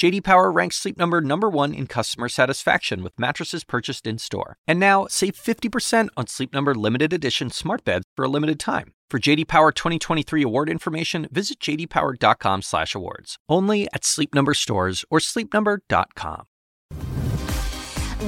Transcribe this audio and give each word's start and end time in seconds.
JD 0.00 0.24
Power 0.24 0.50
ranks 0.50 0.76
Sleep 0.76 0.96
Number 0.96 1.20
number 1.20 1.50
1 1.50 1.74
in 1.74 1.86
customer 1.86 2.30
satisfaction 2.30 3.02
with 3.02 3.12
mattresses 3.18 3.64
purchased 3.64 4.06
in-store. 4.06 4.56
And 4.66 4.80
now, 4.80 5.06
save 5.10 5.34
50% 5.34 6.08
on 6.16 6.26
Sleep 6.26 6.54
Number 6.54 6.74
limited 6.74 7.12
edition 7.12 7.50
smart 7.50 7.84
beds 7.84 8.06
for 8.16 8.24
a 8.24 8.28
limited 8.28 8.58
time. 8.58 8.94
For 9.10 9.18
JD 9.18 9.46
Power 9.46 9.72
2023 9.72 10.42
award 10.42 10.70
information, 10.70 11.28
visit 11.30 11.60
jdpower.com/awards. 11.60 13.36
Only 13.46 13.88
at 13.92 14.06
Sleep 14.06 14.34
Number 14.34 14.54
stores 14.54 15.04
or 15.10 15.18
sleepnumber.com. 15.18 16.44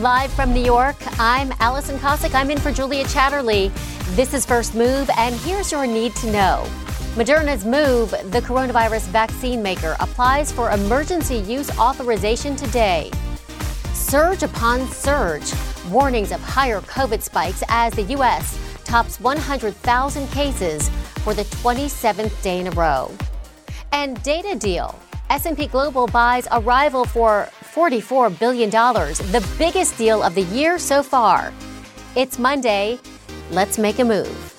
Live 0.02 0.32
from 0.34 0.52
New 0.52 0.64
York, 0.64 0.96
I'm 1.18 1.54
Alison 1.58 1.98
Kosik. 2.00 2.34
I'm 2.34 2.50
in 2.50 2.58
for 2.58 2.70
Julia 2.70 3.04
Chatterley. 3.04 3.72
This 4.14 4.34
is 4.34 4.44
First 4.44 4.74
Move, 4.74 5.08
and 5.16 5.34
here's 5.36 5.72
your 5.72 5.86
need 5.86 6.14
to 6.16 6.30
know. 6.30 6.81
Moderna's 7.14 7.66
move, 7.66 8.10
the 8.32 8.40
coronavirus 8.40 9.06
vaccine 9.08 9.62
maker, 9.62 9.96
applies 10.00 10.50
for 10.50 10.70
emergency 10.70 11.36
use 11.36 11.70
authorization 11.78 12.56
today. 12.56 13.10
Surge 13.92 14.42
upon 14.42 14.88
surge, 14.88 15.52
warnings 15.90 16.32
of 16.32 16.40
higher 16.40 16.80
COVID 16.80 17.20
spikes 17.20 17.62
as 17.68 17.92
the 17.92 18.04
U.S. 18.14 18.58
tops 18.84 19.20
100,000 19.20 20.26
cases 20.28 20.88
for 21.22 21.34
the 21.34 21.42
27th 21.60 22.42
day 22.42 22.60
in 22.60 22.68
a 22.68 22.70
row. 22.70 23.10
And 23.92 24.20
data 24.22 24.58
deal. 24.58 24.98
S&P 25.28 25.66
Global 25.66 26.06
buys 26.06 26.48
a 26.50 26.60
rival 26.60 27.04
for 27.04 27.46
$44 27.74 28.38
billion, 28.38 28.70
the 28.70 29.46
biggest 29.58 29.98
deal 29.98 30.22
of 30.22 30.34
the 30.34 30.44
year 30.44 30.78
so 30.78 31.02
far. 31.02 31.52
It's 32.16 32.38
Monday. 32.38 32.98
Let's 33.50 33.76
make 33.76 33.98
a 33.98 34.04
move. 34.04 34.51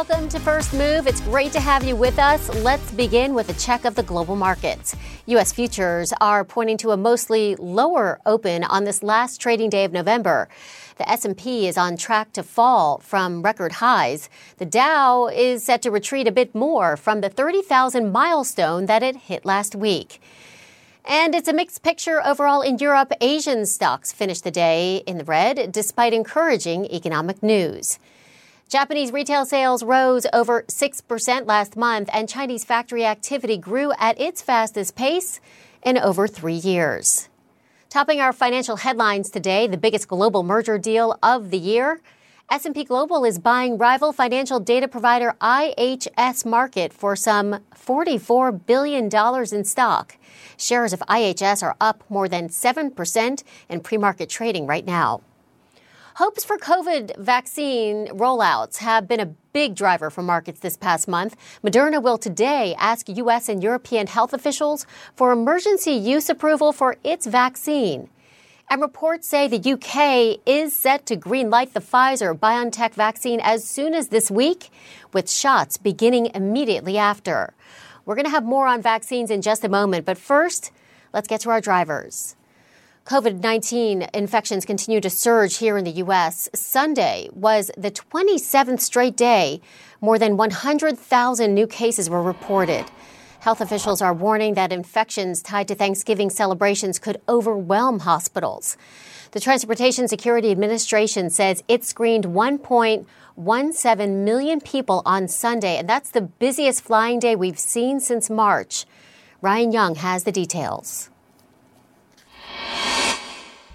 Welcome 0.00 0.30
to 0.30 0.40
First 0.40 0.72
Move. 0.72 1.06
It's 1.06 1.20
great 1.20 1.52
to 1.52 1.60
have 1.60 1.84
you 1.84 1.94
with 1.94 2.18
us. 2.18 2.48
Let's 2.62 2.90
begin 2.92 3.34
with 3.34 3.50
a 3.50 3.60
check 3.60 3.84
of 3.84 3.96
the 3.96 4.02
global 4.02 4.34
markets. 4.34 4.96
U.S. 5.26 5.52
futures 5.52 6.14
are 6.22 6.42
pointing 6.42 6.78
to 6.78 6.92
a 6.92 6.96
mostly 6.96 7.54
lower 7.56 8.18
open 8.24 8.64
on 8.64 8.84
this 8.84 9.02
last 9.02 9.42
trading 9.42 9.68
day 9.68 9.84
of 9.84 9.92
November. 9.92 10.48
The 10.96 11.06
S&P 11.06 11.68
is 11.68 11.76
on 11.76 11.98
track 11.98 12.32
to 12.32 12.42
fall 12.42 12.96
from 13.00 13.42
record 13.42 13.72
highs. 13.72 14.30
The 14.56 14.64
Dow 14.64 15.28
is 15.28 15.64
set 15.64 15.82
to 15.82 15.90
retreat 15.90 16.26
a 16.26 16.32
bit 16.32 16.54
more 16.54 16.96
from 16.96 17.20
the 17.20 17.28
30,000 17.28 18.10
milestone 18.10 18.86
that 18.86 19.02
it 19.02 19.16
hit 19.16 19.44
last 19.44 19.76
week. 19.76 20.18
And 21.04 21.34
it's 21.34 21.48
a 21.48 21.52
mixed 21.52 21.82
picture 21.82 22.26
overall 22.26 22.62
in 22.62 22.78
Europe. 22.78 23.12
Asian 23.20 23.66
stocks 23.66 24.12
finished 24.12 24.44
the 24.44 24.50
day 24.50 25.02
in 25.06 25.18
the 25.18 25.24
red 25.24 25.70
despite 25.70 26.14
encouraging 26.14 26.86
economic 26.86 27.42
news. 27.42 27.98
Japanese 28.70 29.12
retail 29.12 29.44
sales 29.44 29.82
rose 29.82 30.28
over 30.32 30.62
6% 30.62 31.46
last 31.46 31.76
month, 31.76 32.08
and 32.12 32.28
Chinese 32.28 32.62
factory 32.62 33.04
activity 33.04 33.56
grew 33.56 33.90
at 33.98 34.20
its 34.20 34.40
fastest 34.40 34.94
pace 34.94 35.40
in 35.82 35.98
over 35.98 36.28
three 36.28 36.54
years. 36.54 37.28
Topping 37.88 38.20
our 38.20 38.32
financial 38.32 38.76
headlines 38.76 39.28
today, 39.28 39.66
the 39.66 39.76
biggest 39.76 40.06
global 40.06 40.44
merger 40.44 40.78
deal 40.78 41.18
of 41.20 41.50
the 41.50 41.58
year. 41.58 42.00
S&P 42.48 42.84
Global 42.84 43.24
is 43.24 43.40
buying 43.40 43.76
rival 43.76 44.12
financial 44.12 44.60
data 44.60 44.86
provider 44.86 45.34
IHS 45.40 46.44
Markit 46.44 46.92
for 46.92 47.16
some 47.16 47.58
$44 47.74 48.66
billion 48.66 49.10
in 49.52 49.64
stock. 49.64 50.16
Shares 50.56 50.92
of 50.92 51.00
IHS 51.08 51.64
are 51.64 51.74
up 51.80 52.04
more 52.08 52.28
than 52.28 52.48
7% 52.48 53.42
in 53.68 53.80
pre-market 53.80 54.28
trading 54.28 54.68
right 54.68 54.86
now. 54.86 55.22
Hopes 56.20 56.44
for 56.44 56.58
COVID 56.58 57.16
vaccine 57.16 58.06
rollouts 58.08 58.76
have 58.76 59.08
been 59.08 59.20
a 59.20 59.34
big 59.54 59.74
driver 59.74 60.10
for 60.10 60.20
markets 60.20 60.60
this 60.60 60.76
past 60.76 61.08
month. 61.08 61.34
Moderna 61.64 62.02
will 62.02 62.18
today 62.18 62.74
ask 62.78 63.08
U.S. 63.08 63.48
and 63.48 63.62
European 63.62 64.06
health 64.06 64.34
officials 64.34 64.84
for 65.16 65.32
emergency 65.32 65.92
use 65.92 66.28
approval 66.28 66.74
for 66.74 66.96
its 67.02 67.24
vaccine. 67.24 68.10
And 68.68 68.82
reports 68.82 69.28
say 69.28 69.48
the 69.48 69.72
UK 69.72 70.42
is 70.44 70.76
set 70.76 71.06
to 71.06 71.16
greenlight 71.16 71.72
the 71.72 71.80
Pfizer 71.80 72.38
BioNTech 72.38 72.92
vaccine 72.92 73.40
as 73.40 73.64
soon 73.66 73.94
as 73.94 74.08
this 74.08 74.30
week, 74.30 74.68
with 75.14 75.30
shots 75.30 75.78
beginning 75.78 76.26
immediately 76.34 76.98
after. 76.98 77.54
We're 78.04 78.16
going 78.16 78.26
to 78.26 78.30
have 78.30 78.44
more 78.44 78.66
on 78.66 78.82
vaccines 78.82 79.30
in 79.30 79.40
just 79.40 79.64
a 79.64 79.70
moment, 79.70 80.04
but 80.04 80.18
first, 80.18 80.70
let's 81.14 81.28
get 81.28 81.40
to 81.40 81.48
our 81.48 81.62
drivers. 81.62 82.36
COVID 83.10 83.42
19 83.42 84.06
infections 84.14 84.64
continue 84.64 85.00
to 85.00 85.10
surge 85.10 85.56
here 85.56 85.76
in 85.76 85.84
the 85.84 85.98
U.S. 86.04 86.48
Sunday 86.54 87.28
was 87.32 87.72
the 87.76 87.90
27th 87.90 88.78
straight 88.78 89.16
day. 89.16 89.60
More 90.00 90.16
than 90.16 90.36
100,000 90.36 91.52
new 91.52 91.66
cases 91.66 92.08
were 92.08 92.22
reported. 92.22 92.84
Health 93.40 93.60
officials 93.60 94.00
are 94.00 94.14
warning 94.14 94.54
that 94.54 94.70
infections 94.70 95.42
tied 95.42 95.66
to 95.66 95.74
Thanksgiving 95.74 96.30
celebrations 96.30 97.00
could 97.00 97.20
overwhelm 97.28 97.98
hospitals. 97.98 98.76
The 99.32 99.40
Transportation 99.40 100.06
Security 100.06 100.52
Administration 100.52 101.30
says 101.30 101.64
it 101.66 101.82
screened 101.82 102.26
1.17 102.26 104.24
million 104.24 104.60
people 104.60 105.02
on 105.04 105.26
Sunday, 105.26 105.78
and 105.78 105.88
that's 105.88 106.10
the 106.10 106.20
busiest 106.20 106.82
flying 106.82 107.18
day 107.18 107.34
we've 107.34 107.58
seen 107.58 107.98
since 107.98 108.30
March. 108.30 108.86
Ryan 109.42 109.72
Young 109.72 109.94
has 109.96 110.22
the 110.22 110.30
details. 110.30 111.10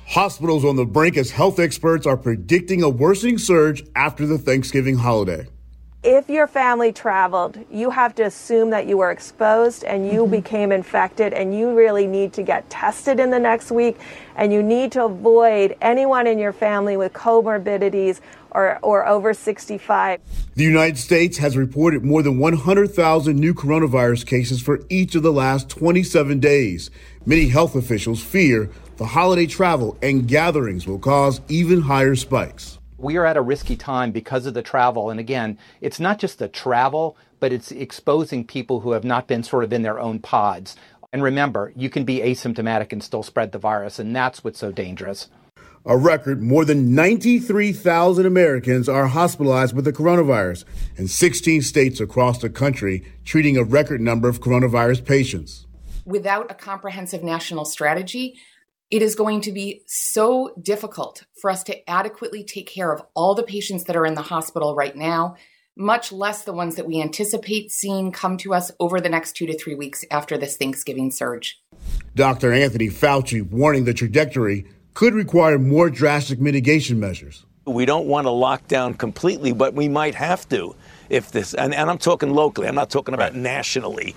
Hospitals 0.08 0.64
on 0.64 0.76
the 0.76 0.86
brink 0.86 1.18
as 1.18 1.32
health 1.32 1.60
experts 1.60 2.06
are 2.06 2.16
predicting 2.16 2.84
a 2.84 2.90
worsening 2.90 3.40
surge 3.40 3.84
after 3.96 4.28
the 4.28 4.38
Thanksgiving 4.38 4.98
holiday. 4.98 5.48
If 6.04 6.30
your 6.30 6.46
family 6.46 6.94
traveled, 6.94 7.58
you 7.72 7.90
have 7.90 8.14
to 8.16 8.24
assume 8.26 8.70
that 8.70 8.86
you 8.86 8.98
were 8.98 9.10
exposed 9.10 9.84
and 9.84 10.06
you 10.06 10.22
mm-hmm. 10.22 10.32
became 10.32 10.72
infected, 10.72 11.34
and 11.34 11.58
you 11.58 11.74
really 11.76 12.06
need 12.06 12.34
to 12.34 12.44
get 12.44 12.70
tested 12.70 13.20
in 13.20 13.32
the 13.32 13.40
next 13.40 13.72
week. 13.72 13.98
And 14.36 14.54
you 14.54 14.62
need 14.62 14.92
to 14.92 15.06
avoid 15.06 15.76
anyone 15.82 16.28
in 16.28 16.38
your 16.38 16.54
family 16.54 16.96
with 16.96 17.12
comorbidities 17.12 18.22
or, 18.52 18.78
or 18.84 19.08
over 19.08 19.34
65. 19.34 20.22
The 20.54 20.64
United 20.64 21.00
States 21.00 21.40
has 21.40 21.58
reported 21.58 22.06
more 22.06 22.22
than 22.22 22.38
100,000 22.38 23.36
new 23.36 23.56
coronavirus 23.56 24.28
cases 24.28 24.62
for 24.62 24.82
each 24.90 25.16
of 25.16 25.24
the 25.24 25.34
last 25.34 25.68
27 25.70 26.40
days. 26.40 26.92
Many 27.26 27.48
health 27.48 27.76
officials 27.76 28.22
fear 28.22 28.70
the 28.98 29.06
holiday 29.06 29.46
travel 29.46 29.98
and 30.02 30.28
gatherings 30.28 30.88
will 30.88 31.00
cause 31.00 31.42
even 31.50 31.82
higher 31.82 32.16
spikes. 32.16 32.80
We 32.98 33.18
are 33.18 33.26
at 33.26 33.38
a 33.38 33.42
risky 33.42 33.76
time 33.76 34.12
because 34.12 34.46
of 34.46 34.54
the 34.54 34.62
travel. 34.62 35.10
And 35.10 35.20
again, 35.20 35.58
it's 35.82 36.00
not 36.00 36.18
just 36.18 36.40
the 36.40 36.48
travel, 36.48 37.18
but 37.40 37.52
it's 37.52 37.72
exposing 37.72 38.46
people 38.46 38.80
who 38.80 38.92
have 38.92 39.04
not 39.04 39.28
been 39.28 39.44
sort 39.44 39.64
of 39.66 39.74
in 39.74 39.82
their 39.82 40.00
own 40.00 40.20
pods. 40.20 40.76
And 41.12 41.22
remember, 41.22 41.74
you 41.76 41.90
can 41.90 42.06
be 42.06 42.20
asymptomatic 42.20 42.92
and 42.92 43.04
still 43.04 43.24
spread 43.24 43.52
the 43.52 43.58
virus, 43.58 44.00
and 44.00 44.16
that's 44.16 44.44
what's 44.44 44.60
so 44.60 44.72
dangerous. 44.72 45.30
A 45.86 45.96
record 45.96 46.42
more 46.42 46.66
than 46.66 46.96
93,000 46.96 48.26
Americans 48.26 48.90
are 48.90 49.08
hospitalized 49.08 49.76
with 49.76 49.86
the 49.86 49.94
coronavirus, 49.94 50.66
and 50.98 51.10
16 51.10 51.62
states 51.62 52.00
across 52.00 52.40
the 52.40 52.50
country 52.50 53.06
treating 53.24 53.56
a 53.56 53.64
record 53.64 54.02
number 54.02 54.28
of 54.28 54.42
coronavirus 54.42 55.06
patients. 55.06 55.68
Without 56.06 56.50
a 56.50 56.56
comprehensive 56.56 57.24
national 57.24 57.66
strategy, 57.66 58.36
it 58.96 59.02
is 59.02 59.14
going 59.14 59.42
to 59.42 59.52
be 59.52 59.82
so 59.88 60.53
difficult 60.62 61.26
for 61.42 61.50
us 61.50 61.66
to 61.66 61.90
adequately 61.90 62.46
take 62.46 62.66
care 62.66 62.94
of 62.94 63.02
all 63.14 63.36
the 63.36 63.44
patients 63.44 63.84
that 63.84 63.96
are 63.97 64.06
in 64.06 64.14
the 64.14 64.22
hospital 64.22 64.74
right 64.74 64.96
now, 64.96 65.36
much 65.76 66.14
less 66.14 66.46
the 66.46 66.53
ones 66.53 66.78
that 66.78 66.88
we 66.88 67.02
anticipate 67.02 67.74
seeing 67.74 68.09
come 68.09 68.38
to 68.38 68.53
us 68.53 68.72
over 68.80 69.02
the 69.02 69.09
next 69.09 69.34
two 69.34 69.46
to 69.47 69.58
three 69.58 69.76
weeks 69.76 70.06
after 70.12 70.38
this 70.38 70.56
Thanksgiving 70.56 71.12
surge. 71.12 71.62
Dr. 72.16 72.53
Anthony 72.53 72.88
Fauci 72.88 73.42
warning 73.42 73.84
the 73.84 73.94
trajectory 73.94 74.66
could 74.94 75.14
require 75.14 75.59
more 75.59 75.90
drastic 75.90 76.40
mitigation 76.40 76.98
measures. 76.98 77.46
We 77.66 77.86
don't 77.86 78.08
want 78.08 78.28
to 78.28 78.32
lock 78.32 78.70
down 78.70 78.94
completely, 78.94 79.52
but 79.52 79.74
we 79.74 79.90
might 79.90 80.16
have 80.16 80.48
to 80.50 80.74
if 81.09 81.32
this, 81.32 81.53
and, 81.53 81.74
and 81.74 81.90
I'm 81.90 81.98
talking 81.98 82.34
locally, 82.34 82.70
I'm 82.70 82.76
not 82.76 82.90
talking 82.90 83.14
about 83.14 83.34
right. 83.34 83.41
nationally. 83.41 84.16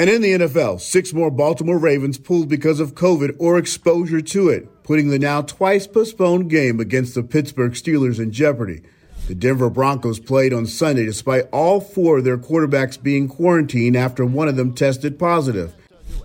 And 0.00 0.08
in 0.08 0.22
the 0.22 0.32
NFL, 0.32 0.80
six 0.80 1.12
more 1.12 1.30
Baltimore 1.30 1.76
Ravens 1.76 2.16
pulled 2.16 2.48
because 2.48 2.80
of 2.80 2.94
COVID 2.94 3.36
or 3.38 3.58
exposure 3.58 4.22
to 4.22 4.48
it, 4.48 4.82
putting 4.82 5.10
the 5.10 5.18
now 5.18 5.42
twice 5.42 5.86
postponed 5.86 6.48
game 6.48 6.80
against 6.80 7.14
the 7.14 7.22
Pittsburgh 7.22 7.72
Steelers 7.72 8.18
in 8.18 8.32
jeopardy. 8.32 8.80
The 9.28 9.34
Denver 9.34 9.68
Broncos 9.68 10.18
played 10.18 10.54
on 10.54 10.64
Sunday 10.64 11.04
despite 11.04 11.50
all 11.52 11.82
four 11.82 12.16
of 12.16 12.24
their 12.24 12.38
quarterbacks 12.38 13.02
being 13.02 13.28
quarantined 13.28 13.94
after 13.94 14.24
one 14.24 14.48
of 14.48 14.56
them 14.56 14.74
tested 14.74 15.18
positive. 15.18 15.74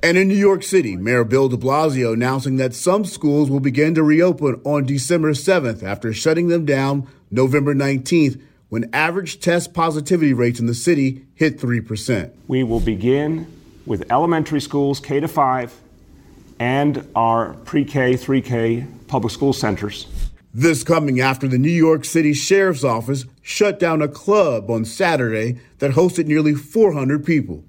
And 0.02 0.18
in 0.18 0.30
New 0.30 0.36
York 0.36 0.64
City, 0.64 0.96
Mayor 0.96 1.26
Bill 1.26 1.50
de 1.50 1.58
Blasio 1.58 2.14
announcing 2.14 2.56
that 2.56 2.74
some 2.74 3.04
schools 3.04 3.50
will 3.50 3.60
begin 3.60 3.94
to 3.96 4.04
reopen 4.04 4.62
on 4.64 4.86
December 4.86 5.32
7th 5.32 5.84
after 5.84 6.14
shutting 6.14 6.48
them 6.48 6.64
down 6.66 7.10
November 7.30 7.76
19th 7.76 8.42
when 8.70 8.90
average 8.94 9.42
test 9.42 9.74
positivity 9.74 10.32
rates 10.32 10.62
in 10.62 10.66
the 10.66 10.74
city 10.74 11.26
hit 11.36 11.60
3%. 11.60 12.32
We 12.48 12.64
will 12.64 12.80
begin 12.80 13.52
with 13.86 14.12
elementary 14.12 14.62
schools, 14.62 15.00
K 15.00 15.20
to 15.20 15.28
5, 15.28 15.74
and 16.60 17.08
our 17.16 17.54
pre 17.66 17.86
K, 17.86 18.14
3K 18.14 19.08
public 19.08 19.32
school 19.32 19.54
centers. 19.54 20.08
This 20.54 20.84
coming 20.84 21.20
after 21.20 21.48
the 21.48 21.58
New 21.58 21.70
York 21.70 22.06
City 22.06 22.34
Sheriff's 22.34 22.84
Office 22.84 23.26
shut 23.42 23.80
down 23.80 24.02
a 24.02 24.08
club 24.08 24.70
on 24.70 24.86
Saturday 24.86 25.60
that 25.80 25.92
hosted 25.92 26.28
nearly 26.28 26.56
400 26.56 27.26
people 27.26 27.64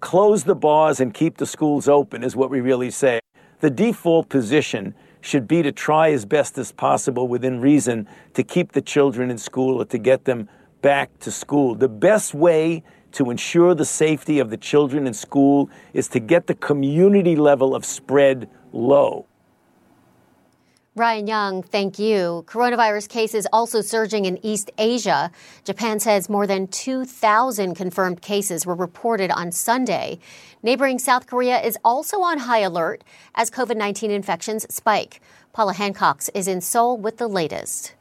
close 0.00 0.44
the 0.44 0.54
bars 0.54 0.98
and 1.00 1.14
keep 1.14 1.36
the 1.36 1.46
schools 1.46 1.88
open 1.88 2.24
is 2.24 2.34
what 2.34 2.50
we 2.50 2.60
really 2.60 2.90
say. 2.90 3.20
The 3.60 3.70
default 3.70 4.28
position 4.28 4.94
should 5.20 5.46
be 5.46 5.62
to 5.62 5.70
try 5.70 6.10
as 6.10 6.24
best 6.24 6.56
as 6.56 6.72
possible 6.72 7.28
within 7.28 7.60
reason 7.60 8.08
to 8.34 8.42
keep 8.42 8.72
the 8.72 8.80
children 8.80 9.30
in 9.30 9.36
school 9.36 9.80
or 9.80 9.84
to 9.84 9.98
get 9.98 10.24
them 10.24 10.48
back 10.80 11.18
to 11.20 11.30
school. 11.30 11.74
The 11.74 11.88
best 11.88 12.32
way 12.32 12.82
to 13.12 13.30
ensure 13.30 13.74
the 13.74 13.84
safety 13.84 14.38
of 14.38 14.50
the 14.50 14.56
children 14.56 15.06
in 15.06 15.14
school 15.14 15.70
is 15.92 16.08
to 16.08 16.20
get 16.20 16.46
the 16.46 16.54
community 16.54 17.36
level 17.36 17.74
of 17.74 17.84
spread 17.84 18.48
low. 18.72 19.26
Ryan 20.96 21.28
Young, 21.28 21.62
thank 21.62 22.00
you. 22.00 22.44
Coronavirus 22.48 23.08
cases 23.08 23.46
also 23.52 23.80
surging 23.80 24.24
in 24.24 24.44
East 24.44 24.72
Asia. 24.76 25.30
Japan 25.64 26.00
says 26.00 26.28
more 26.28 26.48
than 26.48 26.66
2,000 26.66 27.76
confirmed 27.76 28.20
cases 28.22 28.66
were 28.66 28.74
reported 28.74 29.30
on 29.30 29.52
Sunday. 29.52 30.18
Neighboring 30.64 30.98
South 30.98 31.28
Korea 31.28 31.60
is 31.60 31.78
also 31.84 32.22
on 32.22 32.38
high 32.40 32.58
alert 32.58 33.04
as 33.36 33.50
COVID 33.50 33.76
19 33.76 34.10
infections 34.10 34.66
spike. 34.68 35.20
Paula 35.52 35.74
Hancock 35.74 36.22
is 36.34 36.48
in 36.48 36.60
Seoul 36.60 36.98
with 36.98 37.18
the 37.18 37.28
latest. 37.28 37.94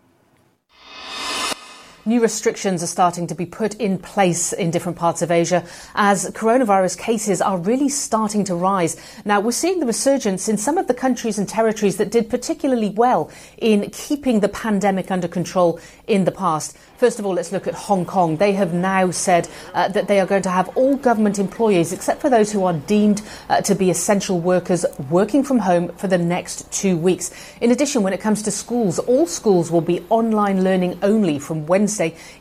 New 2.05 2.21
restrictions 2.21 2.81
are 2.81 2.87
starting 2.87 3.27
to 3.27 3.35
be 3.35 3.45
put 3.45 3.75
in 3.75 3.97
place 3.97 4.53
in 4.53 4.71
different 4.71 4.97
parts 4.97 5.21
of 5.21 5.31
Asia 5.31 5.65
as 5.95 6.31
coronavirus 6.31 6.97
cases 6.97 7.41
are 7.41 7.57
really 7.57 7.89
starting 7.89 8.45
to 8.45 8.55
rise. 8.55 8.95
Now, 9.25 9.41
we're 9.41 9.51
seeing 9.51 9.81
the 9.81 9.85
resurgence 9.85 10.47
in 10.47 10.57
some 10.57 10.77
of 10.77 10.87
the 10.87 10.93
countries 10.93 11.37
and 11.37 11.47
territories 11.47 11.97
that 11.97 12.09
did 12.09 12.29
particularly 12.29 12.89
well 12.89 13.29
in 13.57 13.89
keeping 13.91 14.39
the 14.39 14.47
pandemic 14.47 15.11
under 15.11 15.27
control 15.27 15.77
in 16.07 16.23
the 16.23 16.31
past. 16.31 16.77
First 16.97 17.19
of 17.19 17.25
all, 17.25 17.33
let's 17.33 17.51
look 17.51 17.67
at 17.67 17.73
Hong 17.73 18.05
Kong. 18.05 18.37
They 18.37 18.53
have 18.53 18.73
now 18.73 19.11
said 19.11 19.49
uh, 19.73 19.89
that 19.89 20.07
they 20.07 20.19
are 20.19 20.25
going 20.25 20.41
to 20.43 20.49
have 20.49 20.69
all 20.77 20.95
government 20.95 21.37
employees, 21.37 21.93
except 21.93 22.21
for 22.21 22.29
those 22.29 22.51
who 22.51 22.63
are 22.63 22.73
deemed 22.73 23.21
uh, 23.49 23.61
to 23.61 23.75
be 23.75 23.89
essential 23.89 24.39
workers, 24.39 24.85
working 25.09 25.43
from 25.43 25.59
home 25.59 25.89
for 25.95 26.07
the 26.07 26.17
next 26.17 26.69
two 26.71 26.97
weeks. 26.97 27.31
In 27.61 27.71
addition, 27.71 28.03
when 28.03 28.13
it 28.13 28.19
comes 28.19 28.41
to 28.43 28.51
schools, 28.51 28.99
all 28.99 29.27
schools 29.27 29.69
will 29.69 29.81
be 29.81 30.05
online 30.09 30.63
learning 30.63 30.99
only 31.01 31.39
from 31.39 31.65
Wednesday 31.65 31.88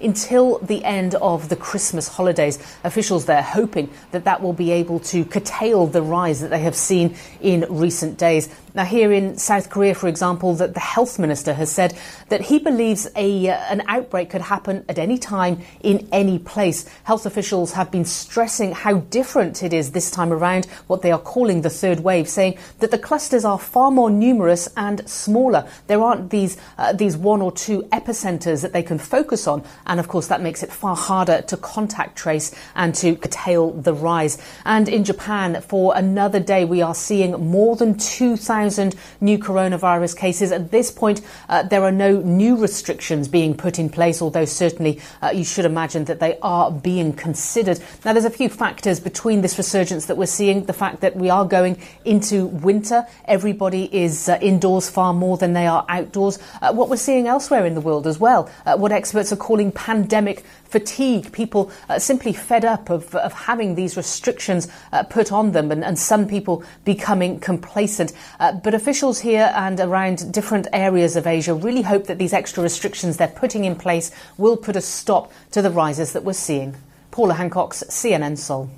until 0.01 0.59
the 0.59 0.85
end 0.85 1.15
of 1.17 1.49
the 1.49 1.57
Christmas 1.57 2.09
holidays. 2.09 2.59
Officials 2.85 3.27
there 3.27 3.43
hoping 3.43 3.91
that 4.11 4.25
that 4.25 4.43
will 4.43 4.53
be 4.53 4.71
able 4.71 5.01
to 5.01 5.25
curtail 5.25 5.87
the 5.87 6.03
rise 6.03 6.41
that 6.41 6.51
they 6.51 6.61
have 6.61 6.77
seen 6.77 7.17
in 7.41 7.67
recent 7.69 8.19
days. 8.19 8.49
Now, 8.75 8.85
here 8.85 9.13
in 9.13 9.39
South 9.39 9.71
Korea, 9.71 9.95
for 9.95 10.09
example, 10.09 10.55
that 10.55 10.75
the 10.75 10.81
health 10.81 11.19
minister 11.19 11.55
has 11.55 11.73
said 11.73 11.97
that 12.29 12.43
he 12.43 12.59
believes 12.59 13.09
a, 13.17 13.49
uh, 13.49 13.55
an 13.71 13.83
outbreak 13.87 14.31
could 14.31 14.43
happen 14.43 14.85
at 14.89 14.99
any 14.99 15.19
time 15.19 15.61
in 15.81 16.07
any 16.13 16.39
place. 16.39 16.89
Health 17.05 17.25
officials 17.25 17.73
have 17.73 17.91
been 17.91 18.05
stressing 18.05 18.73
how 18.73 18.99
different 18.99 19.63
it 19.63 19.73
is 19.73 19.93
this 19.93 20.11
time 20.11 20.33
around, 20.33 20.67
what 20.87 21.03
they 21.03 21.11
are 21.11 21.19
calling 21.19 21.63
the 21.63 21.71
third 21.71 22.01
wave, 22.01 22.29
saying 22.29 22.59
that 22.81 22.91
the 22.91 22.99
clusters 22.99 23.45
are 23.45 23.59
far 23.59 23.91
more 23.91 24.11
numerous 24.11 24.69
and 24.77 25.09
smaller. 25.09 25.67
There 25.87 26.03
aren't 26.03 26.31
these, 26.31 26.59
uh, 26.77 26.93
these 26.93 27.17
one 27.17 27.41
or 27.41 27.53
two 27.53 27.83
epicenters 27.85 28.63
that 28.63 28.73
they 28.73 28.83
can 28.83 28.99
focus 28.99 29.47
on. 29.47 29.65
And 29.87 29.99
of 29.99 30.09
course, 30.09 30.27
that 30.29 30.43
makes 30.43 30.63
it 30.63 30.71
far 30.71 30.95
harder 30.95 31.43
to 31.43 31.57
contact 31.57 32.17
trace 32.17 32.55
and 32.75 32.95
to 32.97 33.17
curtail 33.17 33.71
the 33.73 33.95
rise. 33.95 34.39
And 34.65 34.89
in 34.89 35.05
Japan, 35.05 35.63
for 35.63 35.97
another 35.97 36.41
day, 36.41 36.65
we 36.65 36.83
are 36.83 36.95
seeing 36.95 37.33
more 37.51 37.75
than 37.75 37.97
2,000 37.97 38.68
1,000 38.69 38.95
new 39.21 39.39
coronavirus 39.39 40.17
cases. 40.17 40.53
At 40.53 40.71
this 40.71 40.91
point, 40.91 41.23
uh, 41.49 41.63
there 41.63 41.83
are 41.83 41.93
no 41.93 42.21
new 42.21 42.57
restrictions 42.57 43.27
being 43.29 43.57
put 43.57 43.79
in 43.79 43.89
place, 43.89 44.21
although 44.21 44.45
certainly 44.45 45.01
uh, 45.23 45.31
you 45.35 45.45
should 45.45 45.65
imagine 45.65 46.05
that 46.05 46.21
they 46.21 46.39
are 46.43 46.71
being 46.71 47.13
considered. 47.15 47.81
Now, 48.05 48.13
there's 48.13 48.27
a 48.27 48.31
few 48.31 48.49
factors 48.51 49.01
between 49.01 49.41
this 49.41 49.57
resurgence 49.57 50.07
that 50.07 50.17
we're 50.17 50.27
seeing. 50.27 50.65
The 50.65 50.73
fact 50.75 51.01
that 51.01 51.17
we 51.17 51.31
are 51.31 51.47
going 51.47 51.81
into 52.05 52.47
winter, 52.47 53.07
everybody 53.25 53.89
is 53.95 54.29
uh, 54.29 54.39
indoors 54.43 54.91
far 54.91 55.15
more 55.15 55.39
than 55.39 55.55
they 55.55 55.67
are 55.67 55.87
outdoors. 55.89 56.39
Uh, 56.61 56.73
what 56.75 56.91
we're 56.91 56.97
seeing 56.97 57.27
elsewhere 57.27 57.65
in 57.65 57.75
the 57.75 57.81
world 57.81 58.07
as 58.07 58.21
well, 58.21 58.51
uh, 58.67 58.77
what 58.77 58.93
experts 58.93 59.33
are 59.33 59.37
calling 59.37 59.73
pandemic 59.73 60.45
fatigue, 60.69 61.33
people 61.33 61.71
uh, 61.89 61.99
simply 61.99 62.33
fed 62.33 62.65
up 62.65 62.91
of, 62.91 63.15
of 63.15 63.33
having 63.33 63.75
these 63.75 63.97
restrictions 63.97 64.69
uh, 64.93 65.03
put 65.03 65.33
on 65.33 65.53
them, 65.53 65.71
and, 65.73 65.83
and, 65.85 65.99
some 65.99 66.29
people 66.29 66.63
becoming 66.85 67.41
complacent. 67.41 68.13
Uh, 68.39 68.48
Uh, 68.49 68.53
but 68.53 68.73
officials 68.73 69.21
here 69.21 69.53
and 69.55 69.79
around 69.79 70.33
different 70.33 70.67
areas 70.73 71.17
of 71.17 71.27
Asia 71.27 71.53
really 71.53 71.83
hope 71.83 72.07
that 72.07 72.17
these 72.17 72.33
extra 72.33 72.63
restrictions 72.63 73.19
they're 73.19 73.29
putting 73.29 73.67
in 73.67 73.77
place 73.77 74.11
will 74.39 74.57
put 74.57 74.75
a 74.75 74.81
stop 74.81 75.31
to 75.51 75.61
the 75.61 75.71
rises 75.71 76.15
that 76.15 76.25
we're 76.25 76.33
seeing. 76.33 76.75
Paula 77.11 77.35
Hancocks, 77.35 77.85
CNN 77.91 78.39
Seoul. 78.39 78.71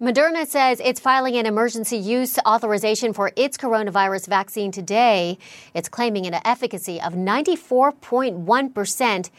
Moderna 0.00 0.46
says 0.46 0.80
it's 0.84 1.00
filing 1.00 1.34
an 1.34 1.46
emergency 1.46 1.96
use 1.96 2.38
authorization 2.46 3.12
for 3.12 3.32
its 3.34 3.58
coronavirus 3.58 4.28
vaccine 4.28 4.70
today. 4.70 5.36
It's 5.74 5.88
claiming 5.88 6.24
an 6.26 6.38
efficacy 6.44 7.00
of 7.00 7.14
94.1% 7.14 9.30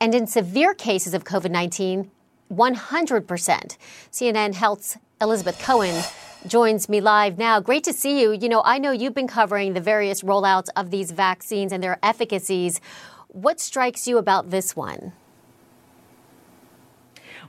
and 0.00 0.14
in 0.14 0.26
severe 0.26 0.72
cases 0.72 1.12
of 1.12 1.24
COVID 1.24 1.50
19, 1.50 2.10
100%. 2.50 3.76
CNN 4.10 4.54
Health's 4.54 4.96
Elizabeth 5.20 5.60
Cohen 5.60 6.02
joins 6.46 6.88
me 6.88 7.00
live 7.00 7.38
now. 7.38 7.60
Great 7.60 7.84
to 7.84 7.92
see 7.92 8.20
you. 8.20 8.32
You 8.32 8.48
know, 8.48 8.62
I 8.64 8.78
know 8.78 8.92
you've 8.92 9.14
been 9.14 9.28
covering 9.28 9.74
the 9.74 9.80
various 9.80 10.22
rollouts 10.22 10.68
of 10.76 10.90
these 10.90 11.10
vaccines 11.10 11.72
and 11.72 11.82
their 11.82 11.98
efficacies. 12.02 12.80
What 13.28 13.60
strikes 13.60 14.08
you 14.08 14.18
about 14.18 14.50
this 14.50 14.74
one? 14.74 15.12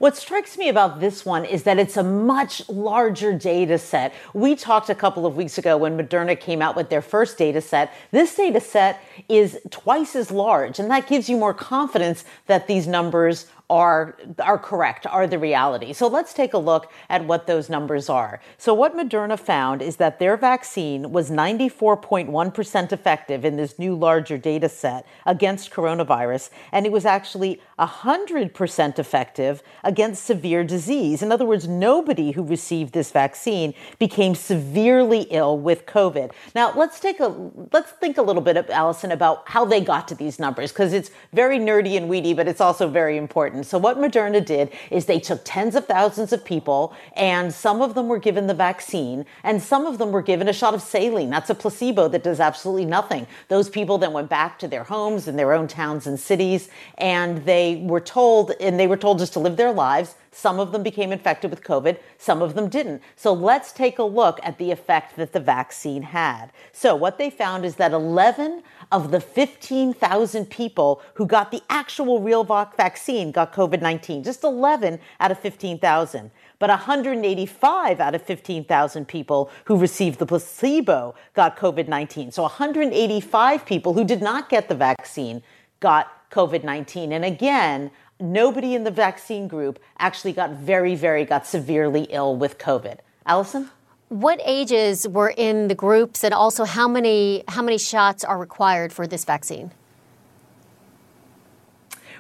What 0.02 0.18
strikes 0.18 0.58
me 0.58 0.68
about 0.68 1.00
this 1.00 1.28
one 1.28 1.46
is 1.46 1.62
that 1.64 1.78
it's 1.78 1.96
a 1.96 2.04
much 2.04 2.68
larger 2.68 3.38
data 3.38 3.78
set. 3.78 4.16
We 4.34 4.56
talked 4.56 4.90
a 4.90 4.96
couple 4.96 5.28
of 5.28 5.36
weeks 5.36 5.60
ago 5.60 5.78
when 5.78 5.96
Moderna 5.96 6.40
came 6.40 6.60
out 6.60 6.76
with 6.76 6.90
their 6.90 7.04
first 7.04 7.38
data 7.38 7.62
set. 7.62 7.94
This 8.10 8.34
data 8.34 8.60
set 8.60 9.00
is 9.30 9.60
twice 9.70 10.16
as 10.16 10.32
large, 10.32 10.80
and 10.80 10.90
that 10.90 11.08
gives 11.08 11.30
you 11.30 11.38
more 11.38 11.54
confidence 11.54 12.26
that 12.48 12.66
these 12.66 12.88
numbers 12.88 13.46
are 13.72 14.18
are 14.38 14.60
correct, 14.60 15.08
are 15.08 15.26
the 15.26 15.40
reality. 15.40 15.94
So 15.94 16.08
let's 16.08 16.34
take 16.34 16.54
a 16.54 16.58
look 16.58 16.92
at 17.10 17.26
what 17.26 17.48
those 17.48 17.70
numbers 17.70 18.10
are. 18.10 18.42
So 18.58 18.74
what 18.74 18.98
Moderna 18.98 19.40
found 19.40 19.82
is 19.82 19.96
that 19.96 20.20
their 20.20 20.36
vaccine 20.36 21.14
was 21.14 21.32
94.1% 21.32 22.92
effective 22.92 23.46
in 23.46 23.56
this 23.56 23.80
new 23.80 23.96
larger 23.96 24.38
data 24.38 24.68
set 24.68 25.08
against 25.26 25.72
coronavirus 25.72 26.50
and 26.74 26.86
it 26.86 26.92
was 26.92 27.06
actually 27.06 27.62
100% 27.80 29.00
effective 29.00 29.64
against 29.86 30.26
severe 30.26 30.66
disease. 30.66 31.24
In 31.24 31.32
other 31.32 31.46
words, 31.46 31.66
nobody 31.66 32.32
who 32.32 32.44
received 32.44 32.94
this 32.94 33.12
vaccine 33.12 33.74
became 34.00 34.36
severely 34.36 35.22
ill 35.30 35.58
with 35.58 35.86
COVID. 35.86 36.34
Now, 36.54 36.74
let's 36.76 37.00
take 37.00 37.22
a 37.22 37.28
let's 37.72 37.92
think 37.92 38.18
a 38.18 38.22
little 38.22 38.42
bit 38.42 38.58
Allison 38.70 39.12
about 39.12 39.48
how 39.48 39.64
they 39.64 39.80
got 39.80 40.10
to 40.10 40.16
these 40.16 40.40
numbers 40.40 40.74
because 40.74 40.92
it's 40.92 41.10
very 41.32 41.58
nerdy 41.58 41.96
and 41.96 42.10
weedy, 42.10 42.34
but 42.34 42.50
it's 42.50 42.60
also 42.60 42.90
very 42.90 43.16
important. 43.16 43.61
So 43.64 43.78
what 43.78 43.98
Moderna 43.98 44.44
did 44.44 44.72
is 44.90 45.06
they 45.06 45.20
took 45.20 45.42
tens 45.44 45.76
of 45.76 45.86
thousands 45.86 46.34
of 46.34 46.44
people 46.46 46.94
and 47.16 47.54
some 47.54 47.82
of 47.82 47.96
them 47.96 48.08
were 48.08 48.20
given 48.20 48.48
the 48.48 48.54
vaccine 48.54 49.26
and 49.44 49.62
some 49.62 49.86
of 49.86 49.98
them 49.98 50.12
were 50.12 50.22
given 50.22 50.48
a 50.48 50.54
shot 50.54 50.74
of 50.74 50.82
saline. 50.82 51.30
That's 51.30 51.50
a 51.50 51.56
placebo 51.56 52.08
that 52.10 52.24
does 52.24 52.40
absolutely 52.40 52.86
nothing. 52.86 53.28
Those 53.48 53.70
people 53.70 53.98
then 53.98 54.14
went 54.14 54.30
back 54.30 54.60
to 54.60 54.68
their 54.68 54.84
homes 54.84 55.28
in 55.28 55.36
their 55.36 55.54
own 55.54 55.68
towns 55.68 56.08
and 56.08 56.20
cities 56.20 56.70
and 56.98 57.44
they 57.46 57.78
were 57.86 58.02
told 58.02 58.52
and 58.60 58.80
they 58.80 58.88
were 58.88 58.98
told 58.98 59.20
just 59.20 59.34
to 59.34 59.40
live 59.40 59.58
their 59.58 59.72
lives 59.72 60.16
some 60.32 60.60
of 60.60 60.72
them 60.72 60.82
became 60.82 61.12
infected 61.12 61.52
with 61.52 61.64
COVID, 61.64 61.98
some 62.18 62.42
of 62.42 62.56
them 62.56 62.70
didn't. 62.70 63.02
So 63.16 63.34
let's 63.34 63.74
take 63.74 64.00
a 64.00 64.04
look 64.04 64.40
at 64.44 64.58
the 64.58 64.72
effect 64.72 65.18
that 65.18 65.34
the 65.34 65.42
vaccine 65.42 66.04
had. 66.04 66.52
So 66.72 66.96
what 66.96 67.18
they 67.18 67.30
found 67.30 67.66
is 67.66 67.76
that 67.76 67.92
11 67.92 68.64
of 68.92 69.12
the 69.12 69.20
15,000 69.20 70.50
people 70.50 71.02
who 71.16 71.26
got 71.26 71.52
the 71.52 71.62
actual 71.70 72.22
real 72.22 72.44
vaccine 72.44 73.32
got 73.32 73.54
COVID 73.54 73.82
19, 73.82 74.24
just 74.24 74.44
11 74.44 75.00
out 75.20 75.32
of 75.32 75.40
15,000 75.40 76.32
but 76.62 76.70
185 76.70 78.00
out 78.00 78.14
of 78.14 78.22
15,000 78.22 79.08
people 79.08 79.50
who 79.66 79.76
received 79.76 80.20
the 80.20 80.28
placebo 80.28 81.16
got 81.34 81.58
COVID 81.58 81.88
19. 81.88 82.32
So 82.32 82.44
185 82.44 83.66
people 83.66 83.94
who 83.94 84.04
did 84.04 84.22
not 84.22 84.48
get 84.48 84.70
the 84.70 84.76
vaccine 84.76 85.42
got 85.80 86.30
COVID 86.30 86.64
19. 86.64 87.14
And 87.14 87.26
again, 87.26 87.90
nobody 88.22 88.76
in 88.76 88.84
the 88.84 88.92
vaccine 88.92 89.48
group 89.48 89.80
actually 90.00 90.34
got 90.34 90.52
very, 90.52 90.96
very, 90.96 91.26
got 91.26 91.46
severely 91.46 92.04
ill 92.10 92.36
with 92.36 92.58
COVID. 92.58 93.00
Allison? 93.26 93.70
What 94.10 94.42
ages 94.44 95.08
were 95.08 95.34
in 95.36 95.68
the 95.68 95.76
groups, 95.76 96.24
and 96.24 96.34
also 96.34 96.66
how 96.66 96.88
many 96.88 97.44
how 97.48 97.62
many 97.62 97.78
shots 97.78 98.24
are 98.24 98.38
required 98.38 98.92
for 98.92 99.08
this 99.08 99.24
vaccine? 99.24 99.72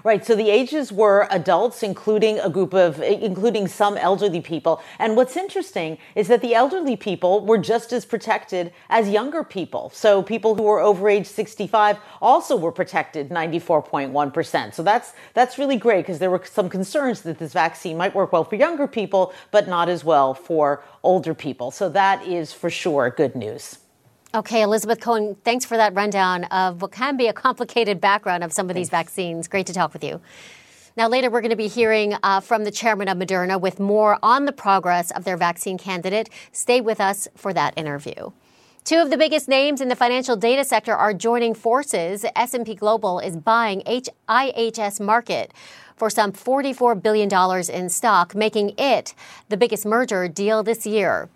Right. 0.04 0.26
So 0.26 0.36
the 0.36 0.50
ages 0.50 0.92
were 0.92 1.28
adults, 1.30 1.84
including 1.84 2.40
a 2.40 2.50
group 2.50 2.74
of, 2.74 3.00
including 3.02 3.68
some 3.68 3.98
elderly 3.98 4.42
people. 4.42 4.82
And 4.98 5.16
what's 5.16 5.38
interesting 5.38 6.00
is 6.16 6.28
that 6.28 6.42
the 6.42 6.56
elderly 6.56 6.96
people 6.96 7.46
were 7.46 7.60
just 7.60 7.94
as 7.94 8.04
protected 8.04 8.74
as 8.90 9.10
younger 9.10 9.44
people. 9.44 9.92
So 9.94 10.24
people 10.24 10.56
who 10.56 10.64
were 10.64 10.80
over 10.80 11.08
age 11.08 11.28
65 11.28 12.00
also 12.20 12.56
were 12.56 12.72
protected 12.72 13.30
94.1%. 13.30 14.74
So 14.74 14.82
that's, 14.82 15.14
that's 15.36 15.60
really 15.60 15.78
great 15.78 16.02
because 16.02 16.18
there 16.18 16.32
were 16.32 16.42
some 16.46 16.68
concerns 16.68 17.22
that 17.22 17.38
this 17.38 17.54
vaccine 17.54 17.96
might 17.96 18.16
work 18.16 18.32
well 18.32 18.44
for 18.44 18.56
younger 18.56 18.88
people, 18.88 19.34
but 19.52 19.68
not 19.68 19.88
as 19.88 20.04
well 20.04 20.34
for 20.34 20.84
older 21.04 21.36
people. 21.36 21.70
So 21.70 21.90
that 21.90 22.26
is 22.26 22.54
for 22.54 22.72
sure 22.72 23.12
good 23.12 23.36
news. 23.36 23.81
Okay, 24.34 24.62
Elizabeth 24.62 25.02
Cohen, 25.02 25.36
thanks 25.44 25.66
for 25.66 25.76
that 25.76 25.94
rundown 25.94 26.46
of 26.46 26.82
what 26.82 26.94
can 26.94 27.18
be 27.18 27.28
a 27.28 27.34
complicated 27.34 28.00
background 28.00 28.46
of 28.46 28.54
some 28.54 28.70
of 28.70 28.76
these 28.78 28.90
vaccines. 28.90 29.50
Great 29.50 29.68
to 29.68 29.74
talk 29.74 29.92
with 29.92 30.06
you. 30.06 30.22
Now, 30.96 31.10
later, 31.10 31.30
we're 31.30 31.42
going 31.42 31.50
to 31.50 31.58
be 31.58 31.68
hearing 31.68 32.16
uh, 32.24 32.40
from 32.40 32.64
the 32.64 32.72
chairman 32.72 33.10
of 33.10 33.18
Moderna 33.18 33.60
with 33.60 33.78
more 33.78 34.18
on 34.24 34.46
the 34.46 34.54
progress 34.54 35.12
of 35.12 35.26
their 35.26 35.36
vaccine 35.36 35.78
candidate. 35.78 36.30
Stay 36.54 36.80
with 36.80 37.02
us 37.02 37.28
for 37.36 37.52
that 37.52 37.74
interview. 37.78 38.32
Two 38.86 39.00
of 39.02 39.10
the 39.10 39.18
biggest 39.18 39.50
names 39.50 39.82
in 39.82 39.90
the 39.90 39.98
financial 39.98 40.38
data 40.38 40.64
sector 40.64 40.96
are 40.96 41.14
joining 41.14 41.54
forces. 41.54 42.24
S&P 42.34 42.74
Global 42.74 43.20
is 43.20 43.36
buying 43.36 43.82
IHS 43.82 45.02
Markit 45.02 45.50
for 45.98 46.10
some 46.10 46.32
$44 46.32 47.04
billion 47.04 47.30
in 47.70 47.90
stock, 47.90 48.34
making 48.34 48.76
it 48.78 49.14
the 49.50 49.58
biggest 49.58 49.86
merger 49.86 50.30
deal 50.30 50.64
this 50.64 50.86
year. 50.86 51.28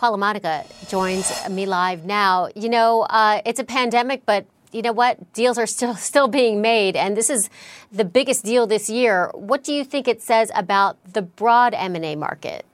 Paul 0.00 0.12
La 0.12 0.16
Monica 0.16 0.64
joins 0.88 1.30
me 1.50 1.66
live 1.66 2.06
now. 2.06 2.48
You 2.56 2.70
know, 2.70 3.02
uh, 3.02 3.42
it's 3.44 3.60
a 3.60 3.64
pandemic, 3.64 4.24
but 4.24 4.46
you 4.72 4.80
know 4.80 4.92
what? 4.92 5.34
Deals 5.34 5.58
are 5.58 5.66
still 5.66 5.94
still 6.10 6.26
being 6.26 6.62
made, 6.62 6.96
and 6.96 7.18
this 7.18 7.28
is 7.28 7.50
the 7.92 8.06
biggest 8.06 8.42
deal 8.42 8.66
this 8.66 8.88
year. 8.88 9.30
What 9.34 9.62
do 9.62 9.74
you 9.74 9.84
think 9.84 10.08
it 10.08 10.22
says 10.22 10.50
about 10.54 10.96
the 11.12 11.20
broad 11.20 11.74
M 11.74 11.94
and 11.96 12.04
A 12.06 12.16
market? 12.16 12.64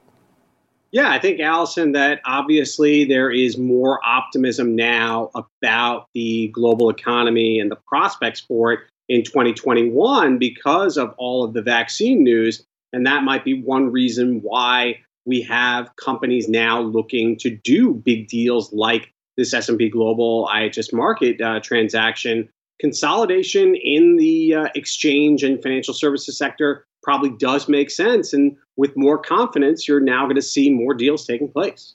Yeah, 0.93 1.11
I 1.11 1.19
think 1.19 1.41
Allison 1.41 1.91
that 1.93 2.21
obviously 2.25 3.05
there 3.05 3.33
is 3.33 3.59
more 3.59 3.99
optimism 4.07 4.77
now 4.77 5.33
about 5.35 6.07
the 6.15 6.47
global 6.55 6.91
economy 6.91 7.59
and 7.59 7.73
the 7.73 7.79
prospects 7.89 8.39
for 8.39 8.73
it 8.73 8.81
in 9.09 9.25
2021 9.25 10.39
because 10.39 10.97
of 10.97 11.13
all 11.19 11.43
of 11.43 11.55
the 11.55 11.63
vaccine 11.63 12.23
news, 12.23 12.65
and 12.93 13.05
that 13.05 13.25
might 13.25 13.45
be 13.45 13.61
one 13.61 13.91
reason 13.91 14.39
why 14.45 15.01
we 15.27 15.43
have 15.43 15.95
companies 15.97 16.49
now 16.49 16.81
looking 16.81 17.37
to 17.39 17.51
do 17.51 17.93
big 17.93 18.29
deals 18.29 18.73
like 18.73 19.13
this 19.37 19.53
S&P 19.53 19.91
Global 19.91 20.49
IHS 20.53 20.93
Markit 20.93 21.41
uh, 21.43 21.61
transaction. 21.61 22.49
Consolidation 22.81 23.75
in 23.75 24.17
the 24.17 24.55
uh, 24.55 24.69
exchange 24.75 25.43
and 25.43 25.63
financial 25.63 25.93
services 25.93 26.39
sector 26.39 26.87
probably 27.03 27.31
does 27.31 27.69
make 27.69 27.91
sense, 27.91 28.33
and 28.33 28.57
with 28.77 28.97
more 28.97 29.19
confidence, 29.19 29.87
you're 29.87 30.01
now 30.01 30.25
going 30.25 30.37
to 30.37 30.43
see 30.43 30.71
more 30.71 30.95
deals 30.95 31.27
taking 31.27 31.51
place. 31.51 31.95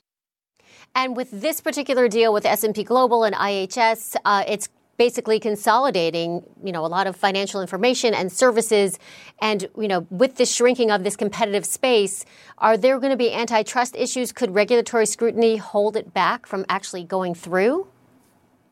And 0.94 1.16
with 1.16 1.30
this 1.30 1.60
particular 1.60 2.08
deal 2.08 2.32
with 2.32 2.44
S&P 2.44 2.84
Global 2.84 3.24
and 3.24 3.34
IHS, 3.34 4.16
uh, 4.24 4.44
it's 4.46 4.68
basically 4.96 5.40
consolidating, 5.40 6.44
you 6.62 6.72
know, 6.72 6.84
a 6.84 6.88
lot 6.88 7.06
of 7.06 7.16
financial 7.16 7.60
information 7.60 8.14
and 8.14 8.30
services. 8.30 8.98
And, 9.40 9.68
you 9.76 9.88
know, 9.88 10.06
with 10.10 10.36
the 10.36 10.46
shrinking 10.46 10.90
of 10.90 11.04
this 11.04 11.16
competitive 11.16 11.64
space, 11.64 12.24
are 12.58 12.76
there 12.76 12.98
going 12.98 13.10
to 13.10 13.16
be 13.16 13.32
antitrust 13.32 13.96
issues? 13.96 14.32
Could 14.32 14.54
regulatory 14.54 15.06
scrutiny 15.06 15.56
hold 15.56 15.96
it 15.96 16.12
back 16.14 16.46
from 16.46 16.64
actually 16.68 17.04
going 17.04 17.34
through? 17.34 17.86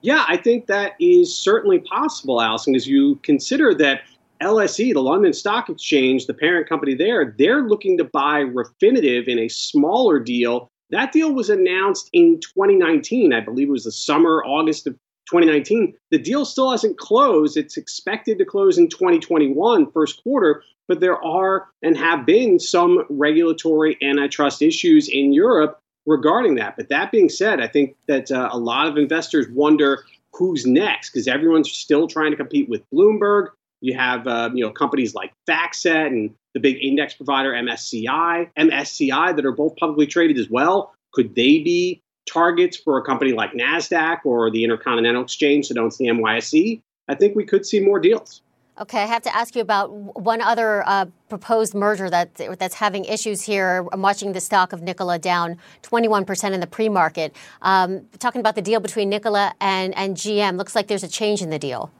Yeah, 0.02 0.24
I 0.28 0.36
think 0.36 0.66
that 0.66 0.92
is 0.98 1.36
certainly 1.36 1.80
possible, 1.80 2.40
Allison, 2.40 2.74
as 2.74 2.86
you 2.86 3.16
consider 3.16 3.74
that 3.74 4.02
LSE, 4.40 4.94
the 4.94 5.02
London 5.02 5.34
Stock 5.34 5.68
Exchange, 5.68 6.26
the 6.26 6.32
parent 6.32 6.68
company 6.68 6.94
there, 6.94 7.34
they're 7.38 7.68
looking 7.68 7.98
to 7.98 8.04
buy 8.04 8.42
Refinitiv 8.42 9.28
in 9.28 9.38
a 9.38 9.48
smaller 9.48 10.18
deal. 10.18 10.68
That 10.88 11.12
deal 11.12 11.34
was 11.34 11.50
announced 11.50 12.08
in 12.14 12.40
2019. 12.40 13.34
I 13.34 13.40
believe 13.40 13.68
it 13.68 13.72
was 13.72 13.84
the 13.84 13.92
summer, 13.92 14.42
August 14.44 14.86
of 14.86 14.96
2019. 15.30 15.94
The 16.10 16.18
deal 16.18 16.44
still 16.44 16.70
hasn't 16.70 16.98
closed. 16.98 17.56
It's 17.56 17.76
expected 17.76 18.38
to 18.38 18.44
close 18.44 18.78
in 18.78 18.88
2021, 18.88 19.90
first 19.92 20.22
quarter, 20.22 20.62
but 20.88 21.00
there 21.00 21.22
are 21.24 21.68
and 21.82 21.96
have 21.96 22.26
been 22.26 22.58
some 22.58 23.04
regulatory 23.08 23.96
antitrust 24.02 24.60
issues 24.60 25.08
in 25.08 25.32
Europe 25.32 25.78
regarding 26.06 26.56
that. 26.56 26.76
But 26.76 26.88
that 26.88 27.12
being 27.12 27.28
said, 27.28 27.60
I 27.60 27.68
think 27.68 27.96
that 28.08 28.30
uh, 28.30 28.48
a 28.52 28.58
lot 28.58 28.88
of 28.88 28.96
investors 28.96 29.46
wonder 29.50 30.04
who's 30.32 30.66
next 30.66 31.10
because 31.10 31.28
everyone's 31.28 31.70
still 31.70 32.06
trying 32.06 32.30
to 32.30 32.36
compete 32.36 32.68
with 32.68 32.82
Bloomberg. 32.92 33.48
You 33.80 33.96
have 33.96 34.26
uh, 34.26 34.50
you 34.52 34.64
know 34.64 34.70
companies 34.70 35.14
like 35.14 35.32
FactSet 35.48 36.06
and 36.06 36.34
the 36.54 36.60
big 36.60 36.76
index 36.82 37.14
provider 37.14 37.52
MSCI, 37.52 38.50
MSCI 38.58 39.36
that 39.36 39.46
are 39.46 39.52
both 39.52 39.76
publicly 39.76 40.06
traded 40.06 40.38
as 40.38 40.50
well. 40.50 40.92
Could 41.12 41.34
they 41.34 41.60
be 41.60 42.02
targets 42.26 42.76
for 42.76 42.98
a 42.98 43.02
company 43.02 43.32
like 43.32 43.52
NASDAQ 43.52 44.18
or 44.24 44.50
the 44.50 44.64
Intercontinental 44.64 45.22
Exchange 45.22 45.68
that 45.68 45.78
owns 45.78 45.98
the 45.98 46.06
NYSE, 46.06 46.80
I 47.08 47.14
think 47.14 47.36
we 47.36 47.44
could 47.44 47.66
see 47.66 47.80
more 47.80 47.98
deals. 47.98 48.42
Okay, 48.80 49.02
I 49.02 49.06
have 49.06 49.22
to 49.22 49.36
ask 49.36 49.54
you 49.54 49.60
about 49.60 49.90
one 50.18 50.40
other 50.40 50.82
uh, 50.86 51.04
proposed 51.28 51.74
merger 51.74 52.08
that 52.08 52.34
that's 52.58 52.74
having 52.74 53.04
issues 53.04 53.42
here. 53.42 53.86
I'm 53.92 54.00
watching 54.00 54.32
the 54.32 54.40
stock 54.40 54.72
of 54.72 54.80
Nikola 54.80 55.18
down 55.18 55.58
21% 55.82 56.52
in 56.52 56.60
the 56.60 56.66
pre-market. 56.66 57.36
Um, 57.60 58.06
talking 58.18 58.40
about 58.40 58.54
the 58.54 58.62
deal 58.62 58.80
between 58.80 59.10
Nikola 59.10 59.52
and, 59.60 59.94
and 59.98 60.16
GM, 60.16 60.56
looks 60.56 60.74
like 60.74 60.86
there's 60.86 61.02
a 61.02 61.08
change 61.08 61.42
in 61.42 61.50
the 61.50 61.58
deal. 61.58 61.90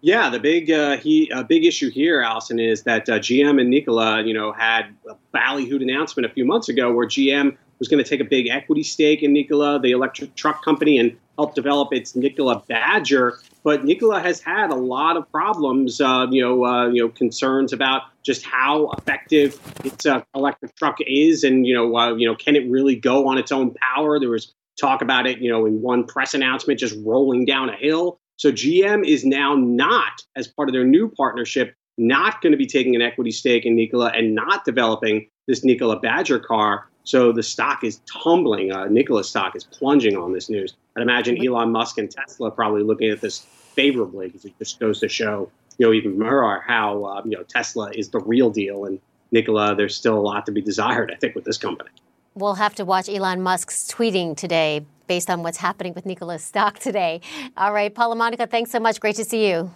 Yeah, 0.00 0.30
the 0.30 0.38
big 0.38 0.70
uh, 0.70 0.98
he 0.98 1.30
uh, 1.32 1.42
big 1.42 1.64
issue 1.64 1.90
here, 1.90 2.20
Allison, 2.20 2.58
is 2.58 2.82
that 2.82 3.08
uh, 3.08 3.18
GM 3.18 3.58
and 3.60 3.70
Nikola, 3.70 4.22
you 4.22 4.34
know, 4.34 4.52
had 4.52 4.94
a 5.08 5.16
ballyhooed 5.34 5.82
announcement 5.82 6.26
a 6.26 6.28
few 6.28 6.44
months 6.44 6.68
ago 6.68 6.92
where 6.92 7.06
GM 7.06 7.56
was 7.84 7.88
going 7.90 8.02
to 8.02 8.08
take 8.08 8.20
a 8.20 8.28
big 8.28 8.48
equity 8.48 8.82
stake 8.82 9.22
in 9.22 9.34
Nikola, 9.34 9.78
the 9.78 9.90
electric 9.90 10.34
truck 10.34 10.64
company, 10.64 10.98
and 10.98 11.14
help 11.36 11.54
develop 11.54 11.92
its 11.92 12.16
Nikola 12.16 12.62
Badger. 12.66 13.38
But 13.62 13.84
Nikola 13.84 14.20
has 14.20 14.40
had 14.40 14.70
a 14.70 14.74
lot 14.74 15.18
of 15.18 15.30
problems, 15.30 16.00
uh, 16.00 16.26
you 16.30 16.40
know, 16.40 16.64
uh, 16.64 16.88
you 16.88 17.02
know, 17.02 17.10
concerns 17.10 17.74
about 17.74 18.02
just 18.24 18.42
how 18.42 18.90
effective 18.92 19.60
its 19.84 20.06
uh, 20.06 20.22
electric 20.34 20.74
truck 20.76 20.96
is, 21.06 21.44
and 21.44 21.66
you 21.66 21.74
know, 21.74 21.94
uh, 21.94 22.14
you 22.14 22.26
know, 22.26 22.34
can 22.34 22.56
it 22.56 22.70
really 22.70 22.96
go 22.96 23.28
on 23.28 23.36
its 23.36 23.52
own 23.52 23.74
power? 23.74 24.18
There 24.18 24.30
was 24.30 24.54
talk 24.80 25.02
about 25.02 25.26
it, 25.26 25.38
you 25.38 25.50
know, 25.50 25.66
in 25.66 25.82
one 25.82 26.04
press 26.06 26.32
announcement, 26.32 26.80
just 26.80 26.96
rolling 27.04 27.44
down 27.44 27.68
a 27.68 27.76
hill. 27.76 28.18
So 28.36 28.50
GM 28.50 29.06
is 29.06 29.24
now 29.24 29.54
not, 29.54 30.22
as 30.36 30.48
part 30.48 30.68
of 30.68 30.72
their 30.72 30.84
new 30.84 31.08
partnership, 31.08 31.74
not 31.96 32.40
going 32.40 32.52
to 32.52 32.58
be 32.58 32.66
taking 32.66 32.96
an 32.96 33.02
equity 33.02 33.30
stake 33.30 33.64
in 33.64 33.76
Nikola 33.76 34.08
and 34.08 34.34
not 34.34 34.64
developing 34.64 35.28
this 35.46 35.64
Nikola 35.64 36.00
Badger 36.00 36.40
car. 36.40 36.88
So 37.04 37.32
the 37.32 37.42
stock 37.42 37.84
is 37.84 38.00
tumbling. 38.10 38.72
Uh, 38.72 38.86
Nikola's 38.86 39.28
stock 39.28 39.54
is 39.54 39.64
plunging 39.64 40.16
on 40.16 40.32
this 40.32 40.48
news. 40.48 40.74
I'd 40.96 41.02
imagine 41.02 41.44
Elon 41.44 41.70
Musk 41.70 41.98
and 41.98 42.10
Tesla 42.10 42.50
probably 42.50 42.82
looking 42.82 43.10
at 43.10 43.20
this 43.20 43.40
favorably 43.74 44.28
because 44.28 44.44
it 44.44 44.58
just 44.58 44.80
goes 44.80 45.00
to 45.00 45.08
show, 45.08 45.50
you 45.78 45.86
know, 45.86 45.92
even 45.92 46.18
more 46.18 46.62
how 46.66 47.04
uh, 47.04 47.22
you 47.24 47.32
know 47.32 47.42
Tesla 47.42 47.90
is 47.90 48.08
the 48.08 48.20
real 48.20 48.50
deal, 48.50 48.86
and 48.86 49.00
Nikola. 49.32 49.74
There's 49.74 49.94
still 49.96 50.18
a 50.18 50.20
lot 50.20 50.46
to 50.46 50.52
be 50.52 50.62
desired, 50.62 51.12
I 51.12 51.16
think, 51.16 51.34
with 51.34 51.44
this 51.44 51.58
company. 51.58 51.90
We'll 52.34 52.54
have 52.54 52.74
to 52.76 52.84
watch 52.84 53.08
Elon 53.08 53.42
Musk's 53.42 53.86
tweeting 53.92 54.36
today 54.36 54.84
based 55.06 55.30
on 55.30 55.42
what's 55.42 55.58
happening 55.58 55.92
with 55.94 56.06
Nikola's 56.06 56.42
stock 56.42 56.78
today. 56.78 57.20
All 57.56 57.72
right, 57.72 57.94
Paul 57.94 58.10
La 58.10 58.14
Monica, 58.14 58.46
thanks 58.46 58.70
so 58.70 58.80
much. 58.80 58.98
Great 58.98 59.16
to 59.16 59.24
see 59.24 59.48
you. 59.48 59.70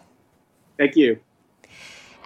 Thank 0.79 0.97
you. 0.97 1.21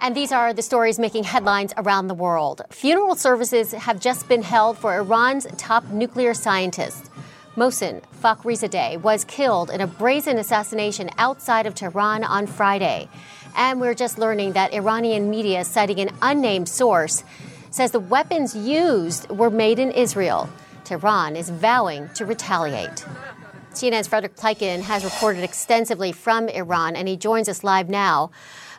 And 0.03 0.13
these 0.13 0.33
are 0.33 0.51
the 0.51 0.61
stories 0.61 0.99
making 0.99 1.23
headlines 1.23 1.73
around 1.77 2.07
the 2.07 2.13
world. 2.13 2.61
Funeral 2.71 3.15
services 3.15 3.71
have 3.71 4.01
just 4.01 4.27
been 4.27 4.41
held 4.41 4.77
for 4.77 4.93
Iran's 4.97 5.47
top 5.55 5.87
nuclear 5.91 6.33
scientist. 6.33 7.09
Mohsen 7.55 8.01
Fakhrizadeh 8.21 9.01
was 9.01 9.23
killed 9.23 9.69
in 9.69 9.79
a 9.79 9.87
brazen 9.87 10.37
assassination 10.37 11.09
outside 11.17 11.65
of 11.65 11.73
Tehran 11.73 12.25
on 12.25 12.47
Friday. 12.47 13.07
And 13.55 13.79
we're 13.79 13.93
just 13.93 14.19
learning 14.19 14.51
that 14.53 14.73
Iranian 14.73 15.29
media, 15.29 15.63
citing 15.63 16.01
an 16.01 16.09
unnamed 16.21 16.67
source, 16.67 17.23
says 17.71 17.91
the 17.91 18.01
weapons 18.01 18.53
used 18.53 19.29
were 19.29 19.49
made 19.49 19.79
in 19.79 19.89
Israel. 19.91 20.49
Tehran 20.83 21.37
is 21.37 21.49
vowing 21.49 22.09
to 22.15 22.25
retaliate. 22.25 23.05
CNN's 23.71 24.07
Frederik 24.07 24.35
Pleitgen 24.35 24.81
has 24.81 25.05
reported 25.05 25.43
extensively 25.43 26.11
from 26.11 26.49
Iran, 26.49 26.97
and 26.97 27.07
he 27.07 27.15
joins 27.15 27.47
us 27.47 27.63
live 27.63 27.87
now. 27.87 28.31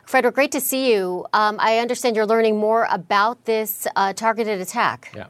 Frederick, 0.05 0.35
great 0.35 0.51
to 0.51 0.61
see 0.61 0.93
you. 0.93 1.25
Um, 1.33 1.57
I 1.59 1.79
understand 1.79 2.15
you're 2.15 2.27
learning 2.27 2.57
more 2.57 2.87
about 2.91 3.43
this 3.45 3.87
uh, 3.95 4.13
targeted 4.13 4.61
attack. 4.61 5.11
Yeah. 5.15 5.25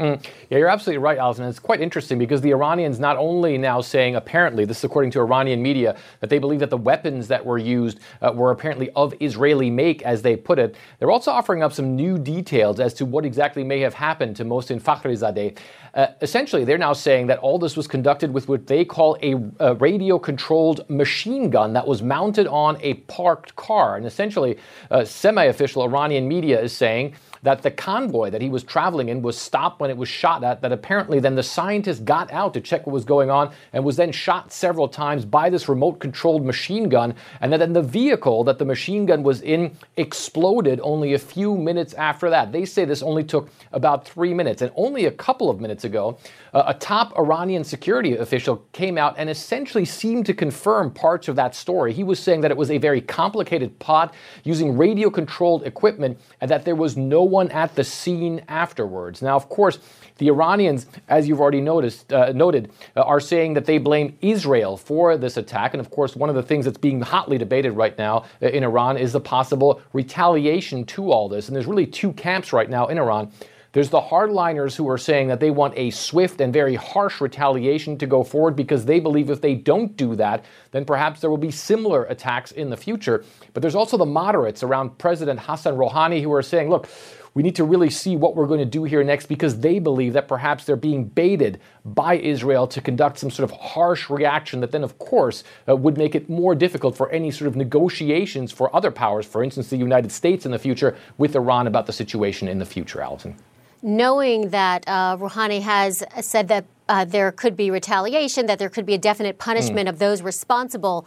Mm. 0.00 0.24
Yeah, 0.48 0.56
you're 0.56 0.68
absolutely 0.68 0.96
right, 0.96 1.18
Allison. 1.18 1.44
It's 1.44 1.58
quite 1.58 1.82
interesting 1.82 2.18
because 2.18 2.40
the 2.40 2.52
Iranians 2.52 2.98
not 2.98 3.18
only 3.18 3.58
now 3.58 3.82
saying, 3.82 4.16
apparently, 4.16 4.64
this 4.64 4.78
is 4.78 4.84
according 4.84 5.10
to 5.10 5.20
Iranian 5.20 5.60
media, 5.62 5.94
that 6.20 6.30
they 6.30 6.38
believe 6.38 6.60
that 6.60 6.70
the 6.70 6.78
weapons 6.78 7.28
that 7.28 7.44
were 7.44 7.58
used 7.58 8.00
uh, 8.22 8.32
were 8.34 8.50
apparently 8.50 8.88
of 8.96 9.12
Israeli 9.20 9.68
make, 9.68 10.00
as 10.00 10.22
they 10.22 10.36
put 10.36 10.58
it. 10.58 10.74
They're 10.98 11.10
also 11.10 11.30
offering 11.30 11.62
up 11.62 11.74
some 11.74 11.96
new 11.96 12.16
details 12.16 12.80
as 12.80 12.94
to 12.94 13.04
what 13.04 13.26
exactly 13.26 13.62
may 13.62 13.80
have 13.80 13.92
happened 13.92 14.36
to 14.36 14.44
Mohsen 14.46 14.80
Fakhrizadeh. 14.80 15.58
Uh, 15.94 16.08
essentially, 16.20 16.64
they're 16.64 16.78
now 16.78 16.92
saying 16.92 17.26
that 17.26 17.38
all 17.38 17.58
this 17.58 17.76
was 17.76 17.86
conducted 17.86 18.32
with 18.32 18.48
what 18.48 18.66
they 18.66 18.84
call 18.84 19.16
a, 19.22 19.34
a 19.58 19.74
radio 19.74 20.18
controlled 20.18 20.88
machine 20.88 21.50
gun 21.50 21.72
that 21.72 21.86
was 21.86 22.02
mounted 22.02 22.46
on 22.46 22.78
a 22.80 22.94
parked 22.94 23.54
car. 23.56 23.96
And 23.96 24.06
essentially, 24.06 24.58
uh, 24.90 25.04
semi 25.04 25.44
official 25.44 25.82
Iranian 25.82 26.28
media 26.28 26.60
is 26.60 26.72
saying 26.72 27.14
that 27.42 27.62
the 27.62 27.70
convoy 27.70 28.30
that 28.30 28.42
he 28.42 28.50
was 28.50 28.62
traveling 28.62 29.08
in 29.08 29.22
was 29.22 29.38
stopped 29.38 29.80
when 29.80 29.90
it 29.90 29.96
was 29.96 30.08
shot 30.08 30.44
at, 30.44 30.60
that 30.60 30.72
apparently 30.72 31.20
then 31.20 31.34
the 31.34 31.42
scientist 31.42 32.04
got 32.04 32.30
out 32.32 32.52
to 32.52 32.60
check 32.60 32.86
what 32.86 32.92
was 32.92 33.04
going 33.04 33.30
on 33.30 33.50
and 33.72 33.82
was 33.82 33.96
then 33.96 34.12
shot 34.12 34.52
several 34.52 34.88
times 34.88 35.24
by 35.24 35.48
this 35.48 35.68
remote 35.68 35.98
controlled 36.00 36.44
machine 36.44 36.88
gun, 36.88 37.14
and 37.40 37.52
that 37.52 37.58
then 37.58 37.72
the 37.72 37.82
vehicle 37.82 38.44
that 38.44 38.58
the 38.58 38.64
machine 38.64 39.06
gun 39.06 39.22
was 39.22 39.40
in 39.40 39.74
exploded 39.96 40.80
only 40.82 41.14
a 41.14 41.18
few 41.18 41.56
minutes 41.56 41.94
after 41.94 42.28
that. 42.30 42.52
They 42.52 42.64
say 42.64 42.84
this 42.84 43.02
only 43.02 43.24
took 43.24 43.50
about 43.72 44.06
three 44.06 44.34
minutes, 44.34 44.60
and 44.60 44.70
only 44.76 45.06
a 45.06 45.10
couple 45.10 45.48
of 45.48 45.60
minutes 45.60 45.79
ago, 45.84 46.18
uh, 46.52 46.64
a 46.66 46.74
top 46.74 47.16
Iranian 47.18 47.64
security 47.64 48.16
official 48.16 48.64
came 48.72 48.98
out 48.98 49.14
and 49.18 49.30
essentially 49.30 49.84
seemed 49.84 50.26
to 50.26 50.34
confirm 50.34 50.90
parts 50.90 51.28
of 51.28 51.36
that 51.36 51.54
story. 51.54 51.92
He 51.92 52.04
was 52.04 52.18
saying 52.18 52.40
that 52.42 52.50
it 52.50 52.56
was 52.56 52.70
a 52.70 52.78
very 52.78 53.00
complicated 53.00 53.78
plot 53.78 54.14
using 54.44 54.76
radio 54.76 55.10
controlled 55.10 55.66
equipment 55.66 56.18
and 56.40 56.50
that 56.50 56.64
there 56.64 56.76
was 56.76 56.96
no 56.96 57.22
one 57.22 57.50
at 57.50 57.74
the 57.74 57.84
scene 57.84 58.42
afterwards. 58.48 59.22
Now, 59.22 59.36
of 59.36 59.48
course, 59.48 59.78
the 60.20 60.28
Iranians, 60.28 60.86
as 61.08 61.26
you've 61.26 61.40
already 61.40 61.62
noticed, 61.62 62.12
uh, 62.12 62.32
noted, 62.32 62.70
uh, 62.94 63.00
are 63.00 63.20
saying 63.20 63.54
that 63.54 63.64
they 63.64 63.78
blame 63.78 64.16
Israel 64.20 64.76
for 64.76 65.16
this 65.16 65.38
attack. 65.38 65.72
And 65.72 65.80
of 65.80 65.90
course, 65.90 66.14
one 66.14 66.28
of 66.28 66.34
the 66.34 66.42
things 66.42 66.66
that's 66.66 66.76
being 66.76 67.00
hotly 67.00 67.38
debated 67.38 67.72
right 67.72 67.96
now 67.96 68.24
uh, 68.42 68.48
in 68.48 68.62
Iran 68.62 68.98
is 68.98 69.12
the 69.12 69.20
possible 69.20 69.80
retaliation 69.94 70.84
to 70.86 71.10
all 71.10 71.26
this. 71.28 71.48
And 71.48 71.56
there's 71.56 71.66
really 71.66 71.86
two 71.86 72.12
camps 72.12 72.52
right 72.52 72.68
now 72.68 72.88
in 72.88 72.98
Iran. 72.98 73.32
There's 73.72 73.90
the 73.90 74.00
hardliners 74.00 74.74
who 74.74 74.88
are 74.88 74.98
saying 74.98 75.28
that 75.28 75.38
they 75.38 75.52
want 75.52 75.74
a 75.76 75.90
swift 75.90 76.40
and 76.40 76.52
very 76.52 76.74
harsh 76.74 77.20
retaliation 77.20 77.96
to 77.98 78.06
go 78.06 78.24
forward 78.24 78.56
because 78.56 78.84
they 78.84 78.98
believe 78.98 79.30
if 79.30 79.40
they 79.40 79.54
don't 79.54 79.96
do 79.96 80.16
that, 80.16 80.44
then 80.72 80.84
perhaps 80.84 81.20
there 81.20 81.30
will 81.30 81.36
be 81.36 81.52
similar 81.52 82.02
attacks 82.06 82.50
in 82.50 82.68
the 82.68 82.76
future. 82.76 83.24
But 83.54 83.62
there's 83.62 83.76
also 83.76 83.96
the 83.96 84.06
moderates 84.06 84.64
around 84.64 84.98
President 84.98 85.38
Hassan 85.38 85.76
Rouhani 85.76 86.20
who 86.20 86.32
are 86.32 86.42
saying, 86.42 86.68
look, 86.68 86.88
we 87.34 87.44
need 87.44 87.54
to 87.54 87.64
really 87.64 87.90
see 87.90 88.16
what 88.16 88.34
we're 88.34 88.48
going 88.48 88.58
to 88.58 88.64
do 88.64 88.82
here 88.82 89.04
next 89.04 89.26
because 89.26 89.60
they 89.60 89.78
believe 89.78 90.14
that 90.14 90.26
perhaps 90.26 90.64
they're 90.64 90.74
being 90.74 91.04
baited 91.04 91.60
by 91.84 92.16
Israel 92.16 92.66
to 92.66 92.80
conduct 92.80 93.20
some 93.20 93.30
sort 93.30 93.48
of 93.48 93.56
harsh 93.56 94.10
reaction 94.10 94.58
that 94.62 94.72
then, 94.72 94.82
of 94.82 94.98
course, 94.98 95.44
uh, 95.68 95.76
would 95.76 95.96
make 95.96 96.16
it 96.16 96.28
more 96.28 96.56
difficult 96.56 96.96
for 96.96 97.08
any 97.10 97.30
sort 97.30 97.46
of 97.46 97.54
negotiations 97.54 98.50
for 98.50 98.74
other 98.74 98.90
powers, 98.90 99.26
for 99.26 99.44
instance, 99.44 99.68
the 99.70 99.76
United 99.76 100.10
States 100.10 100.44
in 100.44 100.50
the 100.50 100.58
future, 100.58 100.96
with 101.18 101.36
Iran 101.36 101.68
about 101.68 101.86
the 101.86 101.92
situation 101.92 102.48
in 102.48 102.58
the 102.58 102.66
future, 102.66 103.00
Allison 103.00 103.36
knowing 103.82 104.50
that 104.50 104.84
uh, 104.86 105.16
Rouhani 105.16 105.62
has 105.62 106.04
said 106.20 106.48
that 106.48 106.64
uh, 106.88 107.04
there 107.04 107.32
could 107.32 107.56
be 107.56 107.70
retaliation, 107.70 108.46
that 108.46 108.58
there 108.58 108.68
could 108.68 108.86
be 108.86 108.94
a 108.94 108.98
definite 108.98 109.38
punishment 109.38 109.86
mm. 109.86 109.90
of 109.90 109.98
those 109.98 110.22
responsible, 110.22 111.06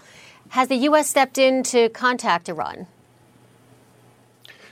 has 0.50 0.68
the 0.68 0.75
U.S. 0.75 1.10
stepped 1.10 1.38
in 1.38 1.63
to 1.63 1.89
contact 1.89 2.48
Iran? 2.50 2.88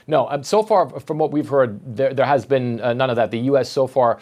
No, 0.06 0.28
um, 0.28 0.42
so 0.42 0.62
far 0.62 0.88
from 1.00 1.18
what 1.18 1.30
we've 1.30 1.48
heard, 1.48 1.96
there, 1.96 2.12
there 2.12 2.26
has 2.26 2.44
been 2.44 2.80
uh, 2.80 2.92
none 2.92 3.10
of 3.10 3.16
that. 3.16 3.30
The 3.30 3.38
U.S. 3.40 3.68
so 3.70 3.86
far 3.86 4.18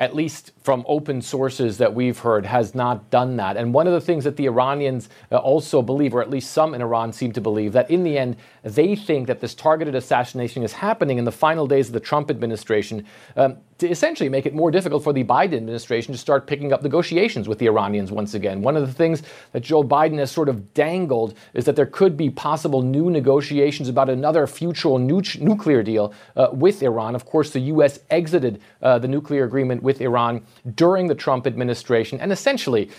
at 0.00 0.16
least 0.16 0.50
from 0.62 0.84
open 0.88 1.20
sources 1.20 1.76
that 1.76 1.94
we've 1.94 2.18
heard, 2.18 2.46
has 2.46 2.74
not 2.74 3.10
done 3.10 3.36
that. 3.36 3.58
And 3.58 3.74
one 3.74 3.86
of 3.86 3.92
the 3.92 4.00
things 4.00 4.24
that 4.24 4.36
the 4.36 4.46
Iranians 4.46 5.10
uh, 5.30 5.36
also 5.36 5.82
believe, 5.82 6.14
or 6.14 6.22
at 6.22 6.30
least 6.30 6.52
some 6.52 6.74
in 6.74 6.80
Iran 6.80 7.12
seem 7.12 7.32
to 7.32 7.40
believe, 7.40 7.74
that 7.74 7.90
in 7.90 8.02
the 8.02 8.16
end, 8.16 8.36
they 8.62 8.96
think 8.96 9.26
that 9.26 9.40
this 9.40 9.54
targeted 9.54 9.94
assassination 9.94 10.62
is 10.62 10.72
happening 10.72 11.18
in 11.18 11.26
the 11.26 11.32
final 11.32 11.66
days 11.66 11.88
of 11.88 11.92
the 11.92 12.00
Trump 12.00 12.30
administration. 12.30 13.06
Um, 13.36 13.58
to 13.80 13.88
essentially 13.88 14.28
make 14.28 14.46
it 14.46 14.54
more 14.54 14.70
difficult 14.70 15.02
for 15.02 15.12
the 15.12 15.24
Biden 15.24 15.54
administration 15.54 16.12
to 16.12 16.18
start 16.18 16.46
picking 16.46 16.72
up 16.72 16.82
negotiations 16.82 17.48
with 17.48 17.58
the 17.58 17.66
Iranians 17.66 18.12
once 18.12 18.34
again. 18.34 18.62
One 18.62 18.76
of 18.76 18.86
the 18.86 18.92
things 18.92 19.22
that 19.52 19.60
Joe 19.60 19.82
Biden 19.82 20.18
has 20.18 20.30
sort 20.30 20.48
of 20.48 20.72
dangled 20.74 21.34
is 21.54 21.64
that 21.64 21.76
there 21.76 21.86
could 21.86 22.16
be 22.16 22.30
possible 22.30 22.82
new 22.82 23.10
negotiations 23.10 23.88
about 23.88 24.08
another 24.08 24.46
future 24.46 24.98
nu- 24.98 25.22
nuclear 25.38 25.82
deal 25.82 26.12
uh, 26.36 26.48
with 26.52 26.82
Iran. 26.82 27.14
Of 27.14 27.24
course, 27.24 27.50
the 27.50 27.60
U.S. 27.60 28.00
exited 28.10 28.60
uh, 28.82 28.98
the 28.98 29.08
nuclear 29.08 29.44
agreement 29.44 29.82
with 29.82 30.00
Iran 30.00 30.44
during 30.74 31.06
the 31.06 31.14
Trump 31.14 31.46
administration, 31.46 32.20
and 32.20 32.32
essentially, 32.32 32.90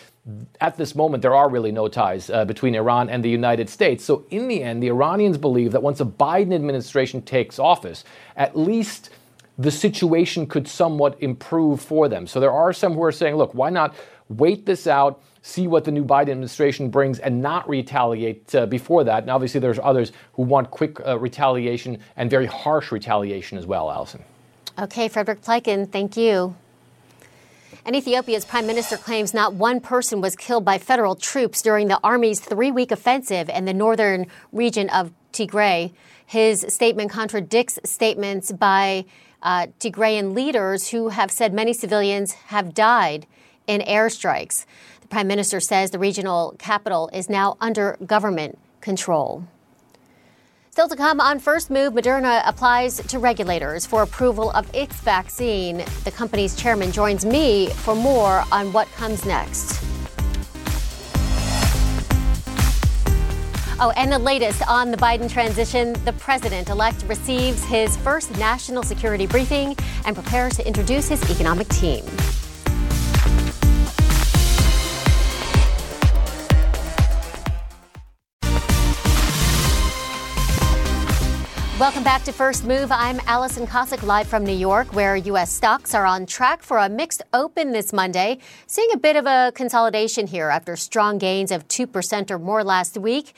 at 0.60 0.78
this 0.78 0.94
moment, 0.94 1.22
there 1.22 1.34
are 1.34 1.50
really 1.50 1.72
no 1.72 1.88
ties 1.88 2.30
uh, 2.30 2.46
between 2.46 2.76
Iran 2.76 3.10
and 3.10 3.24
the 3.24 3.30
United 3.30 3.70
States. 3.70 4.04
So, 4.04 4.26
in 4.30 4.48
the 4.48 4.62
end, 4.62 4.84
the 4.84 4.88
Iranians 4.88 5.38
believe 5.38 5.72
that 5.72 5.82
once 5.82 6.00
a 6.00 6.06
Biden 6.06 6.54
administration 6.54 7.24
takes 7.24 7.58
office, 7.58 8.04
at 8.36 8.56
least 8.56 9.10
the 9.62 9.71
situation 9.71 10.47
could 10.47 10.67
somewhat 10.67 11.21
improve 11.21 11.82
for 11.82 12.08
them. 12.10 12.26
So 12.26 12.39
there 12.39 12.52
are 12.52 12.74
some 12.74 12.93
who 12.93 13.04
are 13.04 13.12
saying, 13.12 13.36
look, 13.36 13.54
why 13.54 13.69
not 13.69 13.95
wait 14.30 14.65
this 14.65 14.88
out, 14.88 15.21
see 15.41 15.67
what 15.67 15.84
the 15.84 15.91
new 15.91 16.04
Biden 16.04 16.32
administration 16.32 16.89
brings, 16.89 17.19
and 17.19 17.41
not 17.41 17.67
retaliate 17.69 18.54
uh, 18.56 18.65
before 18.65 19.04
that? 19.04 19.24
And 19.24 19.30
obviously, 19.30 19.60
there's 19.60 19.80
others 19.80 20.12
who 20.34 20.43
want 20.43 20.71
quick 20.71 21.00
uh, 21.06 21.19
retaliation 21.19 22.00
and 22.17 22.30
very 22.30 22.47
harsh 22.47 22.91
retaliation 22.91 23.58
as 23.58 23.65
well, 23.65 23.91
Allison. 23.91 24.24
Okay, 24.80 25.08
Frederik 25.08 25.41
Pleitgen, 25.41 25.91
thank 25.91 26.17
you. 26.17 26.56
And 27.86 27.95
Ethiopia's 27.95 28.45
prime 28.45 28.67
minister 28.67 28.97
claims 28.97 29.34
not 29.34 29.54
one 29.54 29.80
person 29.80 30.21
was 30.21 30.36
killed 30.36 30.63
by 30.63 30.78
federal 30.78 31.15
troops 31.15 31.62
during 31.62 31.88
the 31.88 32.00
army's 32.04 32.39
three 32.39 32.71
week 32.71 32.91
offensive 32.91 33.50
in 33.50 33.65
the 33.65 33.74
northern 33.74 34.28
region 34.52 34.89
of 34.89 35.12
Tigray. 35.34 35.91
His 36.26 36.65
statement 36.69 37.12
contradicts 37.12 37.80
statements 37.84 38.52
by 38.52 39.06
uh, 39.43 39.67
Tigrayan 39.80 40.34
leaders 40.36 40.89
who 40.89 41.10
have 41.10 41.32
said 41.32 41.54
many 41.54 41.73
civilians 41.73 42.34
have 42.47 42.73
died 42.73 43.27
in 43.67 43.82
airstrikes. 43.82 44.65
The 45.01 45.08
prime 45.08 45.27
minister 45.27 45.60
says 45.60 45.91
the 45.91 45.99
regional 45.99 46.56
capital 46.60 47.10
is 47.13 47.30
now 47.30 47.58
under 47.60 47.97
government 48.06 48.58
control. 48.82 49.45
Still 50.71 50.88
to 50.88 50.95
come 50.95 51.19
on 51.19 51.39
First 51.39 51.69
Move, 51.69 51.91
Moderna 51.93 52.41
applies 52.45 52.97
to 53.08 53.19
regulators 53.19 53.86
for 53.86 54.04
approval 54.04 54.51
of 54.51 54.73
its 54.73 54.95
vaccine. 55.01 55.84
The 56.06 56.12
company's 56.12 56.56
chairman 56.56 56.93
joins 56.93 57.25
me 57.25 57.69
for 57.69 57.93
more 57.93 58.45
on 58.54 58.71
what 58.71 58.89
comes 58.93 59.25
next. 59.25 59.90
Oh, 63.84 63.89
and 63.96 64.12
the 64.12 64.20
latest 64.20 64.62
on 64.67 64.91
the 64.91 64.98
Biden 64.98 65.28
transition 65.28 65.94
the 66.06 66.13
president 66.13 66.70
elect 66.70 67.04
receives 67.08 67.63
his 67.63 67.98
first 67.98 68.30
national 68.38 68.84
security 68.84 69.26
briefing 69.26 69.76
and 70.06 70.15
prepares 70.15 70.56
to 70.58 70.67
introduce 70.67 71.08
his 71.08 71.20
economic 71.32 71.67
team. 71.70 72.06
Welcome 81.80 82.04
back 82.04 82.24
to 82.26 82.32
First 82.32 82.63
Move. 82.63 82.91
I'm 82.91 83.20
Alison 83.26 83.65
Kosik, 83.65 84.04
live 84.04 84.28
from 84.28 84.44
New 84.44 84.52
York, 84.52 84.94
where 84.94 85.15
U.S. 85.15 85.52
stocks 85.52 85.96
are 85.96 86.06
on 86.06 86.28
track 86.28 86.62
for 86.62 86.78
a 86.78 86.88
mixed 86.88 87.24
open 87.34 87.72
this 87.72 87.91
Monday, 87.91 88.38
seeing 88.67 88.89
a 88.94 88.98
bit 88.98 89.15
of 89.15 89.26
a 89.26 89.52
consolidation 89.56 90.28
here 90.28 90.50
after 90.50 90.76
strong 90.76 91.17
gains 91.17 91.52
of 91.52 91.67
2% 91.67 92.30
or 92.30 92.38
more 92.38 92.63
last 92.63 93.00
week. 93.00 93.34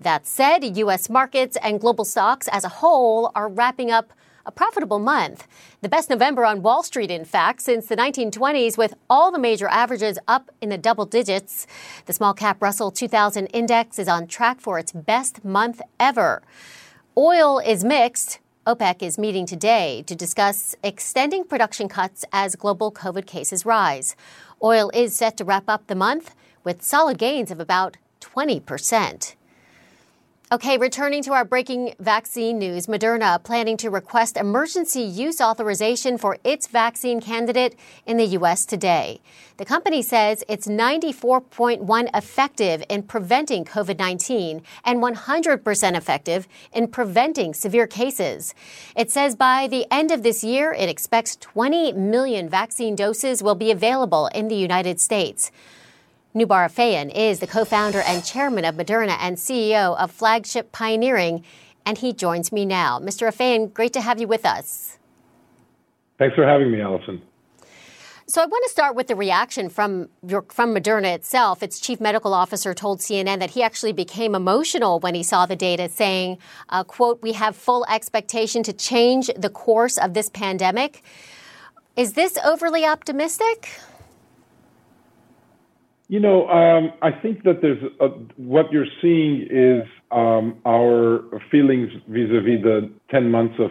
That 0.00 0.26
said, 0.26 0.76
U.S. 0.76 1.10
markets 1.10 1.56
and 1.62 1.80
global 1.80 2.04
stocks 2.04 2.48
as 2.48 2.64
a 2.64 2.68
whole 2.68 3.32
are 3.34 3.48
wrapping 3.48 3.90
up 3.90 4.12
a 4.46 4.52
profitable 4.52 4.98
month. 4.98 5.46
The 5.82 5.88
best 5.88 6.08
November 6.08 6.44
on 6.44 6.62
Wall 6.62 6.82
Street, 6.82 7.10
in 7.10 7.24
fact, 7.24 7.60
since 7.60 7.86
the 7.86 7.96
1920s, 7.96 8.78
with 8.78 8.94
all 9.10 9.30
the 9.30 9.38
major 9.38 9.68
averages 9.68 10.18
up 10.26 10.50
in 10.62 10.70
the 10.70 10.78
double 10.78 11.04
digits. 11.04 11.66
The 12.06 12.14
small 12.14 12.32
cap 12.32 12.62
Russell 12.62 12.90
2000 12.90 13.46
index 13.48 13.98
is 13.98 14.08
on 14.08 14.26
track 14.26 14.60
for 14.60 14.78
its 14.78 14.92
best 14.92 15.44
month 15.44 15.82
ever. 16.00 16.42
Oil 17.16 17.58
is 17.58 17.84
mixed. 17.84 18.38
OPEC 18.66 19.02
is 19.02 19.18
meeting 19.18 19.46
today 19.46 20.04
to 20.06 20.14
discuss 20.14 20.76
extending 20.82 21.44
production 21.44 21.88
cuts 21.88 22.24
as 22.32 22.54
global 22.54 22.92
COVID 22.92 23.26
cases 23.26 23.66
rise. 23.66 24.14
Oil 24.62 24.90
is 24.94 25.14
set 25.16 25.36
to 25.38 25.44
wrap 25.44 25.68
up 25.68 25.88
the 25.88 25.94
month 25.94 26.34
with 26.64 26.82
solid 26.82 27.18
gains 27.18 27.50
of 27.50 27.60
about 27.60 27.96
20 28.20 28.60
percent. 28.60 29.36
Okay, 30.50 30.78
returning 30.78 31.22
to 31.24 31.34
our 31.34 31.44
breaking 31.44 31.94
vaccine 32.00 32.58
news, 32.58 32.86
Moderna 32.86 33.42
planning 33.44 33.76
to 33.76 33.90
request 33.90 34.38
emergency 34.38 35.02
use 35.02 35.42
authorization 35.42 36.16
for 36.16 36.38
its 36.42 36.66
vaccine 36.66 37.20
candidate 37.20 37.76
in 38.06 38.16
the 38.16 38.24
U.S. 38.24 38.64
today. 38.64 39.20
The 39.58 39.66
company 39.66 40.00
says 40.00 40.42
it's 40.48 40.66
94.1 40.66 42.16
effective 42.16 42.82
in 42.88 43.02
preventing 43.02 43.66
COVID-19 43.66 44.62
and 44.86 45.02
100% 45.02 45.96
effective 45.98 46.48
in 46.72 46.88
preventing 46.88 47.52
severe 47.52 47.86
cases. 47.86 48.54
It 48.96 49.10
says 49.10 49.36
by 49.36 49.66
the 49.66 49.84
end 49.92 50.10
of 50.10 50.22
this 50.22 50.42
year, 50.42 50.72
it 50.72 50.88
expects 50.88 51.36
20 51.36 51.92
million 51.92 52.48
vaccine 52.48 52.96
doses 52.96 53.42
will 53.42 53.54
be 53.54 53.70
available 53.70 54.28
in 54.28 54.48
the 54.48 54.56
United 54.56 54.98
States. 54.98 55.50
Noubar 56.38 56.68
Afeyan 56.68 57.10
is 57.14 57.40
the 57.40 57.46
co-founder 57.46 58.00
and 58.00 58.24
chairman 58.24 58.64
of 58.64 58.76
Moderna 58.76 59.16
and 59.18 59.36
CEO 59.36 59.96
of 59.98 60.12
Flagship 60.12 60.70
Pioneering, 60.70 61.44
and 61.84 61.98
he 61.98 62.12
joins 62.12 62.52
me 62.52 62.64
now. 62.64 63.00
Mr. 63.00 63.28
Afeyan, 63.28 63.72
great 63.74 63.92
to 63.94 64.00
have 64.00 64.20
you 64.20 64.28
with 64.28 64.46
us. 64.46 64.98
Thanks 66.16 66.36
for 66.36 66.46
having 66.46 66.70
me, 66.70 66.80
Allison. 66.80 67.22
So 68.28 68.42
I 68.42 68.46
want 68.46 68.62
to 68.66 68.70
start 68.70 68.94
with 68.94 69.06
the 69.06 69.16
reaction 69.16 69.68
from 69.68 70.10
your, 70.24 70.44
from 70.50 70.74
Moderna 70.74 71.14
itself. 71.14 71.62
Its 71.62 71.80
chief 71.80 71.98
medical 71.98 72.34
officer 72.34 72.74
told 72.74 73.00
CNN 73.00 73.40
that 73.40 73.50
he 73.50 73.62
actually 73.62 73.92
became 73.92 74.34
emotional 74.34 75.00
when 75.00 75.14
he 75.14 75.22
saw 75.22 75.46
the 75.46 75.56
data, 75.56 75.88
saying, 75.88 76.38
uh, 76.68 76.84
"quote 76.84 77.22
We 77.22 77.32
have 77.32 77.56
full 77.56 77.86
expectation 77.88 78.62
to 78.64 78.72
change 78.72 79.30
the 79.34 79.48
course 79.48 79.96
of 79.96 80.14
this 80.14 80.28
pandemic." 80.28 81.02
Is 81.96 82.12
this 82.12 82.38
overly 82.44 82.84
optimistic? 82.84 83.70
You 86.10 86.20
know, 86.20 86.48
um, 86.48 86.92
I 87.02 87.10
think 87.10 87.42
that 87.44 87.60
there's 87.60 87.82
a, 88.00 88.08
what 88.36 88.72
you're 88.72 88.86
seeing 89.02 89.46
is 89.50 89.86
um, 90.10 90.58
our 90.66 91.22
feelings 91.50 91.90
vis-a-vis 92.08 92.62
the 92.62 92.90
10 93.10 93.30
months 93.30 93.56
of 93.58 93.70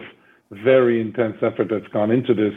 very 0.50 1.00
intense 1.00 1.36
effort 1.42 1.68
that's 1.68 1.88
gone 1.92 2.12
into 2.12 2.34
this 2.34 2.54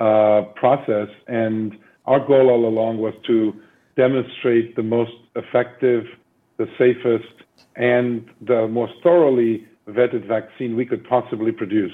uh, 0.00 0.42
process. 0.56 1.08
And 1.26 1.76
our 2.06 2.26
goal 2.26 2.48
all 2.48 2.66
along 2.66 2.98
was 2.98 3.12
to 3.26 3.54
demonstrate 3.96 4.76
the 4.76 4.82
most 4.82 5.12
effective, 5.36 6.04
the 6.56 6.66
safest, 6.78 7.34
and 7.76 8.26
the 8.40 8.66
most 8.66 8.94
thoroughly 9.02 9.66
vetted 9.90 10.26
vaccine 10.26 10.74
we 10.74 10.86
could 10.86 11.06
possibly 11.06 11.52
produce. 11.52 11.92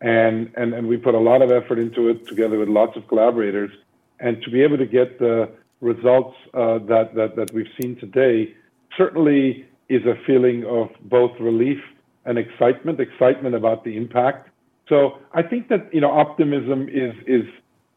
And, 0.00 0.52
and, 0.56 0.74
and 0.74 0.88
we 0.88 0.96
put 0.96 1.14
a 1.14 1.20
lot 1.20 1.42
of 1.42 1.52
effort 1.52 1.78
into 1.78 2.08
it 2.08 2.26
together 2.26 2.58
with 2.58 2.68
lots 2.68 2.96
of 2.96 3.06
collaborators. 3.06 3.70
And 4.18 4.42
to 4.42 4.50
be 4.50 4.62
able 4.62 4.78
to 4.78 4.86
get 4.86 5.20
the 5.20 5.48
results 5.82 6.34
uh, 6.54 6.78
that, 6.86 7.10
that, 7.14 7.36
that 7.36 7.52
we've 7.52 7.66
seen 7.80 7.96
today 8.00 8.54
certainly 8.96 9.66
is 9.88 10.02
a 10.06 10.14
feeling 10.26 10.64
of 10.64 10.88
both 11.10 11.32
relief 11.38 11.78
and 12.24 12.38
excitement, 12.38 13.00
excitement 13.00 13.54
about 13.54 13.84
the 13.84 13.96
impact. 13.96 14.48
So 14.88 15.18
I 15.34 15.42
think 15.42 15.68
that 15.68 15.92
you 15.92 16.00
know 16.00 16.10
optimism 16.10 16.88
is 16.88 17.14
is 17.26 17.42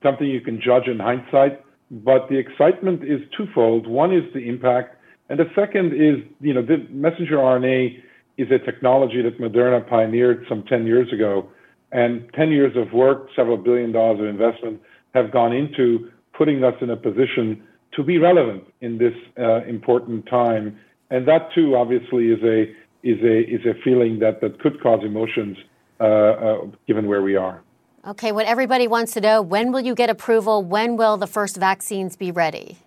something 0.03 0.27
you 0.27 0.41
can 0.41 0.59
judge 0.61 0.87
in 0.87 0.99
hindsight, 0.99 1.63
but 1.91 2.27
the 2.29 2.37
excitement 2.37 3.03
is 3.03 3.21
twofold. 3.35 3.87
One 3.87 4.13
is 4.13 4.23
the 4.33 4.47
impact, 4.47 4.97
and 5.29 5.39
the 5.39 5.49
second 5.55 5.93
is 5.93 6.23
you 6.41 6.53
know 6.53 6.61
the 6.61 6.87
messenger 6.89 7.37
RNA 7.37 8.01
is 8.37 8.47
a 8.51 8.59
technology 8.59 9.21
that 9.21 9.39
Moderna 9.39 9.87
pioneered 9.87 10.45
some 10.49 10.63
10 10.63 10.85
years 10.85 11.11
ago, 11.13 11.49
and 11.91 12.29
10 12.33 12.51
years 12.51 12.75
of 12.75 12.91
work, 12.91 13.29
several 13.35 13.57
billion 13.57 13.91
dollars 13.91 14.19
of 14.19 14.25
investment 14.25 14.81
have 15.13 15.31
gone 15.31 15.53
into 15.53 16.11
putting 16.37 16.63
us 16.63 16.73
in 16.81 16.89
a 16.89 16.97
position 16.97 17.63
to 17.95 18.03
be 18.03 18.17
relevant 18.17 18.63
in 18.81 18.97
this 18.97 19.13
uh, 19.39 19.63
important 19.63 20.25
time. 20.27 20.77
And 21.09 21.27
that 21.27 21.49
too, 21.53 21.75
obviously, 21.75 22.27
is 22.27 22.41
a 22.43 22.63
is 23.03 23.21
a 23.21 23.39
is 23.41 23.65
a 23.65 23.73
feeling 23.83 24.19
that 24.19 24.41
that 24.41 24.59
could 24.59 24.81
cause 24.81 25.01
emotions, 25.03 25.57
uh, 25.99 26.03
uh, 26.03 26.57
given 26.87 27.07
where 27.07 27.21
we 27.21 27.35
are. 27.35 27.61
Okay, 28.07 28.31
what 28.31 28.45
everybody 28.45 28.87
wants 28.87 29.13
to 29.13 29.21
know: 29.21 29.41
when 29.41 29.71
will 29.71 29.81
you 29.81 29.95
get 29.95 30.09
approval? 30.09 30.63
When 30.63 30.97
will 30.97 31.17
the 31.17 31.27
first 31.27 31.57
vaccines 31.57 32.15
be 32.15 32.31
ready? 32.31 32.77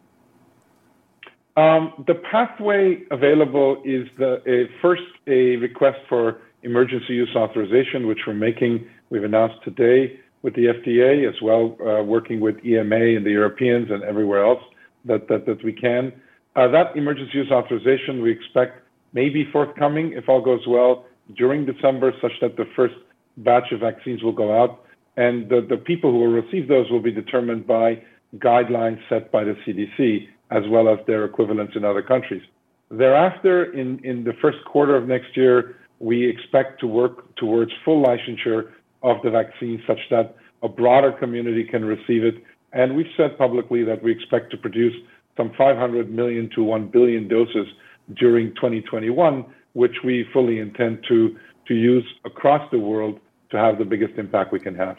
Um, 1.57 2.05
the 2.07 2.15
pathway 2.15 3.03
available 3.11 3.83
is 3.85 4.07
the 4.17 4.43
a, 4.47 4.71
first 4.81 5.03
a 5.27 5.57
request 5.57 5.99
for 6.09 6.41
emergency 6.63 7.15
use 7.15 7.35
authorization, 7.35 8.07
which 8.07 8.21
we're 8.27 8.35
making. 8.35 8.87
We've 9.11 9.25
announced 9.25 9.63
today 9.65 10.21
with 10.43 10.55
the 10.55 10.67
FDA 10.67 11.29
as 11.29 11.35
well, 11.43 11.77
uh, 11.81 12.03
working 12.03 12.41
with 12.41 12.65
EMA 12.65 13.17
and 13.17 13.27
the 13.27 13.31
Europeans 13.31 13.91
and 13.91 14.05
everywhere 14.05 14.45
else 14.45 14.63
that, 15.05 15.29
that, 15.29 15.47
that 15.47 15.63
we 15.65 15.73
can. 15.73 16.13
Uh, 16.57 16.69
that 16.69 16.97
emergency 16.97 17.33
use 17.35 17.51
authorization 17.51 18.23
we 18.23 18.33
expect 18.33 18.83
may 19.13 19.29
be 19.29 19.49
forthcoming 19.53 20.13
if 20.13 20.29
all 20.29 20.41
goes 20.41 20.67
well 20.67 21.07
during 21.37 21.67
December, 21.67 22.13
such 22.21 22.33
that 22.41 22.57
the 22.57 22.65
first 22.75 22.95
batch 23.39 23.71
of 23.73 23.81
vaccines 23.81 24.23
will 24.23 24.33
go 24.33 24.61
out. 24.63 24.85
And 25.17 25.49
the, 25.49 25.77
people 25.85 26.13
who 26.13 26.19
will 26.19 26.43
receive 26.43 26.69
those 26.69 26.91
will 26.91 27.03
be 27.03 27.11
determined 27.11 27.67
by 27.67 28.03
guidelines 28.37 29.01
set 29.09 29.33
by 29.33 29.45
the 29.45 29.57
CDC, 29.67 30.29
as 30.51 30.63
well 30.69 30.89
as 30.89 30.99
their 31.07 31.25
equivalents 31.25 31.75
in 31.77 31.85
other 31.85 32.03
countries. 32.03 32.43
Thereafter, 32.91 33.73
in, 33.73 33.99
in 34.05 34.25
the 34.25 34.33
first 34.41 34.59
quarter 34.65 34.97
of 34.97 35.07
next 35.07 35.37
year, 35.37 35.77
we 35.99 36.29
expect 36.29 36.81
to 36.81 36.87
work 36.87 37.35
towards 37.37 37.73
full 37.85 38.05
licensure 38.05 38.71
of 39.03 39.17
the 39.23 39.31
vaccine 39.31 39.83
such 39.87 39.99
that 40.11 40.37
a 40.63 40.69
broader 40.69 41.13
community 41.13 41.65
can 41.65 41.85
receive 41.85 42.25
it 42.25 42.43
and 42.73 42.97
we've 42.97 43.07
said 43.17 43.39
publicly 43.39 43.85
that 43.85 44.03
we 44.03 44.13
expect 44.13 44.51
to 44.51 44.57
produce 44.57 44.95
some 45.37 45.53
500 45.57 46.11
million 46.11 46.51
to 46.55 46.63
1 46.63 46.89
billion 46.89 47.29
doses 47.29 47.67
during 48.15 48.55
2021, 48.57 49.45
which 49.73 49.97
we 50.05 50.27
fully 50.33 50.59
intend 50.59 51.05
to, 51.09 51.37
to 51.67 51.75
use 51.75 52.05
across 52.25 52.69
the 52.71 52.79
world 52.79 53.21
to 53.51 53.57
have 53.57 53.79
the 53.79 53.85
biggest 53.85 54.15
impact 54.19 54.53
we 54.53 54.61
can 54.61 54.75
have. 54.75 54.97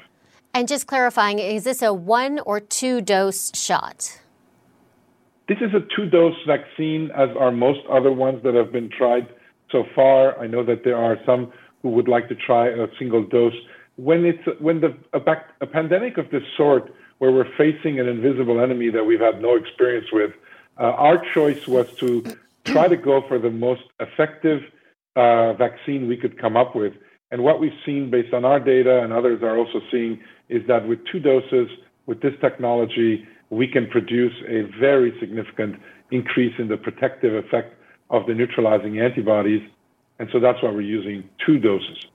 And 0.53 0.67
just 0.67 0.87
clarifying, 0.87 1.39
is 1.39 1.63
this 1.63 1.81
a 1.81 1.93
one 1.93 2.39
or 2.39 2.59
two 2.59 3.01
dose 3.01 3.51
shot? 3.53 4.19
This 5.47 5.57
is 5.61 5.73
a 5.73 5.81
two 5.95 6.09
dose 6.09 6.35
vaccine, 6.47 7.11
as 7.15 7.29
are 7.39 7.51
most 7.51 7.79
other 7.91 8.11
ones 8.11 8.41
that 8.43 8.55
have 8.55 8.71
been 8.71 8.89
tried 8.89 9.27
so 9.71 9.83
far. 9.95 10.39
I 10.39 10.47
know 10.47 10.63
that 10.63 10.83
there 10.83 10.97
are 10.97 11.17
some 11.25 11.51
who 11.81 11.89
would 11.89 12.07
like 12.07 12.29
to 12.29 12.35
try 12.35 12.67
a 12.67 12.87
single 12.97 13.25
dose. 13.25 13.53
When 13.95 14.25
it's 14.25 14.43
when 14.59 14.81
the 14.81 14.95
a, 15.13 15.19
a 15.61 15.67
pandemic 15.67 16.17
of 16.17 16.29
this 16.31 16.43
sort 16.55 16.91
where 17.19 17.31
we're 17.31 17.51
facing 17.57 17.99
an 17.99 18.07
invisible 18.07 18.59
enemy 18.59 18.89
that 18.89 19.05
we've 19.05 19.19
had 19.19 19.41
no 19.41 19.55
experience 19.55 20.07
with, 20.11 20.31
uh, 20.79 20.83
our 20.83 21.23
choice 21.33 21.67
was 21.67 21.87
to 21.97 22.23
try 22.63 22.87
to 22.87 22.97
go 22.97 23.21
for 23.27 23.37
the 23.37 23.49
most 23.49 23.83
effective 23.99 24.61
uh, 25.15 25.53
vaccine 25.53 26.07
we 26.07 26.17
could 26.17 26.39
come 26.39 26.57
up 26.57 26.75
with. 26.75 26.93
And 27.31 27.43
what 27.43 27.59
we've 27.59 27.77
seen 27.85 28.09
based 28.09 28.33
on 28.33 28.45
our 28.45 28.59
data 28.59 29.01
and 29.03 29.13
others 29.13 29.43
are 29.43 29.57
also 29.57 29.81
seeing 29.91 30.19
is 30.47 30.65
that 30.67 30.87
with 30.87 30.99
two 31.11 31.19
doses, 31.19 31.69
with 32.05 32.21
this 32.21 32.33
technology, 32.41 33.27
we 33.49 33.67
can 33.67 33.87
produce 33.87 34.33
a 34.47 34.61
very 34.79 35.13
significant 35.19 35.75
increase 36.11 36.53
in 36.57 36.67
the 36.67 36.77
protective 36.77 37.33
effect 37.33 37.75
of 38.09 38.25
the 38.25 38.33
neutralizing 38.33 38.99
antibodies. 38.99 39.61
And 40.17 40.29
so 40.31 40.39
that's 40.39 40.61
why 40.63 40.71
we're 40.71 40.81
using 40.81 41.29
two 41.45 41.59
doses. 41.59 42.05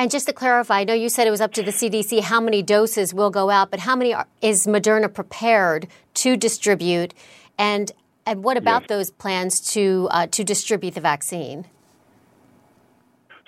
And 0.00 0.10
just 0.10 0.28
to 0.28 0.32
clarify, 0.32 0.78
I 0.78 0.84
know 0.84 0.94
you 0.94 1.10
said 1.10 1.26
it 1.26 1.30
was 1.30 1.42
up 1.42 1.52
to 1.52 1.62
the 1.62 1.72
CDC 1.72 2.22
how 2.22 2.40
many 2.40 2.62
doses 2.62 3.12
will 3.12 3.28
go 3.28 3.50
out, 3.50 3.70
but 3.70 3.80
how 3.80 3.94
many 3.94 4.14
are, 4.14 4.26
is 4.40 4.66
Moderna 4.66 5.12
prepared 5.12 5.88
to 6.14 6.38
distribute? 6.38 7.12
And 7.58 7.92
and 8.24 8.42
what 8.42 8.56
about 8.56 8.84
yes. 8.84 8.88
those 8.88 9.10
plans 9.10 9.60
to 9.72 10.08
uh, 10.10 10.26
to 10.28 10.42
distribute 10.42 10.94
the 10.94 11.02
vaccine? 11.02 11.66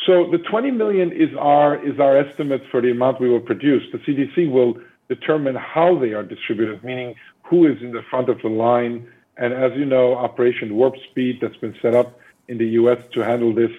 So 0.05 0.31
the 0.31 0.37
20 0.37 0.73
million 0.73 1.11
is 1.11 1.31
our 1.39 1.83
is 1.83 1.99
our 1.99 2.19
estimate 2.19 2.61
for 2.71 2.83
the 2.83 2.91
amount 2.91 3.19
we 3.19 3.31
will 3.31 3.41
produce. 3.41 3.85
The 3.91 3.99
CDC 4.01 4.53
will 4.53 4.75
determine 5.09 5.55
how 5.55 5.99
they 5.99 6.13
are 6.13 6.23
distributed, 6.23 6.85
meaning 6.85 7.15
who 7.45 7.67
is 7.67 7.81
in 7.81 7.93
the 7.93 8.03
front 8.11 8.29
of 8.29 8.43
the 8.43 8.51
line. 8.51 9.09
And 9.39 9.55
as 9.55 9.73
you 9.75 9.87
know, 9.87 10.17
Operation 10.17 10.75
Warp 10.75 10.97
Speed 11.11 11.39
that's 11.41 11.57
been 11.57 11.75
set 11.81 11.95
up 11.95 12.21
in 12.47 12.59
the 12.59 12.69
U.S. 12.81 12.99
to 13.15 13.21
handle 13.21 13.55
this 13.55 13.71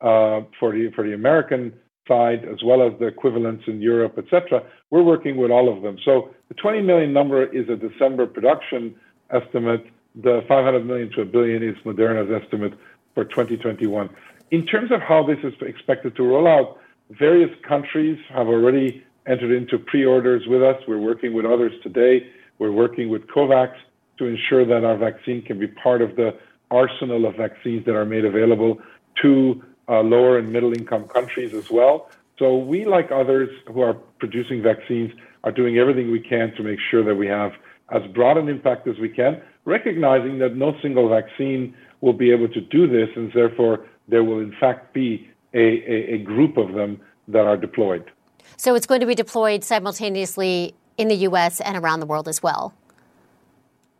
uh, 0.00 0.40
for 0.58 0.72
the 0.72 0.90
for 0.92 1.04
the 1.04 1.12
American 1.12 1.74
side 2.08 2.44
as 2.44 2.62
well 2.64 2.86
as 2.86 2.92
the 2.98 3.06
equivalents 3.06 3.64
in 3.66 3.80
Europe, 3.80 4.18
etc. 4.18 4.62
We're 4.90 5.02
working 5.02 5.36
with 5.36 5.50
all 5.50 5.74
of 5.74 5.82
them. 5.82 5.96
So 6.04 6.30
the 6.48 6.54
20 6.54 6.82
million 6.82 7.12
number 7.12 7.44
is 7.44 7.68
a 7.68 7.76
December 7.76 8.26
production 8.26 8.94
estimate. 9.30 9.84
The 10.14 10.42
500 10.48 10.84
million 10.84 11.10
to 11.12 11.22
a 11.22 11.24
billion 11.24 11.62
is 11.62 11.76
Moderna's 11.84 12.30
estimate 12.42 12.74
for 13.14 13.24
2021. 13.24 14.10
In 14.50 14.66
terms 14.66 14.90
of 14.92 15.00
how 15.00 15.24
this 15.24 15.38
is 15.42 15.54
expected 15.62 16.14
to 16.16 16.22
roll 16.22 16.46
out, 16.46 16.78
various 17.10 17.50
countries 17.66 18.18
have 18.30 18.48
already 18.48 19.02
entered 19.26 19.52
into 19.52 19.78
pre-orders 19.78 20.42
with 20.46 20.62
us. 20.62 20.76
We're 20.86 20.98
working 20.98 21.32
with 21.32 21.46
others 21.46 21.72
today. 21.82 22.26
We're 22.58 22.72
working 22.72 23.08
with 23.08 23.26
COVAX 23.28 23.72
to 24.18 24.26
ensure 24.26 24.66
that 24.66 24.84
our 24.84 24.96
vaccine 24.96 25.42
can 25.42 25.58
be 25.58 25.68
part 25.68 26.02
of 26.02 26.16
the 26.16 26.36
arsenal 26.70 27.26
of 27.26 27.36
vaccines 27.36 27.84
that 27.86 27.94
are 27.94 28.04
made 28.04 28.24
available 28.24 28.78
to 29.22 29.62
uh, 29.88 30.00
lower 30.00 30.38
and 30.38 30.52
middle 30.52 30.72
income 30.72 31.08
countries 31.08 31.54
as 31.54 31.70
well. 31.70 32.10
So 32.38 32.56
we, 32.56 32.84
like 32.84 33.10
others 33.12 33.50
who 33.66 33.82
are 33.82 33.94
producing 33.94 34.62
vaccines, 34.62 35.12
are 35.44 35.52
doing 35.52 35.78
everything 35.78 36.10
we 36.10 36.20
can 36.20 36.52
to 36.56 36.62
make 36.62 36.78
sure 36.90 37.04
that 37.04 37.14
we 37.14 37.26
have 37.26 37.52
as 37.90 38.02
broad 38.14 38.38
an 38.38 38.48
impact 38.48 38.86
as 38.86 38.98
we 38.98 39.08
can, 39.08 39.40
recognizing 39.64 40.38
that 40.38 40.56
no 40.56 40.74
single 40.80 41.08
vaccine 41.08 41.74
will 42.00 42.12
be 42.12 42.32
able 42.32 42.48
to 42.48 42.60
do 42.60 42.86
this, 42.86 43.08
and 43.16 43.30
therefore 43.32 43.86
there 44.08 44.24
will 44.24 44.40
in 44.40 44.54
fact 44.58 44.92
be 44.94 45.28
a, 45.54 45.58
a, 45.58 46.14
a 46.14 46.18
group 46.18 46.56
of 46.56 46.74
them 46.74 47.00
that 47.28 47.46
are 47.46 47.56
deployed. 47.56 48.10
So 48.56 48.74
it's 48.74 48.86
going 48.86 49.00
to 49.00 49.06
be 49.06 49.14
deployed 49.14 49.64
simultaneously 49.64 50.74
in 50.96 51.08
the 51.08 51.16
U.S. 51.16 51.60
and 51.60 51.76
around 51.76 52.00
the 52.00 52.06
world 52.06 52.28
as 52.28 52.42
well. 52.42 52.74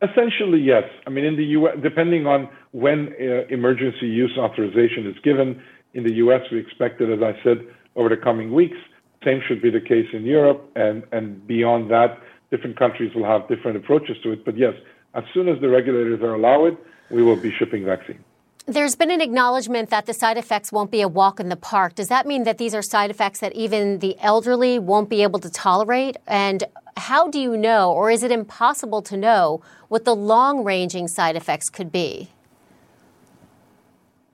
Essentially, 0.02 0.60
yes. 0.60 0.84
I 1.06 1.10
mean, 1.10 1.24
in 1.24 1.36
the 1.36 1.44
U.S., 1.44 1.76
depending 1.82 2.26
on 2.26 2.48
when 2.72 3.14
uh, 3.20 3.46
emergency 3.48 4.06
use 4.06 4.36
authorization 4.36 5.06
is 5.06 5.16
given, 5.22 5.62
in 5.94 6.02
the 6.02 6.14
U.S., 6.14 6.40
we 6.50 6.58
expect 6.58 7.00
it, 7.00 7.10
as 7.10 7.22
I 7.22 7.40
said, 7.44 7.58
over 7.94 8.08
the 8.08 8.16
coming 8.16 8.52
weeks. 8.52 8.76
Same 9.24 9.40
should 9.46 9.62
be 9.62 9.70
the 9.70 9.80
case 9.80 10.06
in 10.12 10.24
Europe, 10.24 10.68
and, 10.74 11.04
and 11.12 11.46
beyond 11.46 11.90
that, 11.92 12.18
different 12.50 12.76
countries 12.76 13.14
will 13.14 13.24
have 13.24 13.46
different 13.48 13.76
approaches 13.76 14.16
to 14.24 14.32
it. 14.32 14.44
But 14.44 14.58
yes, 14.58 14.74
as 15.14 15.22
soon 15.32 15.48
as 15.48 15.60
the 15.60 15.68
regulators 15.68 16.20
are 16.22 16.34
allowed 16.34 16.76
we 17.12 17.22
will 17.22 17.36
be 17.36 17.52
shipping 17.58 17.84
vaccine. 17.84 18.24
There's 18.66 18.94
been 18.94 19.10
an 19.10 19.20
acknowledgement 19.20 19.90
that 19.90 20.06
the 20.06 20.14
side 20.14 20.36
effects 20.36 20.70
won't 20.70 20.92
be 20.92 21.00
a 21.00 21.08
walk 21.08 21.40
in 21.40 21.48
the 21.48 21.56
park. 21.56 21.96
Does 21.96 22.06
that 22.08 22.26
mean 22.26 22.44
that 22.44 22.58
these 22.58 22.76
are 22.76 22.82
side 22.82 23.10
effects 23.10 23.40
that 23.40 23.52
even 23.54 23.98
the 23.98 24.16
elderly 24.20 24.78
won't 24.78 25.08
be 25.08 25.24
able 25.24 25.40
to 25.40 25.50
tolerate? 25.50 26.16
And 26.28 26.62
how 26.96 27.28
do 27.28 27.40
you 27.40 27.56
know, 27.56 27.90
or 27.90 28.08
is 28.08 28.22
it 28.22 28.30
impossible 28.30 29.02
to 29.02 29.16
know, 29.16 29.62
what 29.88 30.04
the 30.04 30.14
long 30.14 30.62
ranging 30.62 31.08
side 31.08 31.34
effects 31.34 31.70
could 31.70 31.90
be? 31.90 32.30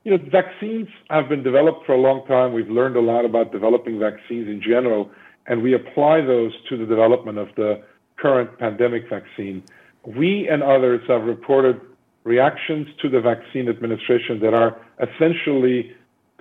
You 0.05 0.19
know, 0.19 0.25
vaccines 0.31 0.89
have 1.09 1.31
been 1.31 1.43
developed 1.43 1.87
for 1.87 1.93
a 1.93 2.01
long 2.01 2.27
time. 2.27 2.53
We've 2.53 2.69
learned 2.69 2.97
a 2.97 3.01
lot 3.01 3.25
about 3.25 3.51
developing 3.51 3.99
vaccines 3.99 4.47
in 4.47 4.61
general, 4.61 5.11
and 5.47 5.63
we 5.63 5.73
apply 5.73 6.21
those 6.21 6.53
to 6.69 6.77
the 6.77 6.85
development 6.85 7.39
of 7.39 7.49
the 7.57 7.83
current 8.17 8.59
pandemic 8.59 9.09
vaccine. 9.09 9.63
We 10.05 10.49
and 10.49 10.63
others 10.63 11.01
have 11.09 11.23
reported 11.25 11.81
reactions 12.29 12.87
to 13.01 13.09
the 13.09 13.21
vaccine 13.21 13.69
administration 13.69 14.39
that 14.41 14.53
are 14.53 14.77
essentially 15.07 15.97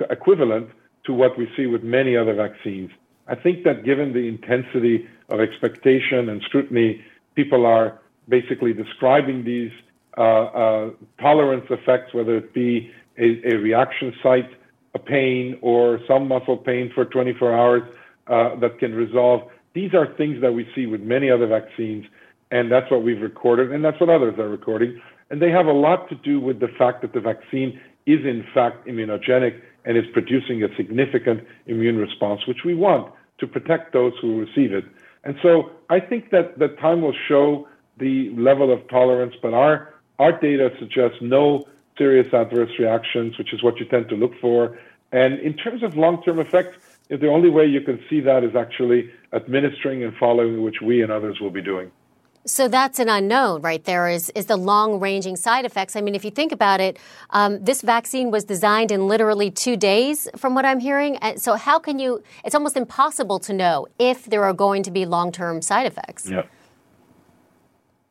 equivalent 0.09 0.69
to 1.05 1.13
what 1.13 1.37
we 1.37 1.47
see 1.55 1.65
with 1.65 1.81
many 1.81 2.15
other 2.15 2.35
vaccines. 2.35 2.91
I 3.27 3.35
think 3.35 3.63
that 3.63 3.85
given 3.85 4.13
the 4.13 4.27
intensity 4.27 5.07
of 5.29 5.39
expectation 5.39 6.29
and 6.29 6.41
scrutiny, 6.43 7.01
people 7.35 7.65
are 7.65 7.99
basically 8.27 8.73
describing 8.73 9.45
these 9.45 9.71
uh, 10.17 10.21
uh, 10.21 10.89
tolerance 11.21 11.65
effects, 11.69 12.13
whether 12.13 12.35
it 12.35 12.53
be 12.53 12.91
a, 13.17 13.53
a, 13.53 13.55
reaction 13.57 14.13
site, 14.21 14.49
a 14.93 14.99
pain, 14.99 15.57
or 15.61 15.99
some 16.07 16.27
muscle 16.27 16.57
pain 16.57 16.91
for 16.93 17.05
24 17.05 17.55
hours 17.55 17.83
uh, 18.27 18.55
that 18.59 18.77
can 18.79 18.93
resolve. 18.93 19.49
These 19.73 19.93
are 19.93 20.07
things 20.15 20.41
that 20.41 20.51
we 20.51 20.67
see 20.75 20.85
with 20.85 21.01
many 21.01 21.29
other 21.29 21.47
vaccines, 21.47 22.05
and 22.51 22.71
that's 22.71 22.89
what 22.91 23.03
we've 23.03 23.21
recorded, 23.21 23.71
and 23.71 23.85
that's 23.85 23.99
what 23.99 24.09
others 24.09 24.37
are 24.39 24.49
recording. 24.49 24.99
And 25.29 25.41
they 25.41 25.51
have 25.51 25.65
a 25.65 25.73
lot 25.73 26.09
to 26.09 26.15
do 26.15 26.39
with 26.39 26.59
the 26.59 26.69
fact 26.79 27.01
that 27.01 27.13
the 27.13 27.19
vaccine 27.19 27.79
is 28.05 28.25
in 28.25 28.45
fact 28.53 28.87
immunogenic 28.87 29.61
and 29.85 29.97
is 29.97 30.05
producing 30.13 30.63
a 30.63 30.73
significant 30.75 31.45
immune 31.65 31.97
response, 31.97 32.47
which 32.47 32.63
we 32.65 32.73
want 32.73 33.13
to 33.39 33.47
protect 33.47 33.93
those 33.93 34.13
who 34.21 34.39
receive 34.39 34.71
it. 34.71 34.85
And 35.23 35.35
so 35.41 35.71
I 35.89 35.99
think 35.99 36.29
that 36.31 36.57
the 36.57 36.69
time 36.69 37.01
will 37.01 37.15
show 37.27 37.67
the 37.97 38.29
level 38.35 38.71
of 38.71 38.87
tolerance, 38.89 39.35
but 39.41 39.53
our, 39.53 39.93
our 40.19 40.39
data 40.39 40.69
suggests 40.79 41.17
no 41.21 41.65
serious 41.97 42.33
adverse 42.33 42.71
reactions, 42.79 43.37
which 43.37 43.53
is 43.53 43.63
what 43.63 43.79
you 43.79 43.85
tend 43.85 44.07
to 44.09 44.15
look 44.15 44.39
for. 44.39 44.77
And 45.11 45.39
in 45.39 45.53
terms 45.53 45.83
of 45.83 45.95
long 45.95 46.21
term 46.23 46.39
effects, 46.39 46.77
the 47.09 47.29
only 47.29 47.49
way 47.49 47.65
you 47.65 47.81
can 47.81 47.99
see 48.09 48.19
that 48.21 48.43
is 48.43 48.55
actually 48.55 49.09
administering 49.33 50.03
and 50.03 50.15
following, 50.15 50.63
which 50.63 50.81
we 50.81 51.01
and 51.01 51.11
others 51.11 51.39
will 51.39 51.51
be 51.51 51.61
doing. 51.61 51.91
So 52.47 52.67
that's 52.67 52.97
an 52.97 53.09
unknown 53.09 53.61
right 53.61 53.83
there 53.83 54.07
is, 54.07 54.29
is 54.31 54.45
the 54.45 54.55
long 54.55 54.99
ranging 54.99 55.35
side 55.35 55.65
effects. 55.65 55.95
I 55.95 56.01
mean, 56.01 56.15
if 56.15 56.23
you 56.23 56.31
think 56.31 56.51
about 56.51 56.79
it, 56.79 56.97
um, 57.31 57.63
this 57.63 57.81
vaccine 57.81 58.31
was 58.31 58.45
designed 58.45 58.89
in 58.89 59.07
literally 59.07 59.51
two 59.51 59.75
days, 59.75 60.29
from 60.37 60.55
what 60.55 60.65
I'm 60.65 60.79
hearing. 60.79 61.17
So, 61.35 61.55
how 61.55 61.77
can 61.77 61.99
you, 61.99 62.23
it's 62.45 62.55
almost 62.55 62.77
impossible 62.77 63.39
to 63.39 63.53
know 63.53 63.87
if 63.99 64.25
there 64.25 64.43
are 64.43 64.53
going 64.53 64.83
to 64.83 64.91
be 64.91 65.05
long 65.05 65.31
term 65.31 65.61
side 65.61 65.85
effects. 65.85 66.29
Yeah. 66.29 66.43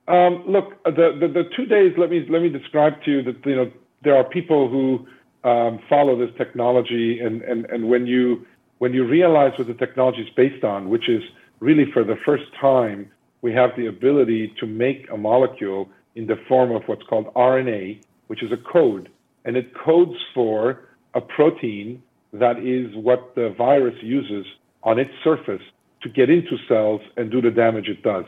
Um, 0.08 0.44
look, 0.46 0.82
the, 0.84 1.16
the, 1.20 1.28
the, 1.28 1.44
two 1.56 1.66
days, 1.66 1.94
let 1.96 2.10
me, 2.10 2.24
let 2.28 2.42
me 2.42 2.48
describe 2.48 3.02
to 3.04 3.10
you 3.10 3.22
that, 3.22 3.44
you 3.44 3.56
know, 3.56 3.72
there 4.04 4.16
are 4.16 4.22
people 4.22 4.68
who 4.68 5.06
um, 5.48 5.80
follow 5.88 6.16
this 6.16 6.30
technology, 6.36 7.18
and, 7.18 7.42
and, 7.42 7.64
and 7.66 7.88
when, 7.88 8.06
you, 8.06 8.46
when 8.78 8.92
you 8.92 9.04
realize 9.04 9.52
what 9.58 9.66
the 9.66 9.74
technology 9.74 10.22
is 10.22 10.28
based 10.36 10.62
on, 10.62 10.90
which 10.90 11.08
is 11.08 11.22
really 11.58 11.90
for 11.92 12.04
the 12.04 12.16
first 12.24 12.44
time, 12.60 13.10
we 13.46 13.52
have 13.52 13.70
the 13.76 13.86
ability 13.86 14.52
to 14.58 14.66
make 14.66 15.06
a 15.12 15.16
molecule 15.16 15.88
in 16.16 16.26
the 16.26 16.34
form 16.48 16.72
of 16.72 16.82
what's 16.86 17.04
called 17.04 17.32
RNA, 17.34 18.02
which 18.26 18.42
is 18.42 18.50
a 18.50 18.56
code, 18.56 19.08
and 19.44 19.56
it 19.56 19.72
codes 19.72 20.16
for 20.34 20.88
a 21.14 21.20
protein 21.20 22.02
that 22.32 22.58
is 22.58 22.92
what 22.96 23.36
the 23.36 23.54
virus 23.56 23.94
uses 24.02 24.44
on 24.82 24.98
its 24.98 25.12
surface 25.22 25.62
to 26.02 26.08
get 26.08 26.28
into 26.28 26.56
cells 26.66 27.00
and 27.16 27.30
do 27.30 27.40
the 27.40 27.52
damage 27.52 27.86
it 27.86 28.02
does. 28.02 28.24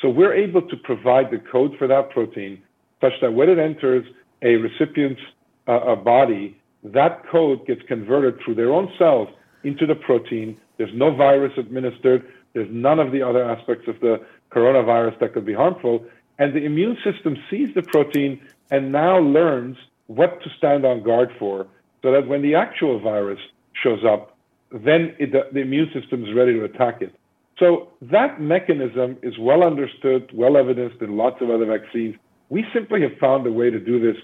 So 0.00 0.08
we're 0.08 0.34
able 0.34 0.62
to 0.62 0.76
provide 0.84 1.32
the 1.32 1.42
code 1.50 1.72
for 1.76 1.88
that 1.88 2.10
protein 2.10 2.62
such 3.00 3.14
that 3.22 3.32
when 3.32 3.48
it 3.48 3.58
enters 3.58 4.06
a 4.42 4.54
recipient's 4.54 5.20
uh, 5.66 5.80
a 5.80 5.96
body, 5.96 6.56
that 6.84 7.24
code 7.28 7.66
gets 7.66 7.82
converted 7.88 8.38
through 8.44 8.54
their 8.54 8.72
own 8.72 8.88
cells 9.00 9.28
into 9.64 9.84
the 9.84 9.96
protein. 9.96 10.56
There's 10.78 10.94
no 10.94 11.12
virus 11.12 11.54
administered. 11.58 12.22
There's 12.54 12.68
none 12.70 13.00
of 13.00 13.10
the 13.10 13.22
other 13.22 13.44
aspects 13.44 13.88
of 13.88 13.98
the 14.00 14.24
coronavirus 14.50 15.18
that 15.20 15.32
could 15.32 15.46
be 15.46 15.54
harmful. 15.54 16.04
And 16.38 16.54
the 16.54 16.64
immune 16.64 16.96
system 17.04 17.36
sees 17.50 17.68
the 17.74 17.82
protein 17.82 18.40
and 18.70 18.92
now 18.92 19.18
learns 19.18 19.76
what 20.06 20.42
to 20.42 20.50
stand 20.58 20.84
on 20.84 21.02
guard 21.02 21.30
for 21.38 21.66
so 22.02 22.12
that 22.12 22.26
when 22.26 22.42
the 22.42 22.54
actual 22.54 22.98
virus 22.98 23.38
shows 23.82 24.00
up, 24.04 24.36
then 24.72 25.14
it, 25.18 25.32
the, 25.32 25.42
the 25.52 25.60
immune 25.60 25.90
system 25.92 26.24
is 26.24 26.34
ready 26.34 26.54
to 26.54 26.64
attack 26.64 27.02
it. 27.02 27.14
So 27.58 27.88
that 28.00 28.40
mechanism 28.40 29.18
is 29.22 29.34
well 29.38 29.62
understood, 29.62 30.30
well 30.32 30.56
evidenced 30.56 31.02
in 31.02 31.16
lots 31.16 31.42
of 31.42 31.50
other 31.50 31.66
vaccines. 31.66 32.16
We 32.48 32.64
simply 32.72 33.02
have 33.02 33.12
found 33.20 33.46
a 33.46 33.52
way 33.52 33.70
to 33.70 33.78
do 33.78 34.00
this 34.00 34.20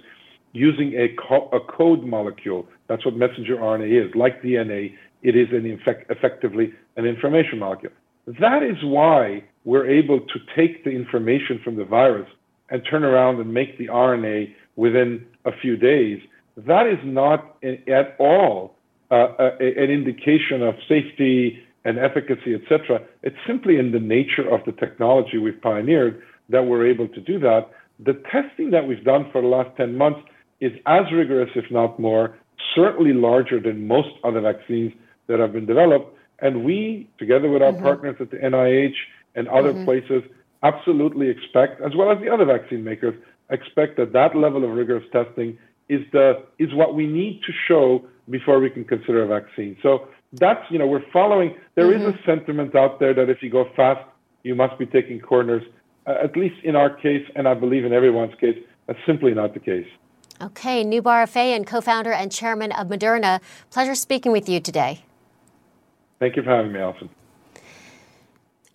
using 0.52 0.94
a, 0.94 1.14
co- 1.28 1.50
a 1.52 1.60
code 1.60 2.02
molecule. 2.04 2.66
That's 2.88 3.04
what 3.04 3.14
messenger 3.14 3.56
RNA 3.56 4.08
is. 4.08 4.14
Like 4.14 4.42
DNA, 4.42 4.94
it 5.22 5.36
is 5.36 5.48
an 5.52 5.66
effect- 5.66 6.10
effectively 6.10 6.72
an 6.96 7.04
information 7.04 7.58
molecule. 7.58 7.92
That 8.40 8.62
is 8.62 8.76
why 8.82 9.44
we're 9.66 9.90
able 9.90 10.20
to 10.20 10.38
take 10.57 10.85
the 10.85 10.90
information 10.90 11.61
from 11.62 11.76
the 11.76 11.85
virus 11.85 12.29
and 12.70 12.83
turn 12.88 13.05
around 13.05 13.40
and 13.40 13.52
make 13.52 13.76
the 13.79 13.88
RNA 13.88 14.55
within 14.76 15.26
a 15.44 15.50
few 15.61 15.76
days. 15.76 16.20
That 16.57 16.87
is 16.87 16.98
not 17.05 17.57
at 17.62 18.16
all 18.18 18.76
uh, 19.11 19.29
a, 19.38 19.48
an 19.61 19.90
indication 19.90 20.62
of 20.62 20.76
safety 20.88 21.59
and 21.85 21.98
efficacy, 21.98 22.55
etc. 22.55 23.02
It's 23.22 23.37
simply 23.46 23.76
in 23.76 23.90
the 23.92 24.00
nature 24.00 24.48
of 24.48 24.61
the 24.64 24.72
technology 24.72 25.38
we've 25.38 25.61
pioneered 25.61 26.22
that 26.48 26.64
we're 26.64 26.87
able 26.87 27.09
to 27.09 27.20
do 27.20 27.38
that. 27.40 27.70
The 27.98 28.14
testing 28.31 28.70
that 28.70 28.87
we've 28.87 29.05
done 29.05 29.29
for 29.33 29.42
the 29.42 29.48
last 29.48 29.76
10 29.76 29.96
months 29.96 30.20
is 30.61 30.72
as 30.87 31.05
rigorous, 31.12 31.50
if 31.57 31.70
not 31.70 31.98
more, 31.98 32.37
certainly 32.74 33.12
larger 33.12 33.61
than 33.61 33.87
most 33.87 34.11
other 34.22 34.40
vaccines 34.40 34.92
that 35.26 35.40
have 35.40 35.52
been 35.52 35.66
developed. 35.66 36.16
And 36.38 36.64
we, 36.64 37.09
together 37.18 37.50
with 37.50 37.62
our 37.62 37.72
mm-hmm. 37.72 37.83
partners 37.83 38.16
at 38.20 38.31
the 38.31 38.37
NIH 38.37 38.94
and 39.37 39.49
other 39.49 39.72
mm-hmm. 39.72 39.85
places, 39.85 40.22
absolutely 40.62 41.29
expect, 41.29 41.81
as 41.81 41.94
well 41.94 42.11
as 42.11 42.18
the 42.20 42.29
other 42.29 42.44
vaccine 42.44 42.83
makers, 42.83 43.14
expect 43.51 43.96
that 43.99 44.12
that 44.12 44.37
level 44.37 44.64
of 44.64 44.70
rigorous 44.70 45.05
testing 45.12 45.57
is 45.88 46.01
the 46.12 46.42
is 46.59 46.75
what 46.75 46.94
we 46.94 47.07
need 47.07 47.40
to 47.46 47.53
show 47.68 48.05
before 48.29 48.59
we 48.59 48.68
can 48.68 48.85
consider 48.85 49.22
a 49.22 49.29
vaccine. 49.29 49.77
So 49.83 50.09
that's 50.33 50.64
you 50.70 50.79
know 50.79 50.87
we're 50.87 51.09
following. 51.12 51.55
There 51.77 51.92
mm-hmm. 51.92 52.09
is 52.09 52.14
a 52.14 52.27
sentiment 52.27 52.75
out 52.75 52.99
there 52.99 53.14
that 53.14 53.31
if 53.31 53.42
you 53.42 53.51
go 53.51 53.66
fast, 53.77 54.05
you 54.42 54.55
must 54.55 54.79
be 54.79 54.87
taking 54.87 55.20
corners. 55.20 55.62
Uh, 56.07 56.14
at 56.22 56.37
least 56.37 56.57
in 56.62 56.77
our 56.77 56.90
case, 56.90 57.27
and 57.35 57.49
I 57.49 57.55
believe 57.55 57.85
in 57.85 57.92
everyone's 57.92 58.35
case, 58.40 58.57
that's 58.87 58.99
simply 59.07 59.35
not 59.35 59.55
the 59.55 59.61
case. 59.61 59.88
Okay, 60.40 60.85
Noubar 60.85 61.25
Afeyan, 61.25 61.66
co-founder 61.66 62.12
and 62.12 62.31
chairman 62.31 62.70
of 62.72 62.88
Moderna. 62.88 63.40
Pleasure 63.70 63.94
speaking 63.94 64.33
with 64.33 64.49
you 64.49 64.61
today. 64.61 65.03
Thank 66.20 66.37
you 66.37 66.42
for 66.42 66.51
having 66.51 66.72
me, 66.72 66.81
Allison. 66.81 67.09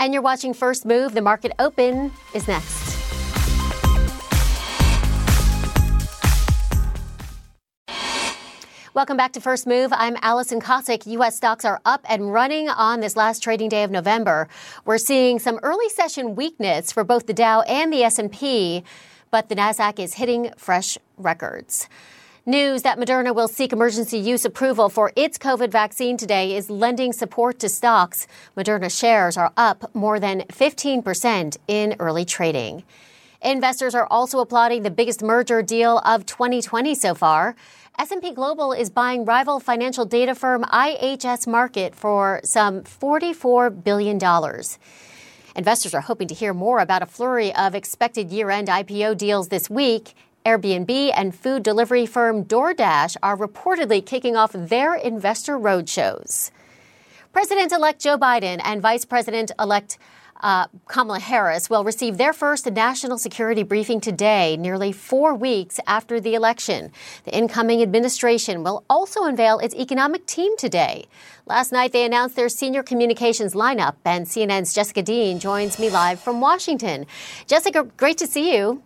And 0.02 0.16
you're 0.16 0.24
watching 0.24 0.56
First 0.56 0.84
Move. 0.84 1.14
The 1.14 1.22
market 1.22 1.52
open 1.60 2.12
is 2.34 2.48
next. 2.48 2.98
Welcome 8.96 9.16
back 9.16 9.34
to 9.34 9.40
First 9.42 9.68
Move. 9.68 9.94
I'm 9.94 10.18
Alison 10.24 10.60
Kosik. 10.60 11.06
U.S. 11.06 11.38
stocks 11.38 11.64
are 11.66 11.80
up 11.86 12.04
and 12.10 12.34
running 12.34 12.68
on 12.68 13.02
this 13.02 13.16
last 13.16 13.44
trading 13.44 13.70
day 13.70 13.84
of 13.84 13.92
November. 13.92 14.48
We're 14.86 14.98
seeing 14.98 15.38
some 15.38 15.60
early 15.62 15.88
session 15.90 16.34
weakness 16.34 16.92
for 16.92 17.04
both 17.04 17.28
the 17.28 17.34
Dow 17.34 17.62
and 17.62 17.94
the 17.94 18.02
S&P, 18.02 18.84
but 19.30 19.50
the 19.50 19.56
Nasdaq 19.56 20.00
is 20.00 20.16
hitting 20.16 20.52
fresh 20.58 20.98
records. 21.18 21.88
News 22.48 22.82
that 22.82 22.98
Moderna 22.98 23.36
will 23.36 23.48
seek 23.48 23.72
emergency 23.72 24.18
use 24.18 24.46
approval 24.46 24.90
for 24.90 25.12
its 25.16 25.38
COVID 25.38 25.70
vaccine 25.70 26.18
today 26.18 26.56
is 26.56 26.72
lending 26.72 27.14
support 27.14 27.60
to 27.60 27.70
stocks. 27.70 28.26
Moderna 28.58 28.90
shares 28.90 29.38
are 29.38 29.54
up 29.58 29.94
more 29.94 30.20
than 30.20 30.42
15% 30.48 31.58
in 31.68 31.96
early 32.00 32.26
trading. 32.26 32.84
Investors 33.44 33.94
are 33.94 34.08
also 34.10 34.40
applauding 34.40 34.82
the 34.82 34.90
biggest 34.90 35.22
merger 35.22 35.62
deal 35.62 36.00
of 36.00 36.26
2020 36.26 36.96
so 36.96 37.14
far. 37.14 37.56
S&P 38.00 38.32
Global 38.32 38.74
is 38.74 38.90
buying 38.90 39.24
rival 39.24 39.60
financial 39.60 40.06
data 40.06 40.34
firm 40.34 40.64
IHS 40.64 41.46
Markit 41.46 41.94
for 41.94 42.42
some 42.44 42.82
$44 42.82 43.84
billion. 43.84 44.20
Investors 45.56 45.94
are 45.94 46.02
hoping 46.02 46.28
to 46.28 46.34
hear 46.34 46.56
more 46.56 46.80
about 46.80 47.04
a 47.04 47.06
flurry 47.06 47.54
of 47.54 47.76
expected 47.76 48.32
year-end 48.32 48.68
IPO 48.68 49.16
deals 49.20 49.50
this 49.50 49.70
week. 49.70 50.16
Airbnb 50.46 51.12
and 51.16 51.36
food 51.36 51.62
delivery 51.62 52.06
firm 52.06 52.44
DoorDash 52.46 53.16
are 53.22 53.38
reportedly 53.38 54.04
kicking 54.04 54.36
off 54.36 54.52
their 54.54 54.96
investor 54.96 55.58
roadshows. 55.58 56.50
President 57.32 57.72
elect 57.72 58.02
Joe 58.02 58.18
Biden 58.18 58.60
and 58.64 58.82
Vice 58.82 59.06
President 59.06 59.52
elect 59.60 59.98
uh, 60.42 60.66
Kamala 60.88 61.20
Harris 61.20 61.70
will 61.70 61.84
receive 61.84 62.18
their 62.18 62.34
first 62.34 62.66
national 62.66 63.20
security 63.20 63.62
briefing 63.62 64.02
today, 64.02 64.58
nearly 64.58 64.92
four 64.92 65.36
weeks 65.36 65.80
after 65.86 66.20
the 66.20 66.34
election. 66.34 66.92
The 67.26 67.38
incoming 67.38 67.84
administration 67.84 68.64
will 68.64 68.84
also 68.90 69.24
unveil 69.24 69.60
its 69.60 69.76
economic 69.76 70.26
team 70.26 70.58
today. 70.58 71.06
Last 71.46 71.72
night, 71.72 71.92
they 71.92 72.04
announced 72.04 72.36
their 72.36 72.50
senior 72.50 72.82
communications 72.82 73.54
lineup, 73.54 73.96
and 74.04 74.26
CNN's 74.26 74.74
Jessica 74.74 75.04
Dean 75.04 75.40
joins 75.40 75.78
me 75.78 75.92
live 75.92 76.20
from 76.20 76.42
Washington. 76.42 77.06
Jessica, 77.46 77.84
great 77.98 78.18
to 78.18 78.26
see 78.26 78.56
you. 78.56 78.82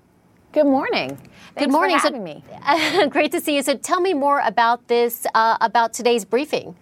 Good 0.52 0.66
morning. 0.66 1.18
Thanks 1.56 1.68
Good 1.68 1.72
morning. 1.72 1.98
for 1.98 2.08
having 2.08 2.24
me. 2.24 2.44
great 3.10 3.32
to 3.32 3.40
see 3.40 3.56
you. 3.56 3.64
So, 3.64 3.78
tell 3.78 4.02
me 4.02 4.14
more 4.14 4.42
about 4.42 4.88
this, 4.90 5.26
uh, 5.34 5.58
about 5.62 5.94
today's 5.94 6.26
briefing. 6.26 6.76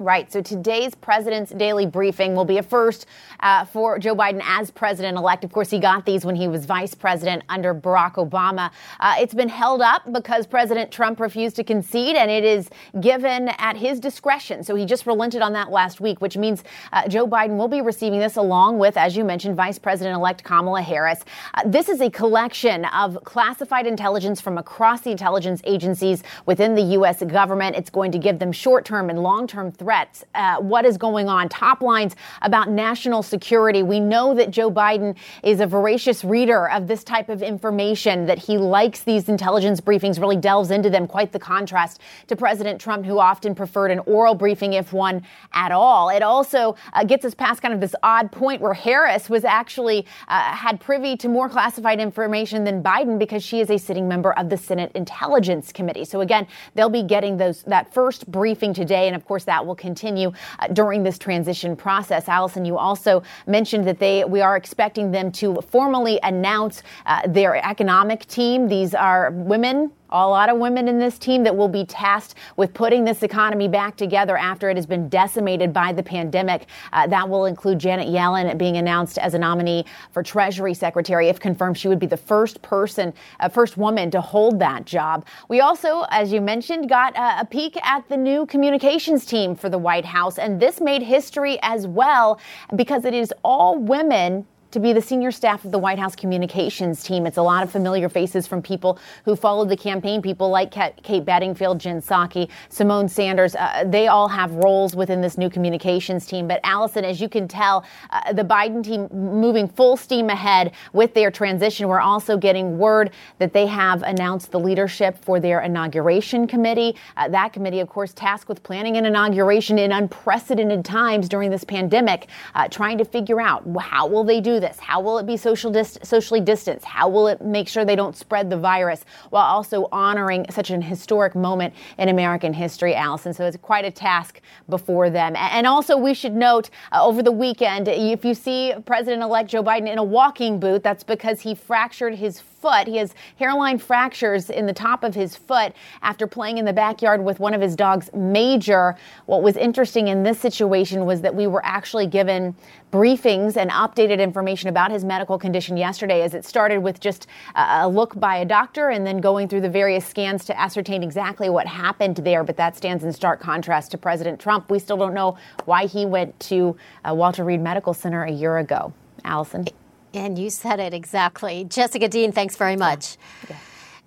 Right. 0.00 0.32
So 0.32 0.40
today's 0.40 0.94
president's 0.94 1.50
daily 1.50 1.84
briefing 1.84 2.36
will 2.36 2.44
be 2.44 2.58
a 2.58 2.62
first 2.62 3.06
uh, 3.40 3.64
for 3.64 3.98
Joe 3.98 4.14
Biden 4.14 4.40
as 4.44 4.70
president 4.70 5.18
elect. 5.18 5.42
Of 5.42 5.50
course, 5.50 5.70
he 5.70 5.80
got 5.80 6.06
these 6.06 6.24
when 6.24 6.36
he 6.36 6.46
was 6.46 6.66
vice 6.66 6.94
president 6.94 7.42
under 7.48 7.74
Barack 7.74 8.14
Obama. 8.14 8.70
Uh, 9.00 9.16
it's 9.18 9.34
been 9.34 9.48
held 9.48 9.82
up 9.82 10.12
because 10.12 10.46
President 10.46 10.92
Trump 10.92 11.18
refused 11.18 11.56
to 11.56 11.64
concede, 11.64 12.14
and 12.14 12.30
it 12.30 12.44
is 12.44 12.70
given 13.00 13.48
at 13.58 13.76
his 13.76 13.98
discretion. 13.98 14.62
So 14.62 14.76
he 14.76 14.86
just 14.86 15.04
relented 15.04 15.42
on 15.42 15.52
that 15.54 15.72
last 15.72 16.00
week, 16.00 16.20
which 16.20 16.36
means 16.36 16.62
uh, 16.92 17.08
Joe 17.08 17.26
Biden 17.26 17.56
will 17.56 17.66
be 17.66 17.80
receiving 17.80 18.20
this 18.20 18.36
along 18.36 18.78
with, 18.78 18.96
as 18.96 19.16
you 19.16 19.24
mentioned, 19.24 19.56
Vice 19.56 19.80
President 19.80 20.14
elect 20.14 20.44
Kamala 20.44 20.80
Harris. 20.80 21.24
Uh, 21.54 21.62
this 21.66 21.88
is 21.88 22.00
a 22.00 22.08
collection 22.08 22.84
of 22.84 23.18
classified 23.24 23.84
intelligence 23.84 24.40
from 24.40 24.58
across 24.58 25.00
the 25.00 25.10
intelligence 25.10 25.60
agencies 25.64 26.22
within 26.46 26.76
the 26.76 26.82
U.S. 26.82 27.20
government. 27.24 27.74
It's 27.74 27.90
going 27.90 28.12
to 28.12 28.18
give 28.18 28.38
them 28.38 28.52
short 28.52 28.84
term 28.84 29.10
and 29.10 29.24
long 29.24 29.48
term 29.48 29.72
threats 29.88 30.22
uh, 30.34 30.58
what 30.58 30.84
is 30.84 30.98
going 30.98 31.30
on, 31.30 31.48
top 31.48 31.80
lines 31.80 32.14
about 32.42 32.68
national 32.68 33.22
security. 33.22 33.82
We 33.82 34.00
know 34.00 34.34
that 34.34 34.50
Joe 34.50 34.70
Biden 34.70 35.16
is 35.42 35.60
a 35.60 35.66
voracious 35.66 36.24
reader 36.24 36.68
of 36.68 36.86
this 36.86 37.02
type 37.02 37.30
of 37.30 37.42
information, 37.42 38.26
that 38.26 38.38
he 38.38 38.58
likes 38.58 39.04
these 39.04 39.30
intelligence 39.30 39.80
briefings, 39.80 40.20
really 40.20 40.36
delves 40.36 40.70
into 40.70 40.90
them, 40.90 41.06
quite 41.06 41.32
the 41.32 41.38
contrast 41.38 42.02
to 42.26 42.36
President 42.36 42.78
Trump, 42.78 43.06
who 43.06 43.18
often 43.18 43.54
preferred 43.54 43.90
an 43.90 44.00
oral 44.00 44.34
briefing, 44.34 44.74
if 44.74 44.92
one 44.92 45.22
at 45.54 45.72
all. 45.72 46.10
It 46.10 46.22
also 46.22 46.76
uh, 46.92 47.04
gets 47.04 47.24
us 47.24 47.32
past 47.32 47.62
kind 47.62 47.72
of 47.72 47.80
this 47.80 47.94
odd 48.02 48.30
point 48.30 48.60
where 48.60 48.74
Harris 48.74 49.30
was 49.30 49.42
actually 49.42 50.04
uh, 50.28 50.54
had 50.54 50.80
privy 50.80 51.16
to 51.16 51.30
more 51.30 51.48
classified 51.48 51.98
information 51.98 52.64
than 52.64 52.82
Biden 52.82 53.18
because 53.18 53.42
she 53.42 53.60
is 53.60 53.70
a 53.70 53.78
sitting 53.78 54.06
member 54.06 54.34
of 54.34 54.50
the 54.50 54.58
Senate 54.58 54.92
Intelligence 54.94 55.72
Committee. 55.72 56.04
So 56.04 56.20
again, 56.20 56.46
they'll 56.74 56.90
be 56.90 57.02
getting 57.02 57.38
those 57.38 57.62
that 57.62 57.94
first 57.94 58.30
briefing 58.30 58.74
today, 58.74 59.06
and 59.06 59.16
of 59.16 59.24
course 59.24 59.44
that 59.44 59.64
will 59.64 59.77
continue 59.78 60.32
uh, 60.58 60.66
during 60.68 61.02
this 61.02 61.18
transition 61.18 61.74
process. 61.76 62.28
Alison, 62.28 62.64
you 62.64 62.76
also 62.76 63.22
mentioned 63.46 63.86
that 63.86 63.98
they 63.98 64.24
we 64.24 64.40
are 64.42 64.56
expecting 64.56 65.10
them 65.10 65.32
to 65.32 65.60
formally 65.62 66.18
announce 66.22 66.82
uh, 67.06 67.22
their 67.26 67.56
economic 67.64 68.26
team. 68.26 68.68
These 68.68 68.94
are 68.94 69.30
women 69.30 69.90
a 70.10 70.28
lot 70.28 70.48
of 70.48 70.58
women 70.58 70.88
in 70.88 70.98
this 70.98 71.18
team 71.18 71.42
that 71.44 71.56
will 71.56 71.68
be 71.68 71.84
tasked 71.84 72.34
with 72.56 72.72
putting 72.74 73.04
this 73.04 73.22
economy 73.22 73.68
back 73.68 73.96
together 73.96 74.36
after 74.36 74.70
it 74.70 74.76
has 74.76 74.86
been 74.86 75.08
decimated 75.08 75.72
by 75.72 75.92
the 75.92 76.02
pandemic. 76.02 76.66
Uh, 76.92 77.06
that 77.06 77.28
will 77.28 77.46
include 77.46 77.78
Janet 77.78 78.08
Yellen 78.08 78.56
being 78.58 78.76
announced 78.76 79.18
as 79.18 79.34
a 79.34 79.38
nominee 79.38 79.84
for 80.12 80.22
Treasury 80.22 80.74
Secretary. 80.74 81.28
If 81.28 81.40
confirmed, 81.40 81.78
she 81.78 81.88
would 81.88 81.98
be 81.98 82.06
the 82.06 82.16
first 82.16 82.62
person, 82.62 83.12
uh, 83.40 83.48
first 83.48 83.76
woman 83.76 84.10
to 84.10 84.20
hold 84.20 84.58
that 84.60 84.84
job. 84.84 85.26
We 85.48 85.60
also, 85.60 86.04
as 86.10 86.32
you 86.32 86.40
mentioned, 86.40 86.88
got 86.88 87.16
uh, 87.16 87.36
a 87.40 87.44
peek 87.44 87.76
at 87.84 88.08
the 88.08 88.16
new 88.16 88.46
communications 88.46 89.26
team 89.26 89.54
for 89.54 89.68
the 89.68 89.78
White 89.78 90.04
House, 90.04 90.38
and 90.38 90.60
this 90.60 90.80
made 90.80 91.02
history 91.02 91.58
as 91.62 91.86
well 91.86 92.40
because 92.76 93.04
it 93.04 93.14
is 93.14 93.32
all 93.42 93.78
women 93.78 94.46
to 94.70 94.80
be 94.80 94.92
the 94.92 95.00
senior 95.00 95.30
staff 95.30 95.64
of 95.64 95.72
the 95.72 95.78
White 95.78 95.98
House 95.98 96.14
communications 96.14 97.02
team. 97.02 97.26
It's 97.26 97.38
a 97.38 97.42
lot 97.42 97.62
of 97.62 97.72
familiar 97.72 98.08
faces 98.08 98.46
from 98.46 98.60
people 98.60 98.98
who 99.24 99.34
followed 99.34 99.70
the 99.70 99.76
campaign, 99.76 100.20
people 100.20 100.50
like 100.50 100.70
Kate 100.70 101.24
Bedingfield, 101.24 101.78
Jen 101.78 102.02
Psaki, 102.02 102.50
Symone 102.70 103.08
Sanders. 103.08 103.54
Uh, 103.54 103.84
they 103.86 104.08
all 104.08 104.28
have 104.28 104.52
roles 104.52 104.94
within 104.94 105.20
this 105.20 105.38
new 105.38 105.48
communications 105.48 106.26
team. 106.26 106.46
But 106.46 106.60
Alison, 106.64 107.04
as 107.04 107.20
you 107.20 107.28
can 107.28 107.48
tell, 107.48 107.84
uh, 108.10 108.32
the 108.32 108.44
Biden 108.44 108.84
team 108.84 109.08
moving 109.12 109.68
full 109.68 109.96
steam 109.96 110.28
ahead 110.28 110.72
with 110.92 111.14
their 111.14 111.30
transition. 111.30 111.88
We're 111.88 112.00
also 112.00 112.36
getting 112.36 112.78
word 112.78 113.12
that 113.38 113.52
they 113.52 113.66
have 113.66 114.02
announced 114.02 114.50
the 114.50 114.60
leadership 114.60 115.16
for 115.24 115.40
their 115.40 115.60
inauguration 115.62 116.46
committee. 116.46 116.94
Uh, 117.16 117.28
that 117.28 117.52
committee, 117.54 117.80
of 117.80 117.88
course, 117.88 118.12
tasked 118.12 118.48
with 118.48 118.62
planning 118.62 118.96
an 118.98 119.06
inauguration 119.06 119.78
in 119.78 119.92
unprecedented 119.92 120.84
times 120.84 121.28
during 121.28 121.50
this 121.50 121.64
pandemic, 121.64 122.28
uh, 122.54 122.68
trying 122.68 122.98
to 122.98 123.04
figure 123.04 123.40
out 123.40 123.64
how 123.80 124.06
will 124.06 124.24
they 124.24 124.40
do 124.40 124.57
this? 124.60 124.78
How 124.78 125.00
will 125.00 125.18
it 125.18 125.26
be 125.26 125.36
social 125.36 125.70
dist- 125.70 126.04
socially 126.04 126.40
distanced? 126.40 126.84
How 126.84 127.08
will 127.08 127.28
it 127.28 127.40
make 127.40 127.68
sure 127.68 127.84
they 127.84 127.96
don't 127.96 128.16
spread 128.16 128.50
the 128.50 128.56
virus 128.56 129.04
while 129.30 129.44
also 129.44 129.88
honoring 129.92 130.46
such 130.50 130.70
an 130.70 130.82
historic 130.82 131.34
moment 131.34 131.74
in 131.98 132.08
American 132.08 132.52
history, 132.52 132.94
Alison? 132.94 133.32
So 133.32 133.46
it's 133.46 133.56
quite 133.56 133.84
a 133.84 133.90
task 133.90 134.40
before 134.68 135.10
them. 135.10 135.34
And 135.36 135.66
also, 135.66 135.96
we 135.96 136.14
should 136.14 136.34
note 136.34 136.70
uh, 136.92 137.04
over 137.04 137.22
the 137.22 137.32
weekend, 137.32 137.88
if 137.88 138.24
you 138.24 138.34
see 138.34 138.74
President 138.84 139.22
elect 139.22 139.50
Joe 139.50 139.62
Biden 139.62 139.90
in 139.90 139.98
a 139.98 140.04
walking 140.04 140.60
boot, 140.60 140.82
that's 140.82 141.04
because 141.04 141.40
he 141.40 141.54
fractured 141.54 142.14
his 142.14 142.40
foot. 142.40 142.57
He 142.86 142.96
has 142.96 143.14
hairline 143.36 143.78
fractures 143.78 144.50
in 144.50 144.66
the 144.66 144.72
top 144.72 145.04
of 145.04 145.14
his 145.14 145.36
foot 145.36 145.72
after 146.02 146.26
playing 146.26 146.58
in 146.58 146.64
the 146.64 146.72
backyard 146.72 147.24
with 147.24 147.38
one 147.38 147.54
of 147.54 147.60
his 147.60 147.76
dogs, 147.76 148.10
Major. 148.12 148.96
What 149.26 149.42
was 149.42 149.56
interesting 149.56 150.08
in 150.08 150.24
this 150.24 150.40
situation 150.40 151.06
was 151.06 151.20
that 151.20 151.34
we 151.34 151.46
were 151.46 151.64
actually 151.64 152.06
given 152.06 152.54
briefings 152.92 153.56
and 153.56 153.70
updated 153.70 154.18
information 154.18 154.68
about 154.68 154.90
his 154.90 155.04
medical 155.04 155.38
condition 155.38 155.76
yesterday 155.76 156.22
as 156.22 156.34
it 156.34 156.44
started 156.44 156.78
with 156.78 156.98
just 157.00 157.26
a 157.54 157.88
look 157.88 158.18
by 158.18 158.36
a 158.36 158.44
doctor 158.44 158.88
and 158.88 159.06
then 159.06 159.18
going 159.18 159.48
through 159.48 159.60
the 159.60 159.70
various 159.70 160.04
scans 160.04 160.44
to 160.46 160.60
ascertain 160.60 161.02
exactly 161.02 161.48
what 161.48 161.66
happened 161.66 162.16
there. 162.16 162.42
But 162.42 162.56
that 162.56 162.76
stands 162.76 163.04
in 163.04 163.12
stark 163.12 163.40
contrast 163.40 163.92
to 163.92 163.98
President 163.98 164.40
Trump. 164.40 164.70
We 164.70 164.78
still 164.78 164.96
don't 164.96 165.14
know 165.14 165.36
why 165.64 165.86
he 165.86 166.06
went 166.06 166.38
to 166.40 166.76
uh, 167.08 167.14
Walter 167.14 167.44
Reed 167.44 167.60
Medical 167.60 167.94
Center 167.94 168.24
a 168.24 168.32
year 168.32 168.58
ago. 168.58 168.92
Alison. 169.24 169.66
And 170.14 170.38
you 170.38 170.50
said 170.50 170.80
it 170.80 170.94
exactly. 170.94 171.64
Jessica 171.64 172.08
Dean, 172.08 172.32
thanks 172.32 172.56
very 172.56 172.76
much. 172.76 173.16
Yeah. 173.48 173.56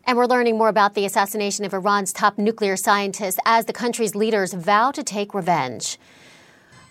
And 0.05 0.17
we're 0.17 0.25
learning 0.25 0.57
more 0.57 0.69
about 0.69 0.95
the 0.95 1.05
assassination 1.05 1.63
of 1.63 1.73
Iran's 1.73 2.11
top 2.11 2.37
nuclear 2.37 2.75
scientist 2.75 3.39
as 3.45 3.65
the 3.65 3.73
country's 3.73 4.15
leaders 4.15 4.53
vow 4.53 4.91
to 4.91 5.03
take 5.03 5.33
revenge. 5.33 5.99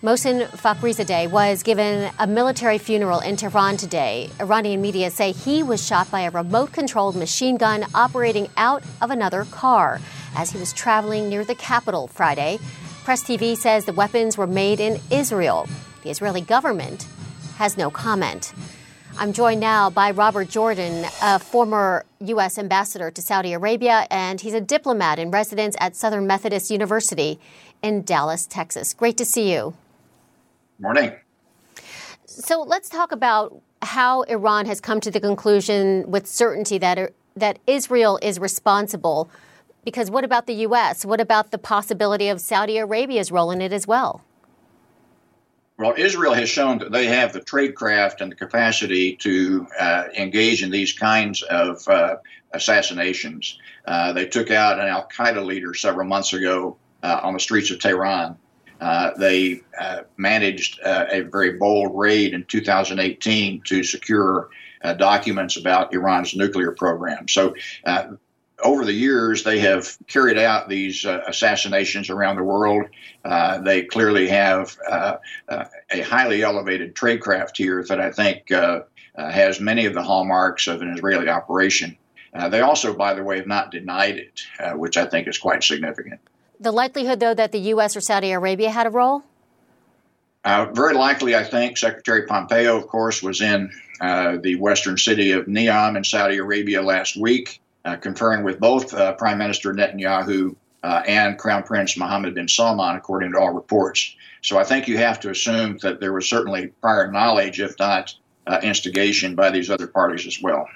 Mohsen 0.01 0.47
Fakhrizadeh 0.47 1.29
was 1.29 1.61
given 1.61 2.11
a 2.17 2.25
military 2.25 2.79
funeral 2.79 3.19
in 3.19 3.35
Tehran 3.35 3.77
today. 3.77 4.31
Iranian 4.39 4.81
media 4.81 5.11
say 5.11 5.31
he 5.31 5.61
was 5.61 5.85
shot 5.85 6.09
by 6.09 6.21
a 6.21 6.31
remote 6.31 6.71
controlled 6.71 7.15
machine 7.15 7.55
gun 7.55 7.85
operating 7.93 8.47
out 8.57 8.81
of 8.99 9.11
another 9.11 9.45
car 9.45 10.01
as 10.35 10.49
he 10.49 10.57
was 10.57 10.73
traveling 10.73 11.29
near 11.29 11.45
the 11.45 11.53
capital 11.53 12.07
Friday. 12.07 12.57
Press 13.03 13.23
TV 13.23 13.55
says 13.55 13.85
the 13.85 13.93
weapons 13.93 14.39
were 14.39 14.47
made 14.47 14.79
in 14.79 14.99
Israel. 15.11 15.67
The 16.01 16.09
Israeli 16.09 16.41
government 16.41 17.05
has 17.57 17.77
no 17.77 17.91
comment. 17.91 18.53
I'm 19.17 19.33
joined 19.33 19.59
now 19.59 19.89
by 19.89 20.11
Robert 20.11 20.49
Jordan, 20.49 21.05
a 21.21 21.37
former 21.37 22.05
U.S. 22.21 22.57
ambassador 22.57 23.11
to 23.11 23.21
Saudi 23.21 23.53
Arabia, 23.53 24.07
and 24.09 24.41
he's 24.41 24.53
a 24.53 24.61
diplomat 24.61 25.19
in 25.19 25.31
residence 25.31 25.75
at 25.79 25.95
Southern 25.95 26.25
Methodist 26.25 26.71
University 26.71 27.39
in 27.81 28.03
Dallas, 28.03 28.47
Texas. 28.47 28.93
Great 28.93 29.17
to 29.17 29.25
see 29.25 29.51
you. 29.53 29.75
Morning. 30.79 31.13
So 32.25 32.61
let's 32.61 32.89
talk 32.89 33.11
about 33.11 33.61
how 33.81 34.23
Iran 34.23 34.65
has 34.65 34.79
come 34.79 34.99
to 35.01 35.11
the 35.11 35.19
conclusion 35.19 36.09
with 36.09 36.25
certainty 36.27 36.77
that 36.79 37.13
that 37.35 37.59
Israel 37.67 38.19
is 38.21 38.39
responsible. 38.39 39.29
Because 39.83 40.11
what 40.11 40.23
about 40.23 40.47
the 40.47 40.53
U.S.? 40.53 41.05
What 41.05 41.21
about 41.21 41.51
the 41.51 41.57
possibility 41.57 42.29
of 42.29 42.39
Saudi 42.39 42.77
Arabia's 42.77 43.31
role 43.31 43.51
in 43.51 43.61
it 43.61 43.73
as 43.73 43.87
well? 43.87 44.23
Well, 45.81 45.95
Israel 45.97 46.33
has 46.35 46.47
shown 46.47 46.77
that 46.77 46.91
they 46.91 47.07
have 47.07 47.33
the 47.33 47.39
tradecraft 47.39 48.21
and 48.21 48.31
the 48.31 48.35
capacity 48.35 49.15
to 49.15 49.65
uh, 49.79 50.03
engage 50.15 50.61
in 50.61 50.69
these 50.69 50.93
kinds 50.93 51.41
of 51.41 51.87
uh, 51.87 52.17
assassinations. 52.51 53.57
Uh, 53.83 54.13
they 54.13 54.27
took 54.27 54.51
out 54.51 54.79
an 54.79 54.85
Al 54.85 55.09
Qaeda 55.09 55.43
leader 55.43 55.73
several 55.73 56.07
months 56.07 56.33
ago 56.33 56.77
uh, 57.01 57.21
on 57.23 57.33
the 57.33 57.39
streets 57.39 57.71
of 57.71 57.79
Tehran. 57.79 58.37
Uh, 58.79 59.09
they 59.17 59.61
uh, 59.79 60.01
managed 60.17 60.79
a 60.85 61.21
very 61.21 61.53
bold 61.53 61.97
raid 61.97 62.35
in 62.35 62.43
2018 62.43 63.63
to 63.65 63.83
secure 63.83 64.51
documents 64.97 65.57
about 65.57 65.95
Iran's 65.95 66.35
nuclear 66.35 66.73
program. 66.73 67.27
So 67.27 67.55
over 68.63 68.85
the 68.85 68.93
years, 68.93 69.43
they 69.43 69.59
have 69.59 69.97
carried 70.07 70.37
out 70.37 70.69
these 70.69 71.05
uh, 71.05 71.21
assassinations 71.27 72.09
around 72.09 72.35
the 72.35 72.43
world. 72.43 72.85
Uh, 73.23 73.59
they 73.59 73.83
clearly 73.83 74.27
have 74.27 74.77
uh, 74.89 75.17
uh 75.47 75.65
a 75.91 76.01
highly 76.01 76.41
elevated 76.41 76.95
tradecraft 76.95 77.57
here 77.57 77.83
that 77.83 77.99
I 77.99 78.11
think 78.11 78.51
uh, 78.51 78.81
uh, 79.15 79.29
has 79.29 79.59
many 79.59 79.85
of 79.85 79.93
the 79.93 80.03
hallmarks 80.03 80.67
of 80.67 80.81
an 80.81 80.89
Israeli 80.89 81.27
operation. 81.27 81.97
they 82.49 82.61
also, 82.61 82.93
by 82.93 83.13
the 83.13 83.23
way, 83.23 83.37
have 83.37 83.47
not 83.47 83.71
denied 83.71 84.17
it, 84.17 84.41
which 84.75 84.97
I 84.97 85.05
think 85.05 85.27
is 85.27 85.37
quite 85.37 85.63
significant. 85.63 86.19
The 86.59 86.71
likelihood, 86.71 87.19
though, 87.19 87.33
that 87.33 87.51
the 87.51 87.59
U.S. 87.75 87.97
or 87.97 88.01
Saudi 88.01 88.31
Arabia 88.31 88.69
had 88.69 88.87
a 88.87 88.89
role? 88.89 89.23
very 90.45 90.93
likely, 90.93 91.35
I 91.35 91.43
think. 91.43 91.77
Secretary 91.77 92.25
Pompeo, 92.25 92.77
of 92.77 92.87
course, 92.87 93.21
was 93.21 93.41
in 93.41 93.69
the 93.99 94.55
western 94.59 94.97
city 94.97 95.31
of 95.31 95.45
Neom 95.45 95.97
in 95.97 96.03
Saudi 96.03 96.37
Arabia 96.37 96.81
last 96.81 97.17
week 97.17 97.60
conferring 98.01 98.43
with 98.43 98.59
both 98.59 98.93
uh, 98.93 99.13
Prime 99.13 99.37
Minister 99.37 99.73
Netanyahu 99.73 100.55
uh, 100.83 101.03
and 101.07 101.37
Crown 101.37 101.63
Prince 101.63 101.97
Mohammed 101.97 102.35
bin 102.35 102.47
Salman, 102.47 102.95
according 102.95 103.31
to 103.33 103.39
all 103.39 103.51
reports. 103.51 104.15
So 104.41 104.57
I 104.57 104.63
think 104.63 104.87
you 104.87 104.97
have 104.97 105.19
to 105.21 105.29
assume 105.29 105.77
that 105.81 105.99
there 105.99 106.13
was 106.13 106.27
certainly 106.27 106.67
prior 106.81 107.11
knowledge, 107.11 107.59
if 107.59 107.77
not 107.79 108.15
uh, 108.47 108.59
instigation, 108.63 109.35
by 109.35 109.51
these 109.51 109.69
other 109.69 109.87
parties 109.87 110.25
as 110.25 110.41
well. 110.41 110.67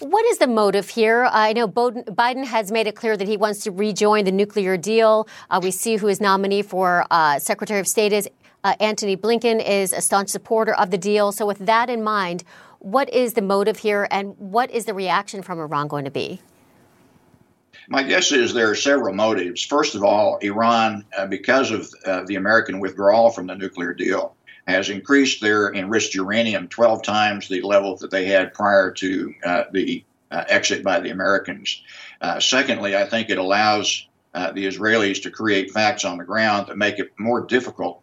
What 0.00 0.26
is 0.26 0.38
the 0.38 0.46
motive 0.46 0.90
here? 0.90 1.28
I 1.30 1.52
know 1.54 1.68
Biden 1.68 2.44
has 2.44 2.70
made 2.70 2.86
it 2.86 2.96
clear 2.96 3.16
that 3.16 3.26
he 3.26 3.36
wants 3.36 3.60
to 3.64 3.70
rejoin 3.70 4.24
the 4.24 4.32
nuclear 4.32 4.76
deal. 4.76 5.26
Uh, 5.48 5.60
we 5.62 5.70
see 5.70 5.96
who 5.96 6.08
his 6.08 6.20
nominee 6.20 6.62
for 6.62 7.06
uh, 7.10 7.38
Secretary 7.38 7.80
of 7.80 7.88
State 7.88 8.12
is. 8.12 8.28
Antony 8.80 9.16
Blinken 9.16 9.64
is 9.64 9.92
a 9.92 10.00
staunch 10.00 10.28
supporter 10.28 10.74
of 10.74 10.90
the 10.90 10.98
deal. 10.98 11.30
So, 11.30 11.46
with 11.46 11.58
that 11.58 11.88
in 11.88 12.02
mind, 12.02 12.42
what 12.78 13.12
is 13.12 13.34
the 13.34 13.42
motive 13.42 13.78
here, 13.78 14.06
and 14.10 14.36
what 14.38 14.70
is 14.70 14.84
the 14.84 14.94
reaction 14.94 15.42
from 15.42 15.58
Iran 15.58 15.88
going 15.88 16.04
to 16.04 16.10
be? 16.10 16.40
My 17.88 18.02
guess 18.02 18.32
is 18.32 18.52
there 18.52 18.70
are 18.70 18.74
several 18.74 19.14
motives. 19.14 19.64
First 19.64 19.94
of 19.94 20.02
all, 20.02 20.38
Iran, 20.38 21.04
uh, 21.16 21.26
because 21.26 21.70
of 21.70 21.88
uh, 22.04 22.22
the 22.26 22.34
American 22.34 22.80
withdrawal 22.80 23.30
from 23.30 23.46
the 23.46 23.54
nuclear 23.54 23.94
deal, 23.94 24.34
has 24.66 24.90
increased 24.90 25.40
their 25.40 25.72
enriched 25.72 26.14
uranium 26.14 26.66
12 26.66 27.02
times 27.02 27.48
the 27.48 27.60
level 27.62 27.96
that 27.98 28.10
they 28.10 28.26
had 28.26 28.52
prior 28.52 28.90
to 28.90 29.32
uh, 29.44 29.64
the 29.72 30.04
uh, 30.32 30.44
exit 30.48 30.82
by 30.82 30.98
the 30.98 31.10
Americans. 31.10 31.82
Uh, 32.20 32.40
secondly, 32.40 32.96
I 32.96 33.04
think 33.04 33.30
it 33.30 33.38
allows 33.38 34.08
uh, 34.34 34.50
the 34.50 34.66
Israelis 34.66 35.22
to 35.22 35.30
create 35.30 35.70
facts 35.70 36.04
on 36.04 36.18
the 36.18 36.24
ground 36.24 36.66
that 36.66 36.76
make 36.76 36.98
it 36.98 37.12
more 37.18 37.46
difficult 37.46 38.02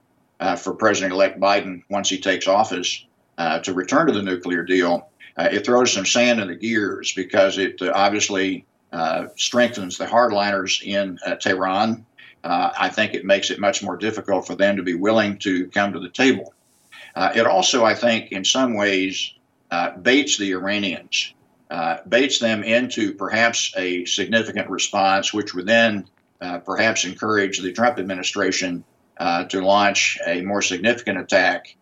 for 0.58 0.74
President 0.74 1.14
elect 1.14 1.40
Biden, 1.40 1.84
once 1.90 2.10
he 2.10 2.20
takes 2.20 2.50
office, 2.50 3.06
uh, 3.38 3.60
to 3.60 3.74
return 3.74 4.08
to 4.08 4.14
the 4.14 4.22
nuclear 4.22 4.64
deal, 4.64 5.10
uh, 5.38 5.50
it 5.52 5.66
throws 5.66 5.92
some 5.92 6.06
sand 6.06 6.40
in 6.40 6.48
the 6.48 6.56
gears 6.56 7.14
because 7.14 7.58
it 7.58 7.82
uh, 7.82 7.92
obviously 7.94 8.66
uh, 8.92 9.28
strengthens 9.36 9.98
the 9.98 10.06
hardliners 10.06 10.84
in 10.84 11.18
Tehran. 11.40 12.06
I 12.44 12.90
think 12.90 13.14
it 13.14 13.26
makes 13.26 13.50
it 13.50 13.60
much 13.60 13.82
more 13.82 13.98
difficult 13.98 14.46
for 14.46 14.56
them 14.56 14.76
to 14.76 14.84
be 14.84 14.94
willing 14.94 15.38
to 15.40 15.68
come 15.68 15.94
to 15.94 16.00
the 16.00 16.10
table. 16.10 16.54
it 17.16 17.48
also, 17.48 17.86
I 17.86 17.96
think, 17.96 18.32
in 18.32 18.46
some 18.46 18.76
ways, 18.76 19.34
baits 20.02 20.38
the 20.38 20.52
Iranians, 20.52 21.34
baits 22.08 22.38
them 22.40 22.64
into 22.64 23.14
perhaps 23.14 23.74
a 23.78 24.06
significant 24.06 24.70
response, 24.70 25.34
which 25.34 25.56
would 25.56 25.66
then 25.66 26.06
perhaps 26.66 27.06
encourage 27.06 27.60
the 27.60 27.72
Trump 27.72 27.98
administration 27.98 28.84
to 29.20 29.62
launch 29.62 30.20
a 30.28 30.42
more 30.42 30.62
significant 30.62 31.18
attack 31.18 31.76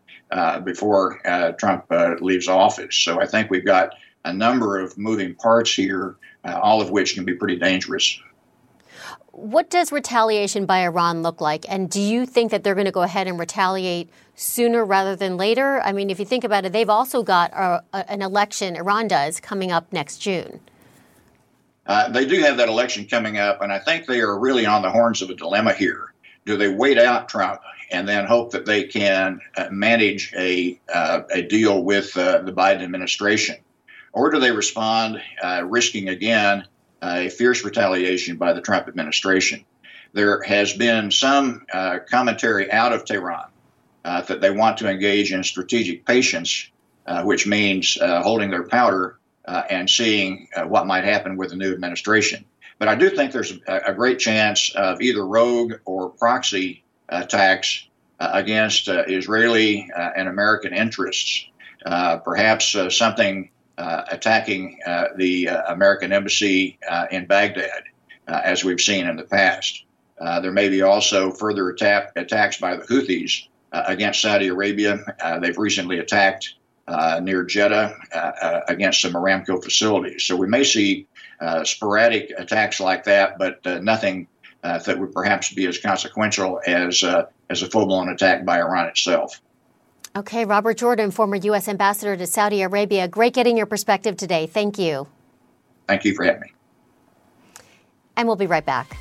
before 0.60 1.26
uh, 1.28 1.52
Trump 1.54 1.86
uh, 1.92 2.16
leaves 2.22 2.48
office. 2.48 2.96
So 2.96 3.22
I 3.22 3.26
think 3.26 3.50
we've 3.50 3.66
got 3.66 3.96
a 4.24 4.34
number 4.34 4.80
of 4.80 4.98
moving 4.98 5.36
parts 5.36 5.74
here, 5.74 6.16
uh, 6.46 6.60
all 6.62 6.82
of 6.82 6.90
which 6.90 7.16
can 7.16 7.26
be 7.26 7.34
pretty 7.34 7.58
dangerous. 7.58 8.20
What 9.32 9.70
does 9.70 9.92
retaliation 9.92 10.66
by 10.66 10.80
Iran 10.80 11.24
look 11.24 11.42
like? 11.42 11.66
And 11.70 11.90
do 11.90 12.02
you 12.02 12.26
think 12.26 12.52
that 12.52 12.64
they're 12.64 12.76
going 12.76 12.86
to 12.86 12.92
go 12.92 13.02
ahead 13.02 13.28
and 13.28 13.40
retaliate 13.40 14.10
sooner 14.36 14.84
rather 14.84 15.16
than 15.16 15.38
later? 15.38 15.82
I 15.82 15.94
mean, 15.94 16.10
if 16.10 16.20
you 16.20 16.26
think 16.26 16.44
about 16.44 16.66
it, 16.66 16.74
they've 16.74 16.90
also 16.90 17.24
got 17.24 17.52
a, 17.54 17.84
a, 17.94 18.12
an 18.12 18.22
election, 18.22 18.76
Iran 18.76 19.08
does, 19.08 19.40
coming 19.40 19.72
up 19.72 19.92
next 19.94 20.18
June. 20.18 20.60
Uh, 21.88 22.10
they 22.10 22.26
do 22.26 22.42
have 22.42 22.58
that 22.58 22.70
election 22.70 23.06
coming 23.06 23.38
up, 23.38 23.62
and 23.62 23.72
I 23.72 23.80
think 23.80 24.06
they 24.06 24.20
are 24.20 24.38
really 24.38 24.66
on 24.66 24.82
the 24.82 24.92
horns 24.92 25.22
of 25.22 25.30
a 25.30 25.36
dilemma 25.36 25.74
here. 25.74 26.14
Do 26.46 26.58
they 26.58 26.70
wait 26.70 26.98
out 26.98 27.28
Trump 27.30 27.62
and 27.92 28.08
then 28.08 28.26
hope 28.26 28.52
that 28.52 28.66
they 28.66 28.84
can 28.84 29.40
uh, 29.58 29.68
manage 29.70 30.34
a, 30.36 30.80
uh, 30.94 31.22
a 31.32 31.42
deal 31.42 31.84
with 31.84 32.16
uh, 32.18 32.42
the 32.42 32.54
Biden 32.54 32.82
administration? 32.82 33.58
Or 34.14 34.30
do 34.30 34.40
they 34.40 34.52
respond, 34.52 35.22
uh, 35.44 35.64
risking 35.66 36.10
again 36.10 36.66
uh, 37.02 37.16
a 37.20 37.30
fierce 37.30 37.64
retaliation 37.64 38.38
by 38.38 38.54
the 38.54 38.62
Trump 38.62 38.88
administration? 38.88 39.66
There 40.14 40.42
has 40.44 40.74
been 40.74 41.12
some 41.12 41.66
uh, 41.72 42.00
commentary 42.10 42.72
out 42.72 42.94
of 42.94 43.06
Tehran 43.06 43.46
that 44.04 44.42
they 44.42 44.52
want 44.52 44.78
to 44.80 44.90
engage 44.90 45.32
in 45.32 45.44
strategic 45.44 46.06
patience, 46.06 46.70
which 47.24 47.46
means 47.46 47.98
holding 48.02 48.50
their 48.50 48.64
powder 48.64 49.20
and 49.46 49.90
seeing 49.90 50.48
what 50.66 50.88
might 50.88 51.04
happen 51.04 51.38
with 51.38 51.52
the 51.52 51.56
new 51.56 51.72
administration. 51.72 52.44
But 52.80 52.88
I 52.88 52.96
do 52.96 53.10
think 53.10 53.32
there's 53.32 53.54
a 53.68 53.94
great 53.94 54.20
chance 54.20 54.74
of 54.76 55.02
either 55.02 55.26
rogue 55.26 55.76
or 55.86 56.10
proxy 56.10 56.84
attacks 57.12 57.88
uh, 58.20 58.30
against 58.34 58.88
uh, 58.88 59.04
Israeli 59.08 59.90
uh, 59.96 60.12
and 60.16 60.28
American 60.28 60.74
interests. 60.74 61.48
perhaps 62.24 62.76
something 62.90 63.50
attacking 63.78 64.80
the 65.18 65.48
American 65.68 66.14
embassy 66.14 66.78
in 67.12 67.26
Baghdad, 67.26 67.84
as 68.28 68.64
we've 68.64 68.80
seen 68.80 69.08
in 69.08 69.16
the 69.16 69.24
past. 69.24 69.86
there 70.20 70.52
may 70.52 70.70
be 70.70 70.82
also 70.82 71.32
further 71.32 71.70
attack, 71.70 72.12
attacks 72.16 72.58
by 72.58 72.76
the 72.76 72.84
Houthis 72.84 73.48
against 73.72 74.22
Saudi 74.22 74.48
Arabia. 74.50 75.00
they've 75.42 75.58
recently 75.58 75.98
attacked 76.00 76.56
uh, 76.88 77.20
near 77.24 77.44
Jeddah 77.44 77.96
uh, 78.14 78.18
uh, 78.18 78.62
against 78.68 79.02
some 79.02 79.14
Aramco 79.14 79.64
facilities. 79.64 80.24
So 80.24 80.36
we 80.36 80.48
may 80.48 80.64
see 80.64 81.08
sporadic 81.64 82.32
attacks 82.38 82.80
like 82.80 83.04
that, 83.06 83.40
but 83.40 83.66
nothing 83.82 84.28
Uh, 84.64 84.78
that 84.80 85.00
would 85.00 85.12
perhaps 85.12 85.52
be 85.52 85.66
as 85.66 85.80
consequential 85.80 86.62
as 86.68 87.04
uh, 87.04 87.26
as 87.50 87.64
a 87.64 87.68
full 87.68 87.86
blown 87.86 88.10
attack 88.10 88.46
by 88.46 88.60
Iran 88.60 88.88
itself. 88.88 89.42
Okay, 90.16 90.46
Robert 90.46 90.78
Jordan, 90.78 91.10
former 91.10 91.38
U.S. 91.38 91.68
ambassador 91.68 92.18
to 92.18 92.28
Saudi 92.28 92.62
Arabia. 92.62 93.08
Great 93.08 93.34
getting 93.34 93.58
your 93.58 93.66
perspective 93.66 94.18
today. 94.18 94.46
Thank 94.46 94.78
you. 94.78 95.08
Thank 95.88 96.06
you 96.06 96.14
for 96.14 96.26
having 96.26 96.42
me. 96.42 96.54
And 98.18 98.28
we'll 98.28 98.36
be 98.36 98.48
right 98.48 98.66
back. 98.66 98.98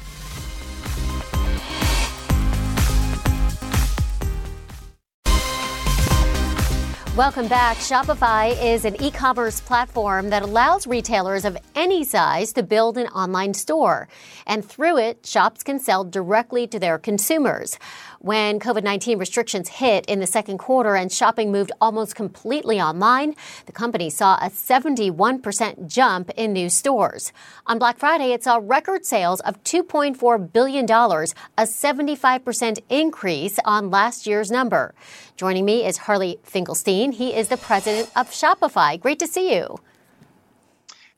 Welcome 7.16 7.48
back. 7.48 7.78
Shopify 7.78 8.56
is 8.62 8.84
an 8.84 9.02
e 9.02 9.10
commerce 9.10 9.60
platform 9.60 10.30
that 10.30 10.44
allows 10.44 10.86
retailers 10.86 11.44
of 11.44 11.58
any 11.74 12.04
size 12.04 12.52
to 12.52 12.62
build 12.62 12.96
an 12.96 13.08
online 13.08 13.52
store. 13.52 14.08
And 14.46 14.64
through 14.64 14.98
it, 14.98 15.26
shops 15.26 15.64
can 15.64 15.80
sell 15.80 16.04
directly 16.04 16.68
to 16.68 16.78
their 16.78 16.98
consumers. 16.98 17.80
When 18.22 18.60
COVID 18.60 18.82
19 18.84 19.18
restrictions 19.18 19.70
hit 19.70 20.04
in 20.04 20.20
the 20.20 20.26
second 20.26 20.58
quarter 20.58 20.94
and 20.94 21.10
shopping 21.10 21.50
moved 21.50 21.72
almost 21.80 22.14
completely 22.14 22.78
online, 22.78 23.34
the 23.64 23.72
company 23.72 24.10
saw 24.10 24.34
a 24.42 24.50
71% 24.50 25.86
jump 25.86 26.28
in 26.36 26.52
new 26.52 26.68
stores. 26.68 27.32
On 27.66 27.78
Black 27.78 27.98
Friday, 27.98 28.32
it 28.32 28.44
saw 28.44 28.60
record 28.62 29.06
sales 29.06 29.40
of 29.40 29.64
$2.4 29.64 30.52
billion, 30.52 30.84
a 30.84 31.62
75% 31.62 32.78
increase 32.90 33.58
on 33.64 33.88
last 33.88 34.26
year's 34.26 34.50
number. 34.50 34.94
Joining 35.36 35.64
me 35.64 35.86
is 35.86 35.96
Harley 35.96 36.38
Finkelstein. 36.42 37.12
He 37.12 37.34
is 37.34 37.48
the 37.48 37.56
president 37.56 38.10
of 38.14 38.30
Shopify. 38.30 39.00
Great 39.00 39.18
to 39.20 39.26
see 39.26 39.54
you. 39.54 39.78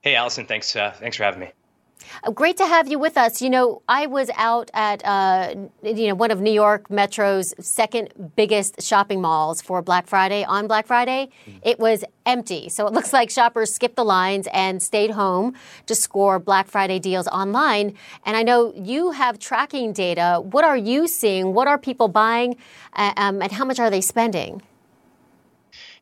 Hey, 0.03 0.15
Alison. 0.15 0.47
Thanks. 0.47 0.77
Uh, 0.77 0.93
thanks 1.01 1.17
for 1.17 1.25
having 1.25 1.41
me. 1.41 1.51
Uh, 2.23 2.31
great 2.31 2.57
to 2.57 2.67
have 2.67 2.89
you 2.91 2.99
with 2.99 3.17
us. 3.17 3.43
You 3.43 3.51
know, 3.51 3.83
I 3.89 4.07
was 4.07 4.31
out 4.37 4.71
at 4.75 5.05
uh, 5.05 5.55
you 5.83 6.09
know 6.09 6.15
one 6.15 6.31
of 6.31 6.41
New 6.41 6.53
York 6.53 6.91
Metro's 6.91 7.55
second 7.59 8.33
biggest 8.37 8.83
shopping 8.83 9.21
malls 9.21 9.61
for 9.63 9.83
Black 9.83 10.07
Friday 10.07 10.45
on 10.45 10.67
Black 10.67 10.87
Friday. 10.87 11.29
Mm-hmm. 11.47 11.59
It 11.63 11.79
was 11.79 12.05
empty, 12.27 12.69
so 12.69 12.87
it 12.87 12.93
looks 12.93 13.13
like 13.13 13.31
shoppers 13.31 13.75
skipped 13.75 13.97
the 13.97 14.05
lines 14.05 14.49
and 14.53 14.83
stayed 14.83 15.11
home 15.11 15.55
to 15.87 15.95
score 15.95 16.39
Black 16.39 16.69
Friday 16.69 16.99
deals 16.99 17.29
online. 17.29 17.95
And 18.25 18.37
I 18.37 18.43
know 18.43 18.73
you 18.75 19.13
have 19.13 19.39
tracking 19.39 19.93
data. 19.93 20.41
What 20.43 20.65
are 20.65 20.77
you 20.77 21.09
seeing? 21.09 21.55
What 21.55 21.69
are 21.69 21.79
people 21.79 22.09
buying, 22.09 22.57
um, 22.95 23.43
and 23.43 23.53
how 23.53 23.65
much 23.65 23.79
are 23.79 23.91
they 23.91 24.01
spending? 24.01 24.63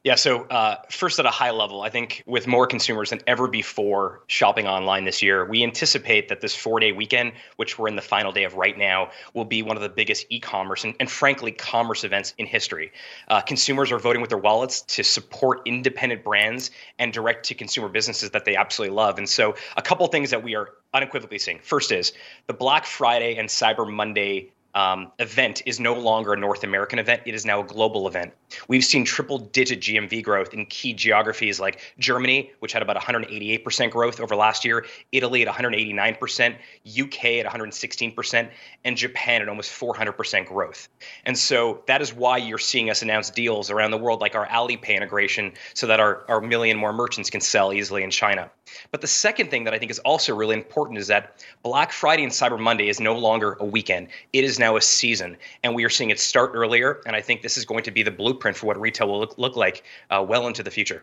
Yeah, 0.03 0.15
so 0.15 0.45
uh, 0.45 0.77
first 0.89 1.19
at 1.19 1.27
a 1.27 1.31
high 1.31 1.51
level, 1.51 1.83
I 1.83 1.91
think 1.91 2.23
with 2.27 2.47
more 2.47 2.67
consumers 2.67 3.11
than 3.11 3.21
ever 3.27 3.47
before 3.47 4.23
shopping 4.29 4.67
online 4.67 5.05
this 5.05 5.21
year, 5.21 5.45
we 5.45 5.63
anticipate 5.63 6.31
that 6.31 6.41
this 6.41 6.57
four 6.57 6.81
day 6.81 6.93
weekend, 6.93 7.33
which 7.57 7.79
we're 7.79 7.89
in 7.89 7.97
the 7.97 8.03
final 8.03 8.33
day 8.33 8.45
of 8.45 8.55
right 8.55 8.79
now, 8.79 9.11
will 9.35 9.45
be 9.45 9.63
one 9.63 9.77
of 9.77 9.83
the 9.83 9.91
biggest 9.91 10.25
e 10.31 10.41
commerce 10.41 10.85
and, 10.85 10.95
and, 11.01 11.11
frankly, 11.11 11.53
commerce 11.53 12.03
events 12.03 12.33
in 12.39 12.47
history. 12.47 12.93
Uh, 13.29 13.43
consumers 13.43 13.93
are 13.93 13.99
voting 13.99 14.23
with 14.23 14.31
their 14.31 14.39
wallets 14.39 14.81
to 14.81 15.05
support 15.05 15.61
independent 15.67 16.25
brands 16.25 16.71
and 16.99 17.13
direct 17.13 17.45
to 17.45 17.55
consumer 17.55 17.91
businesses 17.91 18.31
that 18.31 18.47
they 18.47 18.57
absolutely 18.57 18.97
love. 18.97 19.19
And 19.19 19.29
so, 19.29 19.55
a 19.77 19.83
couple 19.83 20.07
things 20.07 20.31
that 20.31 20.43
we 20.43 20.55
are 20.55 20.71
unequivocally 20.95 21.39
seeing. 21.39 21.59
First 21.59 21.93
is 21.93 22.15
the 22.47 22.55
Black 22.55 22.87
Friday 22.87 23.37
and 23.37 23.51
Cyber 23.51 23.87
Monday 23.87 24.51
um, 24.75 25.11
event 25.19 25.63
is 25.67 25.81
no 25.81 25.95
longer 25.95 26.33
a 26.33 26.37
North 26.37 26.65
American 26.65 26.99
event. 26.99 27.23
It 27.27 27.35
is 27.35 27.45
now 27.45 27.61
a 27.61 27.65
global 27.65 28.07
event. 28.07 28.33
We've 28.69 28.85
seen 28.85 29.05
triple 29.05 29.39
digit 29.39 29.81
GMV 29.81 30.23
growth 30.23 30.55
in 30.55 30.67
key 30.67 30.93
geographies 30.93 31.61
like 31.61 31.81
Germany, 31.99 32.53
which 32.61 32.73
had 32.73 32.83
about 32.83 32.97
188% 32.97 33.91
growth 33.91 34.21
over 34.21 34.37
last 34.37 34.65
year, 34.65 34.87
Italy 35.13 35.47
at 35.47 35.53
189%, 35.53 36.55
UK 37.01 37.25
at 37.25 37.47
116%, 37.47 38.51
and 38.85 38.97
Japan 38.97 39.43
at 39.43 39.49
almost 39.49 39.71
400% 39.71 40.47
growth. 40.47 40.89
And 41.25 41.37
so 41.37 41.83
that 41.87 42.01
is 42.01 42.13
why 42.15 42.37
you're 42.37 42.59
seeing 42.59 42.91
us 42.91 43.03
announce 43.03 43.31
deals 43.31 43.71
around 43.71 43.91
the 43.91 43.99
world 43.99 44.21
like 44.21 44.35
our 44.35 44.47
Alipay 44.47 44.97
integration 44.97 45.53
so 45.75 45.87
that 45.87 46.01
our, 46.01 46.25
our 46.29 46.41
million 46.41 46.77
more 46.77 46.93
merchants 46.93 47.31
can 47.31 47.41
sell 47.41 47.73
easily 47.73 48.03
in 48.03 48.11
China. 48.11 48.51
But 48.93 49.01
the 49.01 49.07
second 49.07 49.51
thing 49.51 49.65
that 49.65 49.75
I 49.75 49.79
think 49.79 49.91
is 49.91 49.99
also 50.01 50.35
really 50.35 50.55
important 50.55 50.99
is 50.99 51.09
that 51.09 51.45
Black 51.63 51.91
Friday 51.93 52.23
and 52.23 52.33
Cyber 52.33 52.59
Monday 52.59 52.89
is 52.89 53.01
no 53.01 53.17
longer 53.17 53.57
a 53.59 53.65
weekend. 53.65 54.09
It 54.33 54.45
is 54.45 54.60
now 54.61 54.77
a 54.77 54.81
season, 54.81 55.37
and 55.65 55.75
we 55.75 55.85
are 55.85 55.89
seeing 55.89 56.11
it 56.11 56.21
start 56.21 56.53
earlier. 56.55 57.01
And 57.05 57.17
I 57.17 57.21
think 57.21 57.43
this 57.43 57.59
is 57.59 57.65
going 57.65 57.83
to 57.85 57.91
be 57.91 58.05
the 58.05 58.13
blueprint 58.13 58.57
for 58.57 58.67
what 58.67 58.81
retail 58.81 59.09
will 59.09 59.19
look, 59.19 59.37
look 59.37 59.57
like 59.57 59.83
uh, 60.11 60.25
well 60.27 60.47
into 60.47 60.63
the 60.63 60.71
future. 60.71 61.03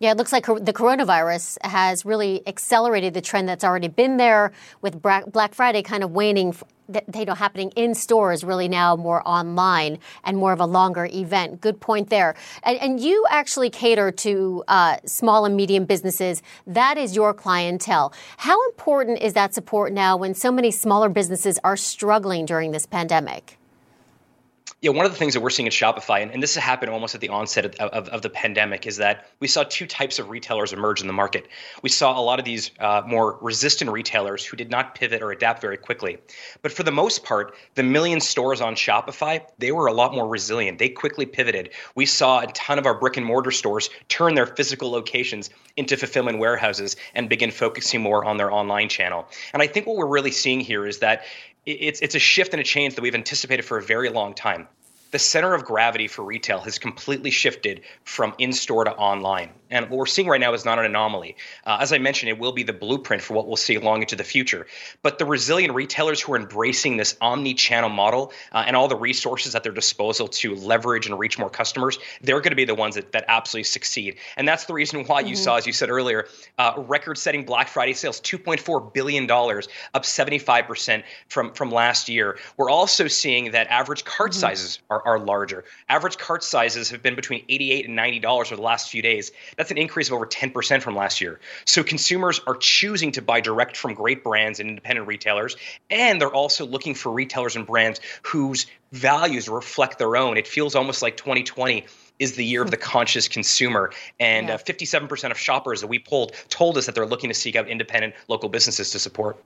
Yeah, 0.00 0.10
it 0.10 0.16
looks 0.16 0.32
like 0.32 0.46
the 0.46 0.72
coronavirus 0.72 1.58
has 1.64 2.04
really 2.04 2.42
accelerated 2.46 3.14
the 3.14 3.20
trend 3.20 3.48
that's 3.48 3.64
already 3.64 3.88
been 3.88 4.16
there 4.16 4.52
with 4.82 5.00
Black 5.00 5.54
Friday 5.54 5.82
kind 5.82 6.02
of 6.02 6.10
waning 6.10 6.54
you 7.14 7.24
know 7.24 7.34
happening 7.34 7.70
in 7.76 7.94
stores 7.94 8.44
really 8.44 8.68
now 8.68 8.94
more 8.94 9.26
online 9.26 9.98
and 10.22 10.36
more 10.36 10.52
of 10.52 10.60
a 10.60 10.66
longer 10.66 11.06
event. 11.06 11.60
Good 11.60 11.80
point 11.80 12.10
there. 12.10 12.34
And, 12.62 12.78
and 12.78 13.00
you 13.00 13.24
actually 13.30 13.70
cater 13.70 14.10
to 14.12 14.64
uh, 14.68 14.96
small 15.06 15.46
and 15.46 15.56
medium 15.56 15.84
businesses. 15.84 16.42
That 16.66 16.98
is 16.98 17.16
your 17.16 17.32
clientele. 17.32 18.12
How 18.36 18.62
important 18.68 19.20
is 19.20 19.32
that 19.34 19.54
support 19.54 19.92
now 19.92 20.16
when 20.16 20.34
so 20.34 20.52
many 20.52 20.70
smaller 20.70 21.08
businesses 21.08 21.58
are 21.64 21.76
struggling 21.76 22.44
during 22.44 22.72
this 22.72 22.86
pandemic 22.86 23.58
yeah, 24.84 24.90
one 24.90 25.06
of 25.06 25.12
the 25.12 25.16
things 25.16 25.32
that 25.32 25.40
we're 25.40 25.48
seeing 25.48 25.66
at 25.66 25.72
Shopify, 25.72 26.20
and, 26.20 26.30
and 26.30 26.42
this 26.42 26.56
has 26.56 26.62
happened 26.62 26.92
almost 26.92 27.14
at 27.14 27.22
the 27.22 27.30
onset 27.30 27.64
of, 27.64 27.74
of, 27.76 28.06
of, 28.10 28.20
the 28.20 28.28
pandemic, 28.28 28.86
is 28.86 28.98
that 28.98 29.26
we 29.40 29.48
saw 29.48 29.64
two 29.66 29.86
types 29.86 30.18
of 30.18 30.28
retailers 30.28 30.74
emerge 30.74 31.00
in 31.00 31.06
the 31.06 31.12
market. 31.14 31.48
We 31.80 31.88
saw 31.88 32.18
a 32.18 32.20
lot 32.20 32.38
of 32.38 32.44
these 32.44 32.70
uh, 32.80 33.00
more 33.06 33.38
resistant 33.40 33.90
retailers 33.90 34.44
who 34.44 34.58
did 34.58 34.70
not 34.70 34.94
pivot 34.94 35.22
or 35.22 35.32
adapt 35.32 35.62
very 35.62 35.78
quickly. 35.78 36.18
But 36.60 36.70
for 36.70 36.82
the 36.82 36.90
most 36.90 37.24
part, 37.24 37.54
the 37.76 37.82
million 37.82 38.20
stores 38.20 38.60
on 38.60 38.74
Shopify, 38.74 39.40
they 39.56 39.72
were 39.72 39.86
a 39.86 39.94
lot 39.94 40.12
more 40.12 40.28
resilient. 40.28 40.78
They 40.78 40.90
quickly 40.90 41.24
pivoted. 41.24 41.70
We 41.94 42.04
saw 42.04 42.40
a 42.40 42.46
ton 42.48 42.78
of 42.78 42.84
our 42.84 42.94
brick 42.94 43.16
and 43.16 43.24
mortar 43.24 43.52
stores 43.52 43.88
turn 44.10 44.34
their 44.34 44.48
physical 44.48 44.90
locations 44.90 45.48
into 45.78 45.96
fulfillment 45.96 46.38
warehouses 46.38 46.96
and 47.14 47.30
begin 47.30 47.50
focusing 47.50 48.02
more 48.02 48.26
on 48.26 48.36
their 48.36 48.52
online 48.52 48.90
channel. 48.90 49.26
And 49.54 49.62
I 49.62 49.66
think 49.66 49.86
what 49.86 49.96
we're 49.96 50.06
really 50.06 50.30
seeing 50.30 50.60
here 50.60 50.86
is 50.86 50.98
that 50.98 51.24
it's 51.66 52.00
it's 52.00 52.14
a 52.14 52.18
shift 52.18 52.52
and 52.52 52.60
a 52.60 52.64
change 52.64 52.94
that 52.94 53.02
we've 53.02 53.14
anticipated 53.14 53.62
for 53.64 53.78
a 53.78 53.82
very 53.82 54.10
long 54.10 54.34
time 54.34 54.68
the 55.14 55.18
center 55.20 55.54
of 55.54 55.64
gravity 55.64 56.08
for 56.08 56.24
retail 56.24 56.58
has 56.58 56.76
completely 56.76 57.30
shifted 57.30 57.82
from 58.02 58.34
in 58.38 58.52
store 58.52 58.82
to 58.82 58.92
online. 58.96 59.50
And 59.70 59.88
what 59.90 59.98
we're 59.98 60.06
seeing 60.06 60.28
right 60.28 60.40
now 60.40 60.52
is 60.52 60.64
not 60.64 60.78
an 60.78 60.84
anomaly. 60.84 61.36
Uh, 61.64 61.78
as 61.80 61.92
I 61.92 61.98
mentioned, 61.98 62.30
it 62.30 62.38
will 62.38 62.52
be 62.52 62.62
the 62.62 62.72
blueprint 62.72 63.22
for 63.22 63.34
what 63.34 63.46
we'll 63.46 63.56
see 63.56 63.78
long 63.78 64.02
into 64.02 64.14
the 64.14 64.24
future. 64.24 64.66
But 65.02 65.18
the 65.18 65.24
resilient 65.24 65.74
retailers 65.74 66.20
who 66.20 66.32
are 66.34 66.36
embracing 66.36 66.96
this 66.96 67.16
omni 67.20 67.54
channel 67.54 67.90
model 67.90 68.32
uh, 68.52 68.64
and 68.66 68.76
all 68.76 68.88
the 68.88 68.96
resources 68.96 69.54
at 69.54 69.62
their 69.62 69.72
disposal 69.72 70.28
to 70.28 70.54
leverage 70.54 71.06
and 71.06 71.18
reach 71.18 71.38
more 71.38 71.50
customers, 71.50 71.98
they're 72.22 72.40
going 72.40 72.50
to 72.50 72.56
be 72.56 72.64
the 72.64 72.74
ones 72.74 72.94
that, 72.94 73.12
that 73.12 73.24
absolutely 73.28 73.64
succeed. 73.64 74.16
And 74.36 74.46
that's 74.46 74.66
the 74.66 74.74
reason 74.74 75.04
why 75.04 75.22
mm-hmm. 75.22 75.30
you 75.30 75.36
saw, 75.36 75.56
as 75.56 75.66
you 75.66 75.72
said 75.72 75.90
earlier, 75.90 76.26
uh, 76.58 76.74
record 76.76 77.18
setting 77.18 77.44
Black 77.44 77.68
Friday 77.68 77.94
sales 77.94 78.20
$2.4 78.20 78.92
billion, 78.92 79.28
up 79.28 80.02
75% 80.02 81.02
from, 81.28 81.52
from 81.52 81.70
last 81.70 82.08
year. 82.08 82.38
We're 82.56 82.70
also 82.70 83.08
seeing 83.08 83.52
that 83.52 83.66
average 83.68 84.04
cart 84.04 84.32
mm-hmm. 84.32 84.40
sizes 84.40 84.78
are 84.90 85.03
are 85.04 85.18
larger. 85.18 85.64
Average 85.88 86.18
cart 86.18 86.42
sizes 86.42 86.90
have 86.90 87.02
been 87.02 87.14
between 87.14 87.44
88 87.48 87.88
and 87.88 87.98
$90 87.98 88.24
over 88.24 88.56
the 88.56 88.62
last 88.62 88.90
few 88.90 89.02
days. 89.02 89.32
That's 89.56 89.70
an 89.70 89.78
increase 89.78 90.08
of 90.08 90.14
over 90.14 90.26
10% 90.26 90.82
from 90.82 90.96
last 90.96 91.20
year. 91.20 91.40
So 91.64 91.82
consumers 91.82 92.40
are 92.46 92.56
choosing 92.56 93.12
to 93.12 93.22
buy 93.22 93.40
direct 93.40 93.76
from 93.76 93.94
great 93.94 94.24
brands 94.24 94.60
and 94.60 94.68
independent 94.68 95.06
retailers, 95.06 95.56
and 95.90 96.20
they're 96.20 96.28
also 96.32 96.66
looking 96.66 96.94
for 96.94 97.12
retailers 97.12 97.56
and 97.56 97.66
brands 97.66 98.00
whose 98.22 98.66
values 98.92 99.48
reflect 99.48 99.98
their 99.98 100.16
own. 100.16 100.36
It 100.36 100.46
feels 100.46 100.74
almost 100.74 101.02
like 101.02 101.16
2020 101.16 101.84
is 102.18 102.36
the 102.36 102.44
year 102.44 102.62
of 102.62 102.70
the 102.70 102.76
conscious 102.76 103.28
consumer. 103.28 103.90
And 104.20 104.48
yeah. 104.48 104.54
uh, 104.54 104.58
57% 104.58 105.30
of 105.30 105.38
shoppers 105.38 105.80
that 105.80 105.88
we 105.88 105.98
polled 105.98 106.32
told 106.48 106.78
us 106.78 106.86
that 106.86 106.94
they're 106.94 107.06
looking 107.06 107.30
to 107.30 107.34
seek 107.34 107.56
out 107.56 107.68
independent 107.68 108.14
local 108.28 108.48
businesses 108.48 108.90
to 108.90 108.98
support. 108.98 109.42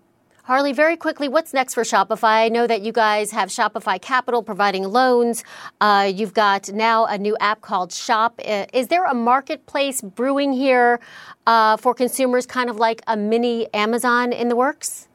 Harley, 0.49 0.72
very 0.72 0.96
quickly, 0.96 1.28
what's 1.28 1.53
next 1.53 1.74
for 1.74 1.82
Shopify? 1.82 2.46
I 2.46 2.49
know 2.49 2.66
that 2.66 2.80
you 2.80 2.90
guys 2.90 3.32
have 3.32 3.51
Shopify 3.51 4.01
Capital 4.01 4.42
providing 4.42 4.82
loans. 4.84 5.44
Uh, 5.78 6.11
you've 6.11 6.32
got 6.32 6.72
now 6.72 7.05
a 7.05 7.18
new 7.18 7.36
app 7.38 7.61
called 7.61 7.92
Shop. 7.92 8.40
Uh, 8.42 8.64
is 8.72 8.88
there 8.88 9.05
a 9.05 9.12
marketplace 9.12 10.01
brewing 10.01 10.55
here 10.55 11.01
uh, 11.46 11.76
for 11.76 11.92
consumers, 11.92 12.46
kind 12.46 12.70
of 12.70 12.76
like 12.76 13.03
a 13.07 13.14
mini 13.14 13.68
Amazon 13.74 14.32
in 14.32 14.49
the 14.49 14.57
works? 14.57 15.07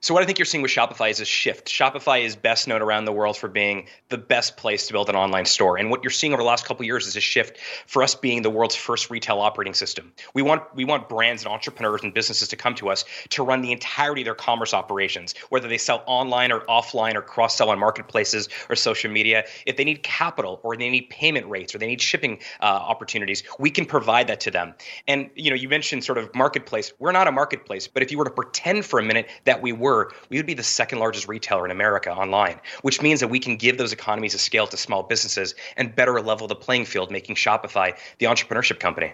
So 0.00 0.14
what 0.14 0.22
I 0.22 0.26
think 0.26 0.38
you're 0.38 0.46
seeing 0.46 0.62
with 0.62 0.70
Shopify 0.70 1.10
is 1.10 1.18
a 1.18 1.24
shift. 1.24 1.66
Shopify 1.66 2.22
is 2.22 2.36
best 2.36 2.68
known 2.68 2.82
around 2.82 3.04
the 3.04 3.12
world 3.12 3.36
for 3.36 3.48
being 3.48 3.88
the 4.10 4.16
best 4.16 4.56
place 4.56 4.86
to 4.86 4.92
build 4.92 5.08
an 5.08 5.16
online 5.16 5.44
store. 5.44 5.76
And 5.76 5.90
what 5.90 6.04
you're 6.04 6.12
seeing 6.12 6.32
over 6.32 6.40
the 6.40 6.46
last 6.46 6.64
couple 6.64 6.86
years 6.86 7.08
is 7.08 7.16
a 7.16 7.20
shift 7.20 7.58
for 7.88 8.04
us 8.04 8.14
being 8.14 8.42
the 8.42 8.50
world's 8.50 8.76
first 8.76 9.10
retail 9.10 9.40
operating 9.40 9.74
system. 9.74 10.12
We 10.34 10.42
want 10.42 10.62
we 10.72 10.84
want 10.84 11.08
brands 11.08 11.42
and 11.42 11.52
entrepreneurs 11.52 12.04
and 12.04 12.14
businesses 12.14 12.46
to 12.46 12.54
come 12.54 12.76
to 12.76 12.90
us 12.90 13.04
to 13.30 13.42
run 13.42 13.60
the 13.60 13.72
entirety 13.72 14.22
of 14.22 14.26
their 14.26 14.36
commerce 14.36 14.72
operations, 14.72 15.34
whether 15.48 15.66
they 15.66 15.78
sell 15.78 16.04
online 16.06 16.52
or 16.52 16.60
offline 16.66 17.16
or 17.16 17.22
cross-sell 17.22 17.70
on 17.70 17.80
marketplaces 17.80 18.48
or 18.70 18.76
social 18.76 19.10
media. 19.10 19.46
If 19.66 19.78
they 19.78 19.84
need 19.84 20.04
capital 20.04 20.60
or 20.62 20.76
they 20.76 20.90
need 20.90 21.10
payment 21.10 21.48
rates 21.48 21.74
or 21.74 21.78
they 21.78 21.88
need 21.88 22.00
shipping 22.00 22.38
uh, 22.60 22.66
opportunities, 22.66 23.42
we 23.58 23.68
can 23.68 23.84
provide 23.84 24.28
that 24.28 24.38
to 24.42 24.52
them. 24.52 24.74
And 25.08 25.28
you 25.34 25.50
know, 25.50 25.56
you 25.56 25.68
mentioned 25.68 26.04
sort 26.04 26.18
of 26.18 26.32
marketplace. 26.36 26.92
We're 27.00 27.10
not 27.10 27.26
a 27.26 27.32
marketplace, 27.32 27.88
but 27.88 28.04
if 28.04 28.12
you 28.12 28.18
were 28.18 28.24
to 28.26 28.30
pretend 28.30 28.84
for 28.84 29.00
a 29.00 29.02
minute 29.02 29.28
that 29.42 29.60
we 29.60 29.72
were 29.72 29.87
were, 29.88 30.12
we 30.28 30.36
would 30.36 30.46
be 30.46 30.54
the 30.54 30.62
second 30.62 30.98
largest 30.98 31.28
retailer 31.28 31.64
in 31.64 31.70
America 31.70 32.10
online, 32.12 32.60
which 32.82 33.00
means 33.02 33.20
that 33.20 33.28
we 33.28 33.38
can 33.38 33.56
give 33.56 33.78
those 33.78 33.92
economies 33.92 34.34
of 34.34 34.40
scale 34.40 34.66
to 34.66 34.76
small 34.76 35.02
businesses 35.02 35.54
and 35.76 35.94
better 35.94 36.20
level 36.20 36.46
the 36.46 36.54
playing 36.54 36.84
field, 36.84 37.10
making 37.10 37.36
Shopify 37.36 37.96
the 38.18 38.26
entrepreneurship 38.26 38.78
company. 38.80 39.12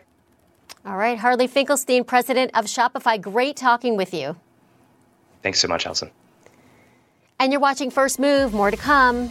All 0.84 0.96
right, 0.96 1.18
Harley 1.18 1.46
Finkelstein, 1.46 2.04
president 2.04 2.50
of 2.54 2.66
Shopify. 2.66 3.20
Great 3.20 3.56
talking 3.56 3.96
with 3.96 4.12
you. 4.12 4.36
Thanks 5.42 5.60
so 5.60 5.68
much, 5.68 5.86
Alison. 5.86 6.10
And 7.38 7.52
you're 7.52 7.60
watching 7.60 7.90
First 7.90 8.18
Move. 8.18 8.52
More 8.52 8.70
to 8.70 8.76
come. 8.76 9.30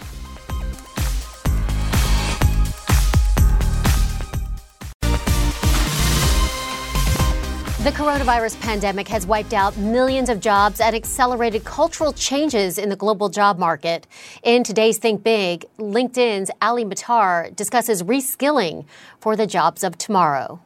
The 7.83 7.91
coronavirus 7.91 8.61
pandemic 8.61 9.09
has 9.09 9.27
wiped 9.27 9.51
out 9.53 9.75
millions 9.75 10.29
of 10.29 10.39
jobs 10.39 10.79
and 10.79 10.95
accelerated 10.95 11.65
cultural 11.65 12.13
changes 12.13 12.77
in 12.77 12.87
the 12.87 12.95
global 12.95 13.27
job 13.27 13.59
market. 13.59 14.07
In 14.41 14.63
today's 14.63 14.97
Think 14.97 15.21
Big, 15.21 15.65
LinkedIn's 15.77 16.49
Ali 16.61 16.85
Matar 16.85 17.53
discusses 17.53 18.01
reskilling 18.01 18.85
for 19.19 19.35
the 19.35 19.45
jobs 19.45 19.83
of 19.83 19.97
tomorrow. 19.97 20.61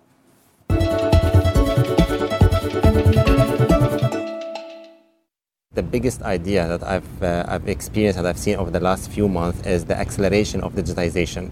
The 5.74 5.84
biggest 5.90 6.22
idea 6.22 6.68
that 6.68 6.84
I've, 6.84 7.24
uh, 7.24 7.46
I've 7.48 7.68
experienced 7.68 8.20
and 8.20 8.28
I've 8.28 8.38
seen 8.38 8.58
over 8.58 8.70
the 8.70 8.80
last 8.80 9.10
few 9.10 9.28
months 9.28 9.66
is 9.66 9.86
the 9.86 9.98
acceleration 9.98 10.62
of 10.62 10.76
digitization. 10.76 11.50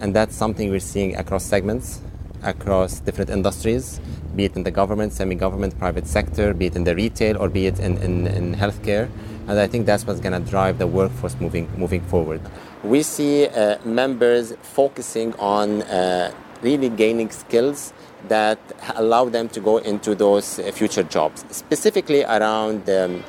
And 0.00 0.16
that's 0.16 0.34
something 0.34 0.70
we're 0.70 0.80
seeing 0.80 1.16
across 1.16 1.44
segments, 1.44 2.00
across 2.42 3.00
different 3.00 3.30
industries 3.30 4.00
be 4.34 4.44
it 4.44 4.56
in 4.56 4.62
the 4.62 4.70
government, 4.70 5.12
semi-government, 5.12 5.78
private 5.78 6.06
sector, 6.06 6.54
be 6.54 6.66
it 6.66 6.76
in 6.76 6.84
the 6.84 6.94
retail 6.94 7.36
or 7.38 7.48
be 7.48 7.66
it 7.66 7.78
in, 7.78 7.98
in, 7.98 8.26
in 8.26 8.54
healthcare. 8.54 9.10
And 9.46 9.58
I 9.58 9.66
think 9.66 9.86
that's 9.86 10.06
what's 10.06 10.20
going 10.20 10.40
to 10.40 10.50
drive 10.50 10.78
the 10.78 10.86
workforce 10.86 11.38
moving, 11.40 11.68
moving 11.76 12.00
forward. 12.02 12.40
We 12.82 13.02
see 13.02 13.46
uh, 13.46 13.78
members 13.84 14.54
focusing 14.62 15.34
on 15.34 15.82
uh, 15.82 16.32
really 16.62 16.88
gaining 16.88 17.30
skills 17.30 17.92
that 18.28 18.58
allow 18.94 19.28
them 19.28 19.48
to 19.48 19.60
go 19.60 19.78
into 19.78 20.14
those 20.14 20.60
future 20.72 21.02
jobs, 21.02 21.44
specifically 21.50 22.22
around 22.22 22.88
um, 22.88 23.24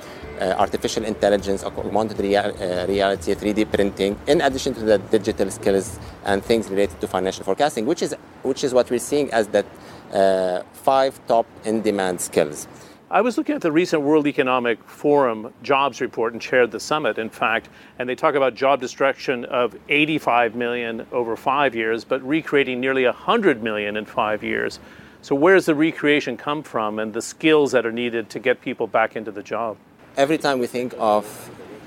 artificial 0.52 1.04
intelligence, 1.06 1.64
augmented 1.64 2.20
uh, 2.20 2.86
reality, 2.88 3.34
3D 3.36 3.72
printing, 3.72 4.20
in 4.28 4.42
addition 4.42 4.74
to 4.74 4.82
the 4.82 4.98
digital 4.98 5.50
skills 5.52 6.00
and 6.26 6.44
things 6.44 6.70
related 6.70 7.00
to 7.02 7.08
financial 7.08 7.44
forecasting, 7.44 7.86
which 7.86 8.02
is, 8.02 8.16
which 8.44 8.64
is 8.64 8.74
what 8.74 8.90
we're 8.90 9.00
seeing 9.00 9.32
as 9.32 9.48
the 9.48 9.66
uh, 10.14 10.64
five 10.74 11.20
top 11.28 11.46
in-demand 11.66 12.20
skills. 12.22 12.68
I 13.14 13.22
was 13.22 13.38
looking 13.38 13.54
at 13.54 13.62
the 13.62 13.72
recent 13.72 14.02
World 14.02 14.26
Economic 14.26 14.84
Forum 14.86 15.54
jobs 15.62 16.02
report 16.02 16.34
and 16.34 16.42
chaired 16.42 16.72
the 16.72 16.80
summit, 16.80 17.20
in 17.20 17.30
fact, 17.30 17.70
and 18.00 18.10
they 18.10 18.16
talk 18.16 18.34
about 18.34 18.56
job 18.56 18.82
destruction 18.82 19.46
of 19.46 19.76
85 19.88 20.56
million 20.56 21.06
over 21.12 21.36
five 21.36 21.76
years, 21.76 22.04
but 22.04 22.28
recreating 22.28 22.80
nearly 22.80 23.06
100 23.06 23.62
million 23.62 23.98
in 23.98 24.06
five 24.06 24.44
years. 24.44 24.80
So, 25.22 25.36
where 25.36 25.54
does 25.54 25.68
the 25.68 25.76
recreation 25.76 26.38
come 26.38 26.64
from 26.64 26.98
and 26.98 27.14
the 27.14 27.22
skills 27.22 27.72
that 27.74 27.86
are 27.86 27.92
needed 27.92 28.32
to 28.32 28.40
get 28.40 28.62
people 28.62 28.88
back 28.88 29.16
into 29.16 29.32
the 29.32 29.44
job? 29.44 29.78
Every 30.16 30.38
time 30.38 30.60
we 30.60 30.68
think 30.68 30.94
of 31.00 31.26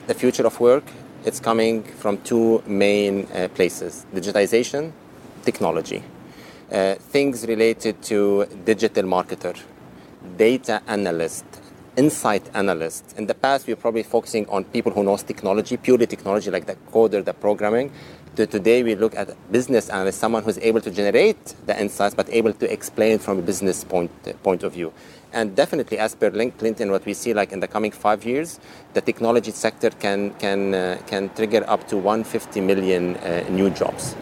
the 0.08 0.14
future 0.14 0.44
of 0.44 0.58
work, 0.58 0.82
it's 1.24 1.38
coming 1.38 1.84
from 1.84 2.18
two 2.22 2.60
main 2.66 3.28
uh, 3.32 3.46
places 3.54 4.04
digitization, 4.12 4.90
technology. 5.44 6.02
Uh, 6.72 6.96
things 6.96 7.46
related 7.46 8.02
to 8.02 8.46
digital 8.64 9.04
marketer 9.04 9.56
data 10.36 10.82
analyst, 10.88 11.44
insight 11.96 12.42
analyst. 12.52 13.14
In 13.16 13.26
the 13.26 13.34
past, 13.34 13.68
we 13.68 13.74
were 13.74 13.80
probably 13.80 14.02
focusing 14.02 14.44
on 14.48 14.64
people 14.64 14.90
who 14.90 15.04
knows 15.04 15.22
technology, 15.22 15.76
purely 15.76 16.08
technology, 16.08 16.50
like 16.50 16.66
the 16.66 16.74
coder, 16.90 17.24
the 17.24 17.32
programming. 17.32 17.92
To 18.36 18.46
today, 18.46 18.82
we 18.82 18.94
look 18.94 19.16
at 19.16 19.34
business 19.50 19.88
analyst, 19.88 20.18
someone 20.18 20.42
who's 20.42 20.58
able 20.58 20.82
to 20.82 20.90
generate 20.90 21.42
the 21.64 21.80
insights, 21.80 22.14
but 22.14 22.28
able 22.28 22.52
to 22.52 22.70
explain 22.70 23.18
from 23.18 23.38
a 23.38 23.42
business 23.42 23.82
point, 23.82 24.10
point 24.42 24.62
of 24.62 24.74
view. 24.74 24.92
And 25.32 25.56
definitely, 25.56 25.96
as 25.96 26.14
per 26.14 26.30
LinkedIn, 26.30 26.90
what 26.90 27.06
we 27.06 27.14
see 27.14 27.32
like 27.32 27.50
in 27.52 27.60
the 27.60 27.66
coming 27.66 27.92
five 27.92 28.26
years, 28.26 28.60
the 28.92 29.00
technology 29.00 29.52
sector 29.52 29.88
can, 29.88 30.34
can, 30.34 30.74
uh, 30.74 30.98
can 31.06 31.30
trigger 31.30 31.64
up 31.66 31.88
to 31.88 31.96
150 31.96 32.60
million 32.60 33.16
uh, 33.16 33.46
new 33.48 33.70
jobs. 33.70 34.14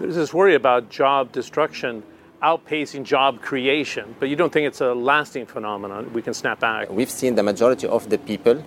There's 0.00 0.16
this 0.16 0.32
worry 0.32 0.54
about 0.54 0.88
job 0.88 1.30
destruction 1.30 2.02
outpacing 2.42 3.04
job 3.04 3.42
creation, 3.42 4.14
but 4.20 4.30
you 4.30 4.36
don't 4.36 4.54
think 4.54 4.66
it's 4.66 4.80
a 4.80 4.94
lasting 4.94 5.44
phenomenon? 5.44 6.10
We 6.14 6.22
can 6.22 6.32
snap 6.32 6.60
back. 6.60 6.88
We've 6.90 7.10
seen 7.10 7.34
the 7.34 7.42
majority 7.42 7.86
of 7.86 8.08
the 8.08 8.16
people 8.16 8.64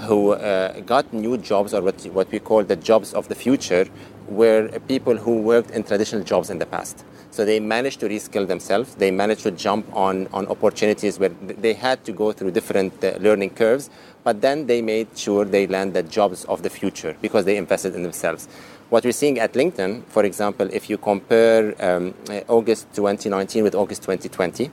who 0.00 0.32
uh, 0.32 0.80
got 0.80 1.12
new 1.12 1.36
jobs, 1.38 1.74
or 1.74 1.82
what, 1.82 2.02
what 2.06 2.30
we 2.30 2.38
call 2.38 2.62
the 2.62 2.76
jobs 2.76 3.12
of 3.14 3.28
the 3.28 3.34
future, 3.34 3.86
were 4.28 4.68
people 4.86 5.16
who 5.16 5.40
worked 5.40 5.70
in 5.70 5.82
traditional 5.82 6.22
jobs 6.22 6.50
in 6.50 6.58
the 6.58 6.66
past. 6.66 7.04
So 7.30 7.44
they 7.44 7.60
managed 7.60 8.00
to 8.00 8.08
reskill 8.08 8.46
themselves. 8.46 8.94
They 8.94 9.10
managed 9.10 9.42
to 9.42 9.50
jump 9.50 9.86
on, 9.94 10.28
on 10.32 10.46
opportunities 10.48 11.18
where 11.18 11.28
they 11.28 11.74
had 11.74 12.04
to 12.04 12.12
go 12.12 12.32
through 12.32 12.52
different 12.52 13.04
uh, 13.04 13.16
learning 13.20 13.50
curves, 13.50 13.90
but 14.24 14.40
then 14.40 14.66
they 14.66 14.82
made 14.82 15.16
sure 15.16 15.44
they 15.44 15.66
landed 15.66 16.10
jobs 16.10 16.44
of 16.46 16.62
the 16.62 16.70
future 16.70 17.16
because 17.20 17.44
they 17.44 17.56
invested 17.56 17.94
in 17.94 18.02
themselves. 18.02 18.48
What 18.90 19.04
we're 19.04 19.12
seeing 19.12 19.38
at 19.38 19.52
LinkedIn, 19.52 20.04
for 20.06 20.24
example, 20.24 20.68
if 20.72 20.88
you 20.88 20.96
compare 20.96 21.74
um, 21.84 22.14
uh, 22.30 22.40
August 22.48 22.86
2019 22.94 23.62
with 23.62 23.74
August 23.74 24.02
2020, 24.02 24.70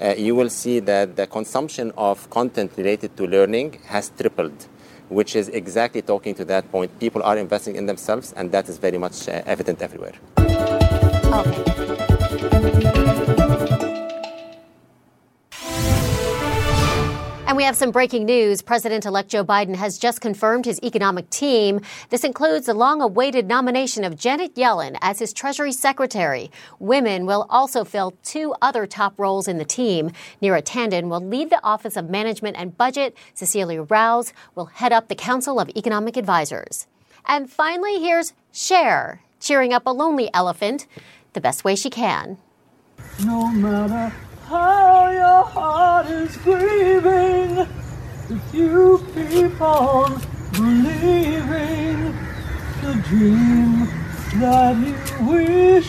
uh, 0.00 0.14
you 0.18 0.34
will 0.34 0.50
see 0.50 0.80
that 0.80 1.16
the 1.16 1.26
consumption 1.26 1.92
of 1.96 2.28
content 2.30 2.72
related 2.76 3.16
to 3.16 3.26
learning 3.26 3.80
has 3.86 4.10
tripled, 4.10 4.66
which 5.14 5.36
is 5.36 5.48
exactly 5.48 6.02
talking 6.02 6.34
to 6.34 6.44
that 6.44 6.70
point. 6.70 6.90
People 6.98 7.22
are 7.22 7.38
investing 7.38 7.76
in 7.76 7.86
themselves, 7.86 8.32
and 8.36 8.50
that 8.52 8.68
is 8.68 8.78
very 8.78 8.98
much 8.98 9.28
uh, 9.28 9.42
evident 9.46 9.80
everywhere. 9.80 10.14
Okay. 11.40 12.83
We 17.64 17.66
have 17.66 17.76
some 17.76 17.92
breaking 17.92 18.26
news. 18.26 18.60
President 18.60 19.06
elect 19.06 19.30
Joe 19.30 19.42
Biden 19.42 19.74
has 19.74 19.96
just 19.96 20.20
confirmed 20.20 20.66
his 20.66 20.78
economic 20.82 21.30
team. 21.30 21.80
This 22.10 22.22
includes 22.22 22.66
the 22.66 22.74
long 22.74 23.00
awaited 23.00 23.48
nomination 23.48 24.04
of 24.04 24.18
Janet 24.18 24.54
Yellen 24.54 24.98
as 25.00 25.18
his 25.18 25.32
Treasury 25.32 25.72
Secretary. 25.72 26.50
Women 26.78 27.24
will 27.24 27.46
also 27.48 27.82
fill 27.82 28.12
two 28.22 28.54
other 28.60 28.86
top 28.86 29.18
roles 29.18 29.48
in 29.48 29.56
the 29.56 29.64
team. 29.64 30.10
Neera 30.42 30.62
Tanden 30.62 31.08
will 31.08 31.22
lead 31.22 31.48
the 31.48 31.64
Office 31.64 31.96
of 31.96 32.10
Management 32.10 32.58
and 32.58 32.76
Budget. 32.76 33.16
Cecilia 33.32 33.80
Rouse 33.84 34.34
will 34.54 34.66
head 34.66 34.92
up 34.92 35.08
the 35.08 35.14
Council 35.14 35.58
of 35.58 35.70
Economic 35.74 36.18
Advisors. 36.18 36.86
And 37.24 37.48
finally, 37.48 37.98
here's 37.98 38.34
Cher 38.52 39.22
cheering 39.40 39.72
up 39.72 39.86
a 39.86 39.90
lonely 39.90 40.28
elephant 40.34 40.86
the 41.32 41.40
best 41.40 41.64
way 41.64 41.76
she 41.76 41.88
can. 41.88 42.36
No 43.24 43.50
matter 43.50 44.14
how 44.46 45.10
your 45.10 45.44
heart 45.44 46.06
is 46.06 46.36
grieving 46.38 47.66
if 48.30 48.54
you 48.54 49.04
keep 49.14 49.60
on 49.60 50.20
believing 50.52 52.14
the 52.82 52.94
dream 53.08 53.86
that 54.40 54.76
you 54.76 55.26
wish 55.26 55.88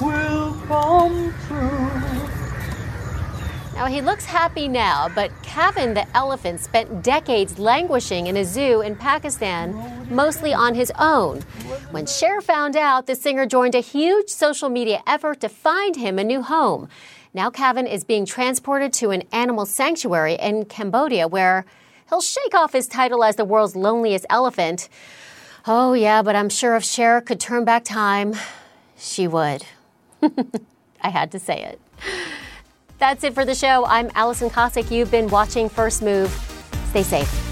will 0.00 0.54
come 0.66 1.34
true. 1.46 1.92
Now, 3.74 3.86
he 3.86 4.00
looks 4.00 4.24
happy 4.24 4.68
now, 4.68 5.08
but 5.14 5.30
Kevin 5.42 5.94
the 5.94 6.06
elephant 6.16 6.60
spent 6.60 7.02
decades 7.02 7.58
languishing 7.58 8.28
in 8.28 8.36
a 8.36 8.44
zoo 8.44 8.80
in 8.80 8.94
Pakistan, 8.96 10.06
mostly 10.08 10.54
on 10.54 10.74
his 10.74 10.92
own. 10.98 11.40
When 11.90 12.06
Cher 12.06 12.40
found 12.40 12.76
out, 12.76 13.06
the 13.06 13.16
singer 13.16 13.44
joined 13.44 13.74
a 13.74 13.80
huge 13.80 14.28
social 14.28 14.68
media 14.68 15.02
effort 15.06 15.40
to 15.40 15.48
find 15.48 15.96
him 15.96 16.18
a 16.18 16.24
new 16.24 16.42
home. 16.42 16.88
Now, 17.34 17.48
Kevin 17.48 17.86
is 17.86 18.04
being 18.04 18.26
transported 18.26 18.92
to 18.94 19.10
an 19.10 19.22
animal 19.32 19.64
sanctuary 19.64 20.34
in 20.34 20.66
Cambodia 20.66 21.26
where 21.26 21.64
he'll 22.10 22.20
shake 22.20 22.54
off 22.54 22.74
his 22.74 22.86
title 22.86 23.24
as 23.24 23.36
the 23.36 23.44
world's 23.44 23.74
loneliest 23.74 24.26
elephant. 24.28 24.90
Oh, 25.66 25.94
yeah, 25.94 26.20
but 26.20 26.36
I'm 26.36 26.50
sure 26.50 26.76
if 26.76 26.84
Cher 26.84 27.22
could 27.22 27.40
turn 27.40 27.64
back 27.64 27.84
time, 27.84 28.34
she 28.98 29.26
would. 29.26 29.64
I 31.00 31.08
had 31.08 31.32
to 31.32 31.38
say 31.38 31.62
it. 31.62 31.80
That's 32.98 33.24
it 33.24 33.32
for 33.32 33.46
the 33.46 33.54
show. 33.54 33.86
I'm 33.86 34.10
Alison 34.14 34.50
Kosik. 34.50 34.90
You've 34.90 35.10
been 35.10 35.28
watching 35.28 35.70
First 35.70 36.02
Move. 36.02 36.30
Stay 36.90 37.02
safe. 37.02 37.51